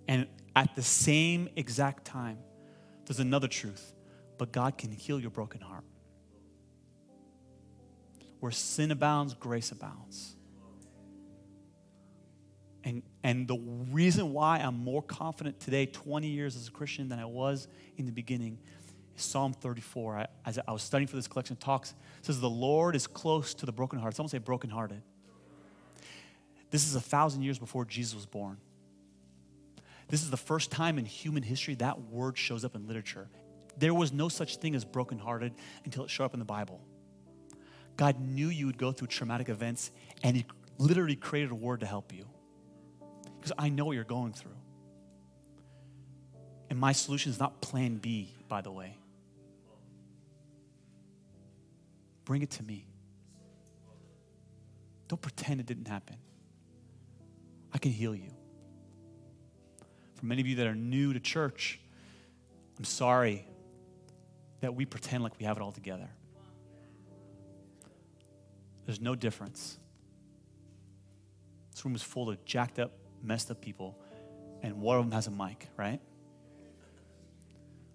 And 0.06 0.28
at 0.54 0.76
the 0.76 0.82
same 0.82 1.48
exact 1.56 2.04
time, 2.04 2.38
there's 3.06 3.20
another 3.20 3.48
truth, 3.48 3.94
but 4.38 4.52
God 4.52 4.76
can 4.76 4.92
heal 4.92 5.18
your 5.18 5.30
broken 5.30 5.60
heart. 5.60 5.84
Where 8.40 8.52
sin 8.52 8.90
abounds, 8.90 9.34
grace 9.34 9.72
abounds. 9.72 10.36
And, 12.84 13.02
and 13.22 13.46
the 13.46 13.58
reason 13.90 14.32
why 14.32 14.58
I'm 14.58 14.78
more 14.82 15.02
confident 15.02 15.60
today, 15.60 15.86
20 15.86 16.28
years 16.28 16.56
as 16.56 16.68
a 16.68 16.70
Christian, 16.70 17.08
than 17.08 17.18
I 17.18 17.26
was 17.26 17.68
in 17.96 18.06
the 18.06 18.12
beginning, 18.12 18.58
Psalm 19.16 19.52
34. 19.52 20.18
I, 20.18 20.26
as 20.46 20.58
I 20.66 20.72
was 20.72 20.82
studying 20.82 21.06
for 21.08 21.16
this 21.16 21.28
collection 21.28 21.56
talks, 21.56 21.94
says, 22.22 22.40
The 22.40 22.50
Lord 22.50 22.96
is 22.96 23.06
close 23.06 23.54
to 23.54 23.66
the 23.66 23.72
brokenhearted. 23.72 24.16
Someone 24.16 24.30
say 24.30 24.38
brokenhearted. 24.38 25.02
This 26.70 26.86
is 26.86 26.94
a 26.94 27.00
thousand 27.00 27.42
years 27.42 27.58
before 27.58 27.84
Jesus 27.84 28.14
was 28.14 28.26
born. 28.26 28.58
This 30.08 30.22
is 30.22 30.30
the 30.30 30.36
first 30.36 30.70
time 30.70 30.98
in 30.98 31.04
human 31.04 31.42
history 31.42 31.74
that 31.76 32.00
word 32.00 32.36
shows 32.36 32.64
up 32.64 32.74
in 32.74 32.86
literature. 32.86 33.28
There 33.78 33.94
was 33.94 34.12
no 34.12 34.28
such 34.28 34.56
thing 34.56 34.74
as 34.74 34.84
brokenhearted 34.84 35.54
until 35.84 36.04
it 36.04 36.10
showed 36.10 36.24
up 36.24 36.34
in 36.34 36.40
the 36.40 36.44
Bible. 36.44 36.80
God 37.96 38.20
knew 38.20 38.48
you 38.48 38.66
would 38.66 38.78
go 38.78 38.92
through 38.92 39.08
traumatic 39.08 39.48
events, 39.48 39.90
and 40.22 40.36
He 40.36 40.46
literally 40.78 41.16
created 41.16 41.50
a 41.50 41.54
word 41.54 41.80
to 41.80 41.86
help 41.86 42.12
you. 42.12 42.26
Because 43.38 43.52
I 43.58 43.68
know 43.68 43.84
what 43.84 43.92
you're 43.92 44.04
going 44.04 44.32
through. 44.32 44.56
And 46.68 46.78
my 46.78 46.92
solution 46.92 47.30
is 47.30 47.38
not 47.38 47.60
plan 47.60 47.96
B, 47.96 48.34
by 48.48 48.60
the 48.60 48.70
way. 48.70 48.96
Bring 52.30 52.42
it 52.42 52.50
to 52.50 52.62
me. 52.62 52.86
Don't 55.08 55.20
pretend 55.20 55.58
it 55.58 55.66
didn't 55.66 55.88
happen. 55.88 56.14
I 57.72 57.78
can 57.78 57.90
heal 57.90 58.14
you. 58.14 58.30
For 60.14 60.26
many 60.26 60.40
of 60.40 60.46
you 60.46 60.54
that 60.54 60.68
are 60.68 60.76
new 60.76 61.12
to 61.12 61.18
church, 61.18 61.80
I'm 62.78 62.84
sorry 62.84 63.48
that 64.60 64.76
we 64.76 64.84
pretend 64.84 65.24
like 65.24 65.40
we 65.40 65.44
have 65.44 65.56
it 65.56 65.60
all 65.60 65.72
together. 65.72 66.08
There's 68.86 69.00
no 69.00 69.16
difference. 69.16 69.76
This 71.72 71.84
room 71.84 71.96
is 71.96 72.02
full 72.02 72.30
of 72.30 72.44
jacked 72.44 72.78
up, 72.78 72.92
messed 73.24 73.50
up 73.50 73.60
people, 73.60 73.98
and 74.62 74.80
one 74.80 74.98
of 74.98 75.04
them 75.04 75.10
has 75.10 75.26
a 75.26 75.32
mic, 75.32 75.66
right? 75.76 76.00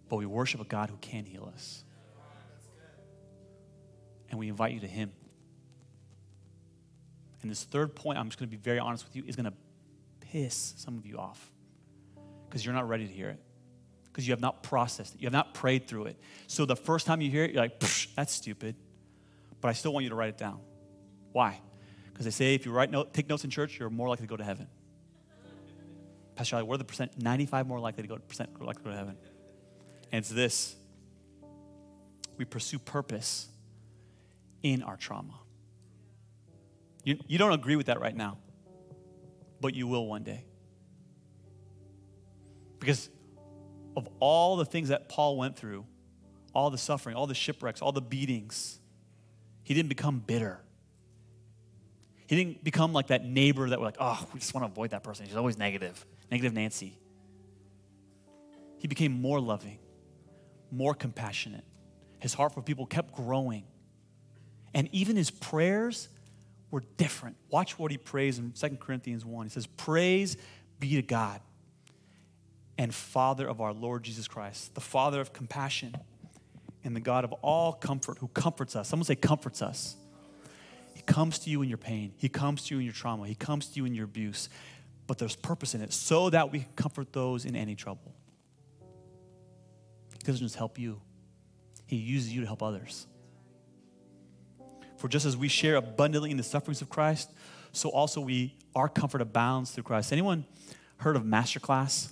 But 0.09 0.17
we 0.17 0.25
worship 0.25 0.59
a 0.59 0.65
God 0.65 0.89
who 0.89 0.97
can 0.97 1.23
heal 1.23 1.49
us. 1.55 1.85
And 4.35 4.39
we 4.41 4.49
invite 4.49 4.73
you 4.73 4.81
to 4.81 4.87
Him. 4.87 5.13
And 7.41 7.49
this 7.49 7.63
third 7.63 7.95
point, 7.95 8.19
I'm 8.19 8.25
just 8.25 8.37
going 8.37 8.49
to 8.49 8.51
be 8.51 8.61
very 8.61 8.79
honest 8.79 9.05
with 9.05 9.15
you, 9.15 9.23
is 9.25 9.37
going 9.37 9.45
to 9.45 9.53
piss 10.19 10.73
some 10.75 10.97
of 10.97 11.05
you 11.05 11.17
off 11.17 11.53
because 12.45 12.65
you're 12.65 12.75
not 12.75 12.89
ready 12.89 13.07
to 13.07 13.13
hear 13.13 13.29
it, 13.29 13.39
because 14.07 14.27
you 14.27 14.33
have 14.33 14.41
not 14.41 14.61
processed 14.61 15.15
it, 15.15 15.21
you 15.21 15.25
have 15.25 15.31
not 15.31 15.53
prayed 15.53 15.87
through 15.87 16.07
it. 16.07 16.19
So 16.47 16.65
the 16.65 16.75
first 16.75 17.05
time 17.05 17.21
you 17.21 17.31
hear 17.31 17.45
it, 17.45 17.51
you're 17.51 17.61
like, 17.61 17.79
that's 18.17 18.33
stupid. 18.33 18.75
But 19.61 19.69
I 19.69 19.71
still 19.71 19.93
want 19.93 20.03
you 20.03 20.09
to 20.09 20.15
write 20.15 20.27
it 20.27 20.37
down. 20.37 20.59
Why? 21.31 21.61
Because 22.11 22.25
they 22.25 22.31
say 22.31 22.55
if 22.55 22.65
you 22.65 22.73
write 22.73 22.91
note, 22.91 23.13
take 23.13 23.29
notes 23.29 23.45
in 23.45 23.49
church, 23.49 23.79
you're 23.79 23.89
more 23.89 24.09
likely 24.09 24.25
to 24.25 24.29
go 24.29 24.35
to 24.35 24.43
heaven. 24.43 24.67
Pastor 26.35 26.49
Charlie, 26.49 26.67
what 26.67 26.75
are 26.75 26.79
the 26.79 26.83
percent? 26.83 27.13
95 27.17 27.67
more 27.67 27.79
likely 27.79 28.03
to 28.03 28.09
go 28.09 28.17
percent 28.17 28.49
likely 28.59 28.83
to 28.83 28.83
go 28.83 28.91
to 28.91 28.97
heaven. 28.97 29.15
And 30.11 30.19
it's 30.19 30.29
this. 30.29 30.75
We 32.35 32.43
pursue 32.43 32.79
purpose 32.79 33.47
in 34.65 34.81
our 34.81 34.97
trauma. 34.97 35.39
You, 37.03 37.19
you 37.27 37.37
don't 37.37 37.51
agree 37.51 37.75
with 37.75 37.85
that 37.85 38.01
right 38.01 38.15
now, 38.15 38.39
but 39.61 39.75
you 39.75 39.85
will 39.85 40.07
one 40.07 40.23
day. 40.23 40.43
Because 42.79 43.11
of 43.95 44.09
all 44.19 44.57
the 44.57 44.65
things 44.65 44.89
that 44.89 45.07
Paul 45.07 45.37
went 45.37 45.55
through, 45.55 45.85
all 46.51 46.71
the 46.71 46.79
suffering, 46.79 47.15
all 47.15 47.27
the 47.27 47.35
shipwrecks, 47.35 47.79
all 47.79 47.91
the 47.91 48.01
beatings, 48.01 48.79
he 49.61 49.75
didn't 49.75 49.89
become 49.89 50.17
bitter. 50.17 50.59
He 52.25 52.35
didn't 52.35 52.63
become 52.63 52.91
like 52.91 53.07
that 53.07 53.23
neighbor 53.23 53.69
that 53.69 53.79
we're 53.79 53.85
like, 53.85 53.97
oh, 53.99 54.27
we 54.33 54.39
just 54.39 54.55
want 54.55 54.65
to 54.65 54.71
avoid 54.71 54.89
that 54.89 55.03
person. 55.03 55.27
She's 55.27 55.35
always 55.35 55.59
negative, 55.59 56.03
negative 56.31 56.53
Nancy. 56.53 56.97
He 58.79 58.87
became 58.87 59.11
more 59.11 59.39
loving, 59.39 59.77
more 60.71 60.95
compassionate. 60.95 61.65
His 62.17 62.33
heart 62.33 62.55
for 62.55 62.63
people 62.63 62.87
kept 62.87 63.13
growing. 63.13 63.65
And 64.75 64.89
even 64.91 65.15
his 65.15 65.31
prayers 65.31 66.09
were 66.69 66.83
different. 66.97 67.37
Watch 67.49 67.79
what 67.79 67.89
he 67.89 67.97
prays 67.97 68.37
in 68.37 68.51
2 68.51 68.69
Corinthians 68.75 69.25
1. 69.25 69.45
He 69.45 69.49
says, 69.49 69.65
Praise 69.65 70.35
be 70.79 70.95
to 70.95 71.01
God 71.01 71.39
and 72.77 72.93
Father 72.93 73.47
of 73.47 73.61
our 73.61 73.73
Lord 73.73 74.03
Jesus 74.03 74.27
Christ, 74.27 74.75
the 74.75 74.81
Father 74.81 75.21
of 75.21 75.31
compassion 75.31 75.95
and 76.83 76.93
the 76.93 76.99
God 76.99 77.23
of 77.23 77.31
all 77.41 77.71
comfort 77.71 78.17
who 78.17 78.27
comforts 78.27 78.75
us. 78.75 78.89
Someone 78.89 79.05
say, 79.05 79.15
comforts 79.15 79.61
us. 79.61 79.95
He 80.93 81.01
comes 81.01 81.39
to 81.39 81.49
you 81.49 81.61
in 81.61 81.69
your 81.69 81.77
pain, 81.77 82.13
He 82.17 82.27
comes 82.27 82.65
to 82.65 82.75
you 82.75 82.79
in 82.79 82.85
your 82.85 82.93
trauma, 82.93 83.27
He 83.27 83.35
comes 83.35 83.67
to 83.67 83.77
you 83.77 83.85
in 83.85 83.95
your 83.95 84.05
abuse, 84.05 84.49
but 85.07 85.17
there's 85.17 85.37
purpose 85.37 85.73
in 85.73 85.81
it 85.81 85.93
so 85.93 86.29
that 86.29 86.51
we 86.51 86.59
can 86.59 86.73
comfort 86.75 87.13
those 87.13 87.45
in 87.45 87.55
any 87.55 87.75
trouble. 87.75 88.13
He 90.13 90.19
doesn't 90.25 90.45
just 90.45 90.55
help 90.55 90.77
you, 90.77 90.99
He 91.85 91.95
uses 91.95 92.33
you 92.33 92.41
to 92.41 92.47
help 92.47 92.61
others. 92.61 93.07
For 94.97 95.07
just 95.07 95.25
as 95.25 95.35
we 95.35 95.47
share 95.47 95.75
abundantly 95.75 96.31
in 96.31 96.37
the 96.37 96.43
sufferings 96.43 96.81
of 96.81 96.89
Christ, 96.89 97.29
so 97.71 97.89
also 97.89 98.21
we 98.21 98.55
our 98.75 98.89
comfort 98.89 99.21
abounds 99.21 99.71
through 99.71 99.83
Christ. 99.83 100.11
Anyone 100.11 100.45
heard 100.97 101.15
of 101.15 101.23
Masterclass? 101.23 102.11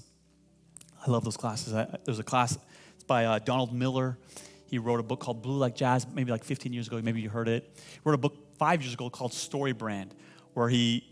I 1.05 1.11
love 1.11 1.23
those 1.23 1.38
classes. 1.38 1.73
I, 1.73 1.88
there's 2.05 2.19
a 2.19 2.23
class, 2.23 2.57
it's 2.95 3.03
by 3.03 3.25
uh, 3.25 3.39
Donald 3.39 3.73
Miller. 3.73 4.17
He 4.65 4.77
wrote 4.77 4.99
a 4.99 5.03
book 5.03 5.19
called 5.19 5.41
Blue 5.41 5.57
Like 5.57 5.75
Jazz, 5.75 6.07
maybe 6.13 6.31
like 6.31 6.43
15 6.43 6.73
years 6.73 6.88
ago. 6.88 6.99
Maybe 7.01 7.21
you 7.21 7.29
heard 7.29 7.47
it. 7.47 7.69
He 7.75 7.99
wrote 8.03 8.15
a 8.15 8.17
book 8.17 8.57
five 8.57 8.81
years 8.81 8.93
ago 8.93 9.09
called 9.09 9.34
Story 9.34 9.73
Brand, 9.73 10.15
where 10.53 10.69
he 10.69 11.03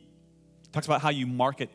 talks 0.72 0.86
about 0.86 1.01
how 1.01 1.09
you 1.09 1.28
market 1.28 1.69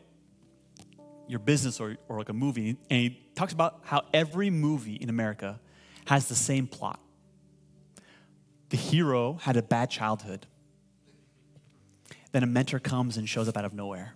your 1.27 1.39
business 1.39 1.79
or, 1.79 1.97
or 2.07 2.17
like 2.17 2.29
a 2.29 2.33
movie. 2.33 2.77
And 2.89 2.99
he 2.99 3.21
talks 3.35 3.53
about 3.53 3.81
how 3.83 4.03
every 4.13 4.49
movie 4.49 4.95
in 4.95 5.09
America 5.09 5.59
has 6.05 6.27
the 6.27 6.35
same 6.35 6.67
plot. 6.67 6.99
The 8.69 8.77
hero 8.77 9.33
had 9.41 9.57
a 9.57 9.61
bad 9.61 9.89
childhood. 9.89 10.45
Then 12.31 12.43
a 12.43 12.47
mentor 12.47 12.79
comes 12.79 13.17
and 13.17 13.27
shows 13.27 13.47
up 13.47 13.57
out 13.57 13.65
of 13.65 13.73
nowhere. 13.73 14.13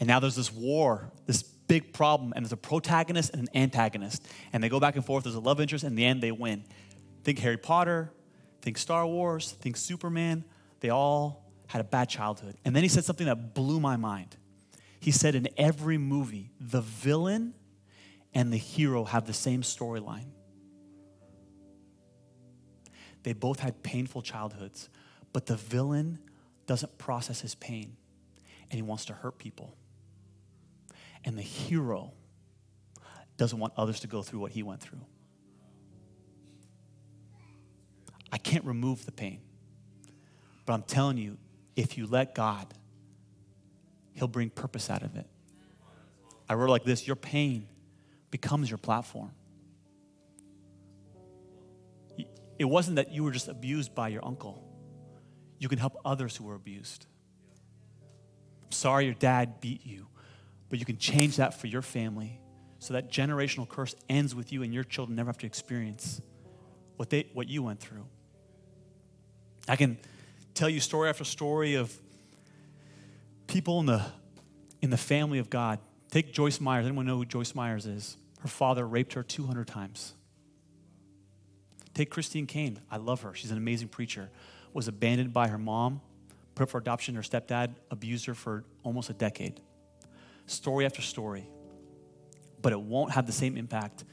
And 0.00 0.08
now 0.08 0.18
there's 0.18 0.34
this 0.34 0.52
war, 0.52 1.12
this 1.26 1.42
big 1.42 1.92
problem, 1.92 2.32
and 2.34 2.44
there's 2.44 2.52
a 2.52 2.56
protagonist 2.56 3.30
and 3.32 3.42
an 3.42 3.48
antagonist. 3.54 4.26
And 4.52 4.62
they 4.62 4.68
go 4.68 4.80
back 4.80 4.96
and 4.96 5.04
forth. 5.04 5.24
There's 5.24 5.36
a 5.36 5.40
love 5.40 5.60
interest, 5.60 5.84
and 5.84 5.92
in 5.92 5.96
the 5.96 6.04
end, 6.04 6.22
they 6.22 6.32
win. 6.32 6.64
Think 7.22 7.38
Harry 7.38 7.56
Potter, 7.56 8.12
think 8.60 8.78
Star 8.78 9.06
Wars, 9.06 9.52
think 9.52 9.76
Superman. 9.76 10.44
They 10.80 10.90
all 10.90 11.44
had 11.68 11.80
a 11.80 11.84
bad 11.84 12.08
childhood. 12.08 12.56
And 12.64 12.74
then 12.74 12.82
he 12.82 12.88
said 12.88 13.04
something 13.04 13.26
that 13.26 13.54
blew 13.54 13.78
my 13.78 13.96
mind. 13.96 14.36
He 14.98 15.12
said, 15.12 15.34
in 15.34 15.48
every 15.56 15.98
movie, 15.98 16.50
the 16.60 16.80
villain 16.80 17.54
and 18.34 18.52
the 18.52 18.58
hero 18.58 19.04
have 19.04 19.26
the 19.26 19.32
same 19.32 19.62
storyline. 19.62 20.26
They 23.22 23.32
both 23.32 23.60
had 23.60 23.82
painful 23.82 24.22
childhoods, 24.22 24.88
but 25.32 25.46
the 25.46 25.56
villain 25.56 26.18
doesn't 26.66 26.98
process 26.98 27.40
his 27.40 27.54
pain 27.54 27.96
and 28.70 28.78
he 28.78 28.82
wants 28.82 29.04
to 29.06 29.12
hurt 29.12 29.38
people. 29.38 29.76
And 31.24 31.36
the 31.36 31.42
hero 31.42 32.12
doesn't 33.36 33.58
want 33.58 33.72
others 33.76 34.00
to 34.00 34.06
go 34.06 34.22
through 34.22 34.40
what 34.40 34.52
he 34.52 34.62
went 34.62 34.80
through. 34.80 35.04
I 38.32 38.38
can't 38.38 38.64
remove 38.64 39.04
the 39.04 39.12
pain. 39.12 39.40
But 40.64 40.72
I'm 40.72 40.82
telling 40.82 41.18
you, 41.18 41.36
if 41.76 41.98
you 41.98 42.06
let 42.06 42.34
God, 42.34 42.66
He'll 44.14 44.28
bring 44.28 44.50
purpose 44.50 44.90
out 44.90 45.02
of 45.02 45.16
it. 45.16 45.26
I 46.48 46.54
wrote 46.54 46.70
like 46.70 46.84
this 46.84 47.06
Your 47.06 47.16
pain 47.16 47.66
becomes 48.30 48.70
your 48.70 48.78
platform. 48.78 49.32
It 52.62 52.70
wasn't 52.70 52.96
that 52.96 53.12
you 53.12 53.24
were 53.24 53.30
just 53.30 53.48
abused 53.48 53.94
by 53.94 54.08
your 54.08 54.24
uncle, 54.24 54.64
you 55.58 55.68
can 55.68 55.78
help 55.78 55.96
others 56.04 56.36
who 56.36 56.44
were 56.44 56.54
abused. 56.54 57.06
I'm 58.64 58.72
sorry 58.72 59.04
your 59.04 59.14
dad 59.14 59.60
beat 59.60 59.84
you 59.84 60.06
but 60.72 60.78
you 60.78 60.86
can 60.86 60.96
change 60.96 61.36
that 61.36 61.52
for 61.52 61.66
your 61.66 61.82
family 61.82 62.40
so 62.78 62.94
that 62.94 63.12
generational 63.12 63.68
curse 63.68 63.94
ends 64.08 64.34
with 64.34 64.52
you 64.54 64.62
and 64.62 64.72
your 64.72 64.84
children 64.84 65.14
never 65.14 65.28
have 65.28 65.36
to 65.36 65.46
experience 65.46 66.22
what, 66.96 67.10
they, 67.10 67.28
what 67.34 67.46
you 67.46 67.62
went 67.62 67.78
through. 67.78 68.06
I 69.68 69.76
can 69.76 69.98
tell 70.54 70.70
you 70.70 70.80
story 70.80 71.10
after 71.10 71.24
story 71.24 71.74
of 71.74 71.94
people 73.46 73.80
in 73.80 73.86
the, 73.86 74.02
in 74.80 74.88
the 74.88 74.96
family 74.96 75.40
of 75.40 75.50
God. 75.50 75.78
Take 76.10 76.32
Joyce 76.32 76.58
Meyers. 76.58 76.86
Anyone 76.86 77.04
know 77.04 77.18
who 77.18 77.26
Joyce 77.26 77.54
Meyers 77.54 77.84
is? 77.84 78.16
Her 78.40 78.48
father 78.48 78.88
raped 78.88 79.12
her 79.12 79.22
200 79.22 79.66
times. 79.66 80.14
Take 81.94 82.10
Christine 82.10 82.46
Caine. 82.46 82.80
I 82.90 82.96
love 82.96 83.22
her. 83.22 83.34
She's 83.34 83.50
an 83.50 83.58
amazing 83.58 83.88
preacher. 83.88 84.30
Was 84.72 84.88
abandoned 84.88 85.32
by 85.32 85.48
her 85.48 85.58
mom, 85.58 86.00
put 86.54 86.64
up 86.64 86.70
for 86.70 86.78
adoption. 86.78 87.14
Her 87.14 87.22
stepdad 87.22 87.74
abused 87.90 88.26
her 88.26 88.34
for 88.34 88.64
almost 88.82 89.10
a 89.10 89.12
decade 89.12 89.60
story 90.46 90.84
after 90.84 91.02
story, 91.02 91.48
but 92.60 92.72
it 92.72 92.80
won't 92.80 93.12
have 93.12 93.26
the 93.26 93.32
same 93.32 93.56
impact 93.56 94.04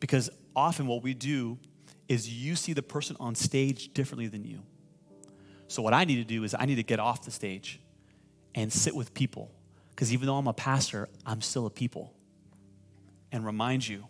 because 0.00 0.30
often 0.54 0.86
what 0.86 1.02
we 1.02 1.14
do 1.14 1.58
is 2.08 2.28
you 2.28 2.56
see 2.56 2.72
the 2.72 2.82
person 2.82 3.16
on 3.20 3.34
stage 3.34 3.92
differently 3.94 4.26
than 4.26 4.44
you. 4.44 4.60
So, 5.68 5.82
what 5.82 5.94
I 5.94 6.04
need 6.04 6.16
to 6.16 6.24
do 6.24 6.44
is 6.44 6.54
I 6.58 6.66
need 6.66 6.74
to 6.76 6.82
get 6.82 7.00
off 7.00 7.24
the 7.24 7.30
stage 7.30 7.80
and 8.54 8.72
sit 8.72 8.94
with 8.94 9.14
people 9.14 9.50
because 9.90 10.12
even 10.12 10.26
though 10.26 10.36
I'm 10.36 10.46
a 10.46 10.52
pastor, 10.52 11.08
I'm 11.24 11.40
still 11.40 11.66
a 11.66 11.70
people 11.70 12.12
and 13.30 13.44
remind 13.46 13.86
you. 13.86 14.06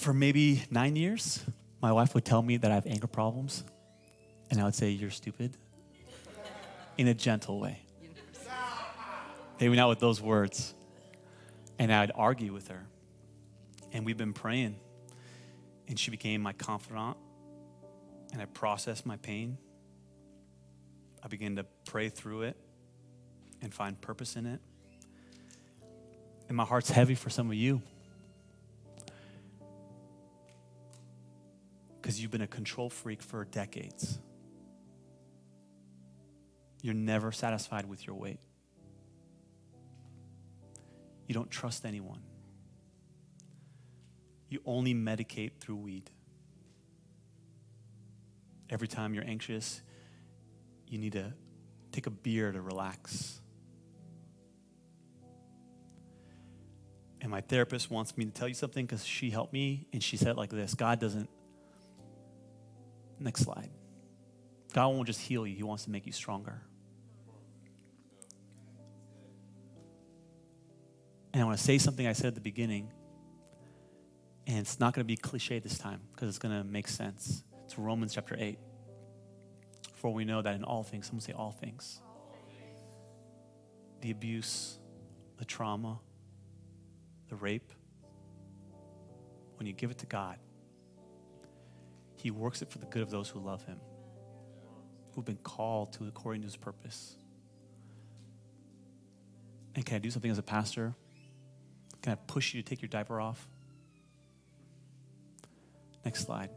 For 0.00 0.14
maybe 0.14 0.64
nine 0.70 0.96
years, 0.96 1.44
my 1.82 1.92
wife 1.92 2.14
would 2.14 2.24
tell 2.24 2.40
me 2.40 2.56
that 2.56 2.70
I 2.70 2.74
have 2.74 2.86
anger 2.86 3.06
problems, 3.06 3.64
and 4.50 4.58
I 4.58 4.64
would 4.64 4.74
say, 4.74 4.88
You're 4.88 5.10
stupid, 5.10 5.58
in 6.96 7.06
a 7.08 7.12
gentle 7.12 7.60
way. 7.60 7.82
Maybe 9.60 9.76
not 9.76 9.90
with 9.90 10.00
those 10.00 10.22
words. 10.22 10.74
And 11.78 11.92
I'd 11.92 12.12
argue 12.14 12.50
with 12.54 12.68
her. 12.68 12.86
And 13.92 14.06
we've 14.06 14.16
been 14.16 14.32
praying. 14.32 14.76
And 15.86 15.98
she 15.98 16.10
became 16.10 16.40
my 16.40 16.54
confidant. 16.54 17.18
And 18.32 18.40
I 18.40 18.46
processed 18.46 19.04
my 19.04 19.18
pain. 19.18 19.58
I 21.22 21.28
began 21.28 21.56
to 21.56 21.66
pray 21.84 22.08
through 22.08 22.42
it 22.42 22.56
and 23.60 23.74
find 23.74 24.00
purpose 24.00 24.36
in 24.36 24.46
it. 24.46 24.60
And 26.48 26.56
my 26.56 26.64
heart's 26.64 26.90
heavy 26.90 27.14
for 27.14 27.28
some 27.28 27.48
of 27.48 27.54
you. 27.54 27.82
Because 32.00 32.20
you've 32.20 32.30
been 32.30 32.40
a 32.40 32.46
control 32.46 32.88
freak 32.88 33.22
for 33.22 33.44
decades. 33.44 34.18
You're 36.82 36.94
never 36.94 37.30
satisfied 37.32 37.86
with 37.86 38.06
your 38.06 38.16
weight. 38.16 38.40
You 41.26 41.34
don't 41.34 41.50
trust 41.50 41.84
anyone. 41.84 42.22
You 44.48 44.60
only 44.66 44.94
medicate 44.94 45.52
through 45.60 45.76
weed. 45.76 46.10
Every 48.68 48.88
time 48.88 49.14
you're 49.14 49.26
anxious, 49.26 49.80
you 50.88 50.98
need 50.98 51.12
to 51.12 51.32
take 51.92 52.06
a 52.06 52.10
beer 52.10 52.50
to 52.50 52.60
relax. 52.60 53.40
And 57.20 57.30
my 57.30 57.42
therapist 57.42 57.90
wants 57.90 58.16
me 58.16 58.24
to 58.24 58.30
tell 58.30 58.48
you 58.48 58.54
something 58.54 58.86
because 58.86 59.04
she 59.04 59.30
helped 59.30 59.52
me 59.52 59.86
and 59.92 60.02
she 60.02 60.16
said 60.16 60.36
like 60.36 60.50
this 60.50 60.74
God 60.74 60.98
doesn't. 60.98 61.28
Next 63.20 63.42
slide. 63.42 63.70
God 64.72 64.88
won't 64.88 65.06
just 65.06 65.20
heal 65.20 65.46
you, 65.46 65.54
He 65.54 65.62
wants 65.62 65.84
to 65.84 65.90
make 65.90 66.06
you 66.06 66.12
stronger. 66.12 66.62
And 71.32 71.42
I 71.42 71.44
want 71.44 71.58
to 71.58 71.62
say 71.62 71.78
something 71.78 72.06
I 72.06 72.12
said 72.12 72.28
at 72.28 72.34
the 72.34 72.40
beginning, 72.40 72.90
and 74.46 74.58
it's 74.58 74.80
not 74.80 74.94
going 74.94 75.04
to 75.04 75.06
be 75.06 75.16
cliche 75.16 75.60
this 75.60 75.78
time 75.78 76.00
because 76.12 76.28
it's 76.28 76.38
going 76.38 76.56
to 76.56 76.64
make 76.64 76.88
sense. 76.88 77.44
It's 77.64 77.78
Romans 77.78 78.14
chapter 78.14 78.36
8. 78.36 78.58
For 79.94 80.12
we 80.12 80.24
know 80.24 80.42
that 80.42 80.54
in 80.54 80.64
all 80.64 80.82
things, 80.82 81.06
someone 81.06 81.20
say 81.20 81.32
all 81.32 81.52
things, 81.52 82.00
the 84.00 84.10
abuse, 84.10 84.78
the 85.36 85.44
trauma, 85.44 86.00
the 87.28 87.36
rape, 87.36 87.70
when 89.56 89.66
you 89.66 89.72
give 89.72 89.90
it 89.90 89.98
to 89.98 90.06
God, 90.06 90.38
He 92.22 92.30
works 92.30 92.60
it 92.60 92.70
for 92.70 92.76
the 92.76 92.84
good 92.84 93.00
of 93.00 93.10
those 93.10 93.30
who 93.30 93.40
love 93.40 93.64
Him, 93.64 93.80
who've 95.14 95.24
been 95.24 95.38
called 95.38 95.94
to 95.94 96.06
according 96.06 96.42
to 96.42 96.46
His 96.46 96.56
purpose. 96.56 97.16
And 99.74 99.86
can 99.86 99.96
I 99.96 99.98
do 100.00 100.10
something 100.10 100.30
as 100.30 100.36
a 100.36 100.42
pastor? 100.42 100.94
Can 102.02 102.12
I 102.12 102.16
push 102.16 102.52
you 102.52 102.62
to 102.62 102.68
take 102.68 102.82
your 102.82 102.90
diaper 102.90 103.18
off? 103.20 103.48
Next 106.04 106.26
slide. 106.26 106.50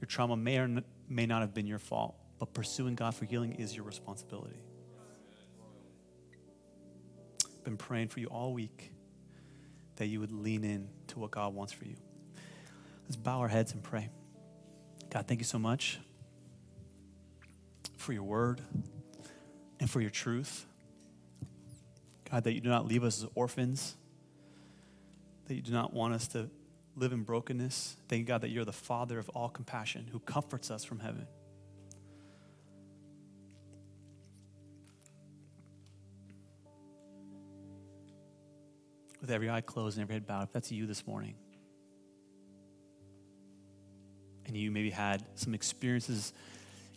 Your 0.00 0.06
trauma 0.06 0.36
may 0.36 0.58
or 0.58 0.82
may 1.06 1.26
not 1.26 1.42
have 1.42 1.52
been 1.52 1.66
your 1.66 1.78
fault, 1.78 2.14
but 2.38 2.54
pursuing 2.54 2.94
God 2.94 3.14
for 3.14 3.26
healing 3.26 3.52
is 3.52 3.76
your 3.76 3.84
responsibility. 3.84 4.62
I've 7.44 7.64
been 7.64 7.76
praying 7.76 8.08
for 8.08 8.20
you 8.20 8.28
all 8.28 8.54
week 8.54 8.92
that 9.96 10.06
you 10.06 10.20
would 10.20 10.32
lean 10.32 10.64
in 10.64 10.88
to 11.08 11.18
what 11.18 11.32
God 11.32 11.52
wants 11.54 11.74
for 11.74 11.84
you. 11.84 11.96
Let's 13.08 13.16
bow 13.16 13.38
our 13.38 13.48
heads 13.48 13.72
and 13.72 13.82
pray. 13.82 14.10
God, 15.08 15.26
thank 15.26 15.40
you 15.40 15.46
so 15.46 15.58
much 15.58 15.98
for 17.96 18.12
your 18.12 18.22
word 18.22 18.60
and 19.80 19.88
for 19.88 20.02
your 20.02 20.10
truth. 20.10 20.66
God, 22.30 22.44
that 22.44 22.52
you 22.52 22.60
do 22.60 22.68
not 22.68 22.86
leave 22.86 23.04
us 23.04 23.22
as 23.22 23.28
orphans, 23.34 23.96
that 25.46 25.54
you 25.54 25.62
do 25.62 25.72
not 25.72 25.94
want 25.94 26.12
us 26.12 26.28
to 26.28 26.50
live 26.96 27.14
in 27.14 27.22
brokenness. 27.22 27.96
Thank 28.08 28.20
you, 28.20 28.26
God, 28.26 28.42
that 28.42 28.50
you're 28.50 28.66
the 28.66 28.72
Father 28.72 29.18
of 29.18 29.30
all 29.30 29.48
compassion 29.48 30.08
who 30.12 30.18
comforts 30.18 30.70
us 30.70 30.84
from 30.84 30.98
heaven. 30.98 31.26
With 39.22 39.30
every 39.30 39.48
eye 39.48 39.62
closed 39.62 39.96
and 39.96 40.02
every 40.02 40.16
head 40.16 40.26
bowed, 40.26 40.42
if 40.42 40.52
that's 40.52 40.70
you 40.70 40.86
this 40.86 41.06
morning, 41.06 41.36
and 44.48 44.56
you 44.56 44.70
maybe 44.70 44.90
had 44.90 45.24
some 45.34 45.54
experiences 45.54 46.32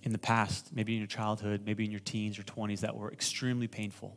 in 0.04 0.12
the 0.12 0.18
past, 0.18 0.72
maybe 0.74 0.93
in 0.93 0.99
your 0.99 1.08
childhood, 1.08 1.62
maybe 1.66 1.86
in 1.86 1.91
your 1.91 1.99
teens 1.99 2.39
or 2.39 2.43
20s 2.43 2.80
that 2.80 2.95
were 2.95 3.12
extremely 3.12 3.68
painful. 3.68 4.16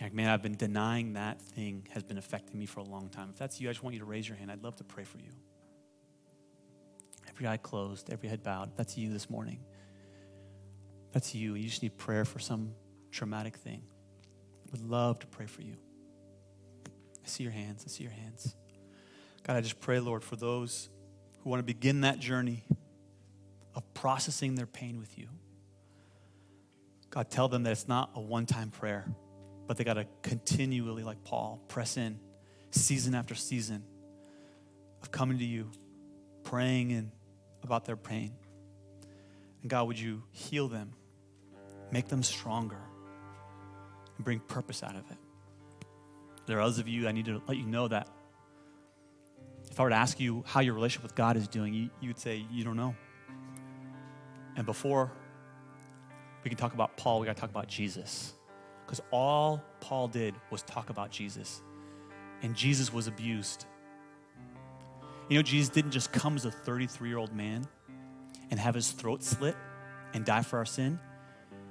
Like, 0.00 0.12
man, 0.12 0.28
I've 0.28 0.42
been 0.42 0.56
denying 0.56 1.12
that 1.12 1.40
thing 1.40 1.86
has 1.90 2.02
been 2.02 2.18
affecting 2.18 2.58
me 2.58 2.66
for 2.66 2.80
a 2.80 2.84
long 2.84 3.08
time. 3.08 3.28
If 3.30 3.38
that's 3.38 3.60
you, 3.60 3.68
I 3.68 3.72
just 3.72 3.84
want 3.84 3.94
you 3.94 4.00
to 4.00 4.06
raise 4.06 4.28
your 4.28 4.36
hand. 4.36 4.50
I'd 4.50 4.62
love 4.62 4.76
to 4.76 4.84
pray 4.84 5.04
for 5.04 5.18
you. 5.18 5.30
Every 7.28 7.46
eye 7.46 7.56
closed, 7.56 8.12
every 8.12 8.28
head 8.28 8.42
bowed. 8.42 8.76
That's 8.76 8.98
you 8.98 9.12
this 9.12 9.30
morning. 9.30 9.60
That's 11.12 11.34
you. 11.34 11.54
You 11.54 11.68
just 11.68 11.82
need 11.82 11.96
prayer 11.96 12.24
for 12.24 12.40
some 12.40 12.72
traumatic 13.10 13.56
thing. 13.56 13.82
Would 14.72 14.82
love 14.82 15.18
to 15.20 15.26
pray 15.26 15.46
for 15.46 15.62
you. 15.62 15.76
I 17.24 17.28
see 17.28 17.44
your 17.44 17.52
hands. 17.52 17.84
I 17.86 17.90
see 17.90 18.02
your 18.02 18.12
hands. 18.12 18.56
God, 19.44 19.56
I 19.56 19.60
just 19.60 19.80
pray, 19.80 20.00
Lord, 20.00 20.24
for 20.24 20.36
those 20.36 20.88
who 21.42 21.50
want 21.50 21.60
to 21.60 21.64
begin 21.64 22.02
that 22.02 22.18
journey 22.18 22.64
of 23.74 23.94
processing 23.94 24.54
their 24.54 24.66
pain 24.66 24.98
with 24.98 25.18
you. 25.18 25.28
God, 27.10 27.30
tell 27.30 27.48
them 27.48 27.62
that 27.64 27.72
it's 27.72 27.88
not 27.88 28.10
a 28.14 28.20
one 28.20 28.46
time 28.46 28.70
prayer 28.70 29.06
but 29.66 29.76
they 29.76 29.84
got 29.84 29.94
to 29.94 30.06
continually, 30.22 31.02
like 31.02 31.22
Paul, 31.24 31.60
press 31.68 31.96
in 31.96 32.18
season 32.70 33.14
after 33.14 33.34
season 33.34 33.82
of 35.00 35.10
coming 35.10 35.38
to 35.38 35.44
you, 35.44 35.70
praying 36.44 36.92
and 36.92 37.10
about 37.62 37.84
their 37.84 37.96
pain. 37.96 38.32
And 39.62 39.70
God, 39.70 39.86
would 39.86 39.98
you 39.98 40.22
heal 40.30 40.68
them, 40.68 40.92
make 41.90 42.08
them 42.08 42.22
stronger, 42.22 42.80
and 44.16 44.24
bring 44.24 44.40
purpose 44.40 44.82
out 44.82 44.96
of 44.96 45.10
it? 45.10 45.18
There 46.46 46.58
are 46.58 46.60
others 46.60 46.78
of 46.78 46.88
you 46.88 47.08
I 47.08 47.12
need 47.12 47.26
to 47.26 47.40
let 47.46 47.56
you 47.56 47.66
know 47.66 47.88
that 47.88 48.08
if 49.72 49.80
I 49.80 49.84
were 49.84 49.88
to 49.88 49.96
ask 49.96 50.20
you 50.20 50.44
how 50.46 50.60
your 50.60 50.74
relationship 50.74 51.02
with 51.02 51.14
God 51.14 51.34
is 51.38 51.48
doing, 51.48 51.72
you, 51.72 51.88
you 51.98 52.08
would 52.10 52.18
say, 52.18 52.44
You 52.50 52.62
don't 52.62 52.76
know. 52.76 52.94
And 54.54 54.66
before 54.66 55.10
we 56.44 56.50
can 56.50 56.58
talk 56.58 56.74
about 56.74 56.98
Paul, 56.98 57.20
we 57.20 57.26
got 57.26 57.36
to 57.36 57.40
talk 57.40 57.48
about 57.48 57.68
Jesus. 57.68 58.34
Because 58.84 59.00
all 59.10 59.64
Paul 59.80 60.08
did 60.08 60.34
was 60.50 60.62
talk 60.62 60.90
about 60.90 61.10
Jesus. 61.10 61.62
And 62.42 62.54
Jesus 62.54 62.92
was 62.92 63.06
abused. 63.06 63.64
You 65.30 65.38
know, 65.38 65.42
Jesus 65.42 65.70
didn't 65.70 65.92
just 65.92 66.12
come 66.12 66.36
as 66.36 66.44
a 66.44 66.50
33 66.50 67.08
year 67.08 67.16
old 67.16 67.32
man 67.32 67.66
and 68.50 68.60
have 68.60 68.74
his 68.74 68.90
throat 68.90 69.22
slit 69.22 69.56
and 70.12 70.22
die 70.22 70.42
for 70.42 70.58
our 70.58 70.66
sin. 70.66 71.00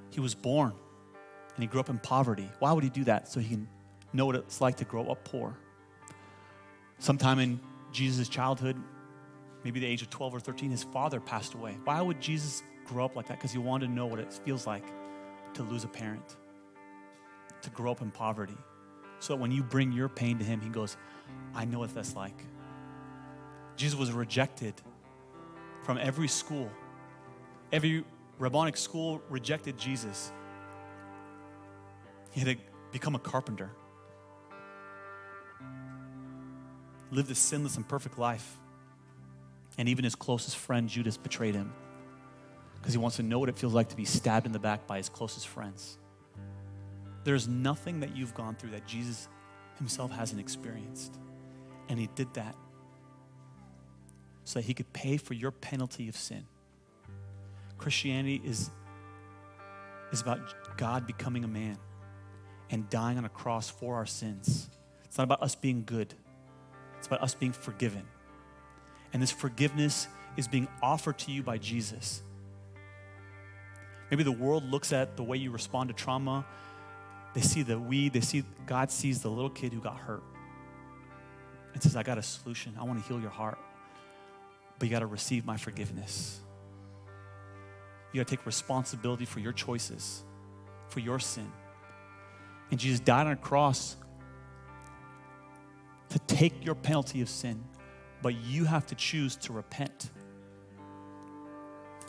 He 0.10 0.20
was 0.20 0.34
born 0.34 0.74
and 1.54 1.64
he 1.64 1.68
grew 1.68 1.80
up 1.80 1.89
in 1.89 1.99
poverty. 1.99 2.49
Why 2.58 2.72
would 2.72 2.84
he 2.84 2.89
do 2.89 3.04
that? 3.04 3.28
So 3.28 3.39
he 3.39 3.49
can 3.49 3.68
know 4.12 4.26
what 4.26 4.36
it's 4.36 4.60
like 4.60 4.78
to 4.78 4.86
grow 4.86 5.06
up 5.06 5.24
poor. 5.24 5.56
Sometime 6.97 7.38
in 7.38 7.60
Jesus' 7.92 8.30
childhood, 8.30 8.78
maybe 9.64 9.80
the 9.80 9.86
age 9.86 10.02
of 10.02 10.10
12 10.10 10.36
or 10.36 10.39
13, 10.39 10.72
his 10.72 10.84
father 10.84 11.20
passed 11.20 11.54
away. 11.54 11.78
Why 11.84 12.02
would 12.02 12.22
Jesus 12.22 12.64
grow 12.86 13.06
up 13.06 13.16
like 13.16 13.28
that? 13.28 13.38
Because 13.38 13.52
he 13.52 13.58
wanted 13.58 13.88
to 13.88 13.92
know 13.92 14.06
what 14.06 14.20
it 14.20 14.34
feels 14.34 14.66
like 14.66 14.86
to 15.54 15.64
lose 15.64 15.84
a 15.84 15.88
parent 15.88 16.38
to 17.62 17.70
grow 17.70 17.92
up 17.92 18.02
in 18.02 18.12
poverty. 18.12 18.58
So 19.20 19.34
that 19.34 19.39
when 19.39 19.52
you 19.52 19.64
bring 19.64 19.92
your 19.92 20.10
pain 20.10 20.39
to 20.39 20.44
him, 20.44 20.62
he 20.62 20.70
goes, 20.70 20.98
I 21.54 21.66
know 21.66 21.80
what 21.80 21.94
that's 21.94 22.16
like. 22.16 22.46
Jesus 23.76 23.98
was 23.98 24.12
rejected 24.12 24.74
from 25.84 25.98
every 25.98 26.28
school. 26.28 26.70
Every 27.72 28.04
rabbinic 28.39 28.78
school 28.78 29.22
rejected 29.30 29.78
Jesus. 29.78 30.32
He 32.32 32.42
had 32.42 32.58
to 32.58 32.64
become 32.92 33.16
a 33.16 33.20
carpenter, 33.20 33.72
lived 37.12 37.30
a 37.30 37.36
sinless 37.36 37.78
and 37.78 37.88
perfect 37.88 38.18
life. 38.18 38.57
And 39.78 39.88
even 39.88 40.03
his 40.03 40.16
closest 40.16 40.57
friend, 40.57 40.89
Judas, 40.89 41.18
betrayed 41.18 41.55
him 41.55 41.74
because 42.80 42.93
he 42.93 42.99
wants 42.99 43.18
to 43.18 43.24
know 43.24 43.39
what 43.39 43.49
it 43.49 43.57
feels 43.57 43.74
like 43.74 43.89
to 43.89 43.95
be 43.95 44.05
stabbed 44.05 44.45
in 44.45 44.51
the 44.51 44.59
back 44.59 44.88
by 44.88 44.97
his 44.97 45.07
closest 45.07 45.47
friends. 45.47 45.97
There's 47.24 47.47
nothing 47.47 47.99
that 47.99 48.16
you've 48.16 48.34
gone 48.34 48.55
through 48.55 48.72
that 48.72 48.88
Jesus 48.88 49.28
himself 49.78 50.12
hasn't 50.12 50.41
experienced. 50.41 51.18
And 51.89 51.99
he 51.99 52.09
did 52.16 52.34
that 52.34 52.55
so 54.43 54.59
that 54.59 54.66
he 54.66 54.74
could 54.74 54.91
pay 54.93 55.18
for 55.18 55.34
your 55.34 55.51
penalty 55.51 56.09
of 56.09 56.16
sin. 56.16 56.45
Christianity 57.78 58.41
is, 58.43 58.72
is 60.12 60.22
about 60.22 60.39
God 60.78 61.05
becoming 61.05 61.43
a 61.43 61.47
man 61.47 61.78
and 62.70 62.89
dying 62.89 63.18
on 63.18 63.26
a 63.26 63.30
cross 63.30 63.70
for 63.70 63.95
our 63.95 64.05
sins. 64.05 64.70
It's 65.05 65.18
not 65.18 65.26
about 65.26 65.43
us 65.43 65.55
being 65.55 65.84
good, 65.86 66.14
it's 67.02 67.08
about 67.08 67.24
us 67.24 67.34
being 67.34 67.52
forgiven. 67.52 68.04
And 69.12 69.24
this 69.24 69.32
forgiveness 69.32 70.08
is 70.38 70.47
being 70.47 70.68
offered 70.84 71.18
to 71.18 71.32
you 71.32 71.41
by 71.41 71.58
Jesus. 71.58 72.22
Maybe 74.12 74.22
the 74.22 74.32
world 74.32 74.64
looks 74.70 74.93
at 74.93 75.18
the 75.18 75.24
way 75.24 75.38
you 75.38 75.49
respond 75.49 75.89
to 75.89 75.95
trauma. 75.95 76.45
They 77.34 77.41
see 77.41 77.64
the 77.64 77.80
we, 77.80 78.10
they 78.10 78.22
see 78.22 78.43
God 78.68 78.91
sees 78.91 79.20
the 79.24 79.30
little 79.30 79.49
kid 79.49 79.74
who 79.74 79.80
got 79.80 79.97
hurt 79.97 80.22
and 81.74 81.82
says, 81.82 81.95
I 81.95 82.04
got 82.04 82.20
a 82.20 82.22
solution. 82.22 82.76
I 82.80 82.84
want 82.84 83.02
to 83.02 83.08
heal 83.08 83.20
your 83.20 83.32
heart. 83.32 83.58
But 84.78 84.88
you 84.88 84.91
got 84.91 84.99
to 84.99 85.08
receive 85.08 85.43
my 85.43 85.58
forgiveness. 85.58 86.39
You 88.14 88.20
got 88.20 88.28
to 88.28 88.36
take 88.36 88.45
responsibility 88.45 89.26
for 89.26 89.39
your 89.39 89.54
choices, 89.54 90.22
for 90.89 90.99
your 90.99 91.18
sin. 91.18 91.52
And 92.70 92.80
Jesus 92.80 92.99
died 92.99 93.26
on 93.26 93.34
a 93.34 93.38
cross 93.38 93.95
take 96.42 96.66
your 96.66 96.74
penalty 96.74 97.22
of 97.22 97.30
sin, 97.30 97.64
but 98.24 98.34
you 98.34 98.66
have 98.66 98.88
to 98.88 98.96
choose 98.96 99.36
to 99.36 99.54
repent. 99.54 100.10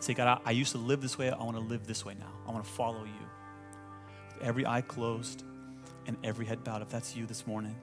Say, 0.00 0.14
God, 0.14 0.26
I, 0.26 0.48
I 0.48 0.50
used 0.52 0.72
to 0.72 0.78
live 0.78 1.02
this 1.02 1.18
way. 1.18 1.30
I 1.30 1.36
want 1.36 1.56
to 1.58 1.62
live 1.62 1.86
this 1.86 2.02
way 2.02 2.14
now. 2.18 2.32
I 2.48 2.50
want 2.50 2.64
to 2.64 2.70
follow 2.70 3.04
you. 3.04 3.26
With 4.32 4.42
every 4.42 4.64
eye 4.66 4.80
closed 4.80 5.44
and 6.06 6.16
every 6.24 6.46
head 6.46 6.64
bowed. 6.64 6.80
If 6.80 6.88
that's 6.88 7.14
you 7.14 7.26
this 7.26 7.46
morning, 7.46 7.76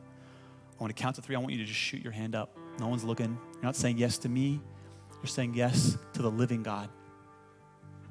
I 0.80 0.84
want 0.84 0.95
to 0.95 1.00
count 1.00 1.18
to 1.18 1.22
three. 1.22 1.36
I 1.36 1.39
want 1.39 1.52
you 1.52 1.60
to 1.60 1.66
just 1.66 1.80
shoot 1.80 2.02
your 2.02 2.14
hand 2.14 2.34
up. 2.34 2.58
No 2.80 2.88
one's 2.88 3.04
looking. 3.04 3.38
You're 3.54 3.64
not 3.64 3.76
saying 3.76 4.00
yes 4.00 4.18
to 4.20 4.30
me. 4.30 4.60
You're 5.22 5.28
saying 5.28 5.54
yes 5.54 6.00
to 6.14 6.24
the 6.24 6.32
living 6.32 6.64
God, 6.64 6.89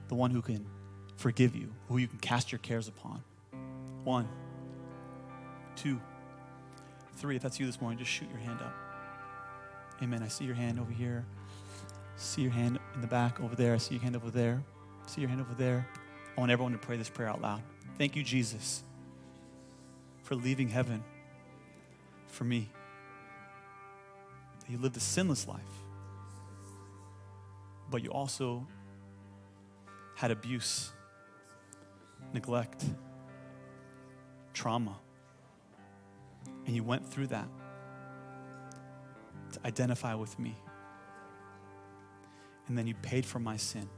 the 0.06 0.14
one 0.14 0.30
who 0.30 0.42
can 0.42 0.64
forgive 1.16 1.56
you, 1.56 1.72
who 1.88 1.98
you 1.98 2.06
can 2.06 2.18
cast 2.18 2.52
your 2.52 2.60
cares 2.60 2.86
upon. 2.86 3.20
One, 4.04 4.28
two, 5.74 6.00
three. 7.18 7.36
If 7.36 7.42
that's 7.42 7.58
you 7.58 7.66
this 7.66 7.80
morning, 7.80 7.98
just 7.98 8.10
shoot 8.10 8.28
your 8.30 8.38
hand 8.38 8.60
up. 8.60 8.74
Amen. 10.02 10.22
I 10.22 10.28
see 10.28 10.44
your 10.44 10.54
hand 10.54 10.78
over 10.78 10.92
here. 10.92 11.24
See 12.16 12.42
your 12.42 12.52
hand 12.52 12.78
in 12.94 13.00
the 13.00 13.06
back 13.06 13.40
over 13.40 13.54
there. 13.54 13.74
I 13.74 13.78
see 13.78 13.94
your 13.94 14.02
hand 14.02 14.16
over 14.16 14.30
there. 14.30 14.62
See 15.06 15.20
your 15.20 15.28
hand 15.28 15.40
over 15.40 15.54
there. 15.54 15.86
I 16.36 16.40
want 16.40 16.52
everyone 16.52 16.72
to 16.72 16.78
pray 16.78 16.96
this 16.96 17.08
prayer 17.08 17.28
out 17.28 17.42
loud. 17.42 17.62
Thank 17.96 18.14
you, 18.14 18.22
Jesus, 18.22 18.84
for 20.22 20.36
leaving 20.36 20.68
heaven 20.68 21.02
for 22.28 22.44
me. 22.44 22.68
That 24.60 24.70
you 24.70 24.78
lived 24.78 24.96
a 24.96 25.00
sinless 25.00 25.48
life, 25.48 25.60
but 27.90 28.02
you 28.04 28.10
also 28.10 28.66
had 30.14 30.30
abuse, 30.30 30.92
neglect, 32.32 32.84
trauma. 34.52 34.96
And 36.68 36.76
you 36.76 36.84
went 36.84 37.10
through 37.10 37.28
that 37.28 37.48
to 39.54 39.66
identify 39.66 40.12
with 40.12 40.38
me. 40.38 40.54
And 42.66 42.76
then 42.76 42.86
you 42.86 42.94
paid 42.96 43.24
for 43.24 43.38
my 43.38 43.56
sin 43.56 43.88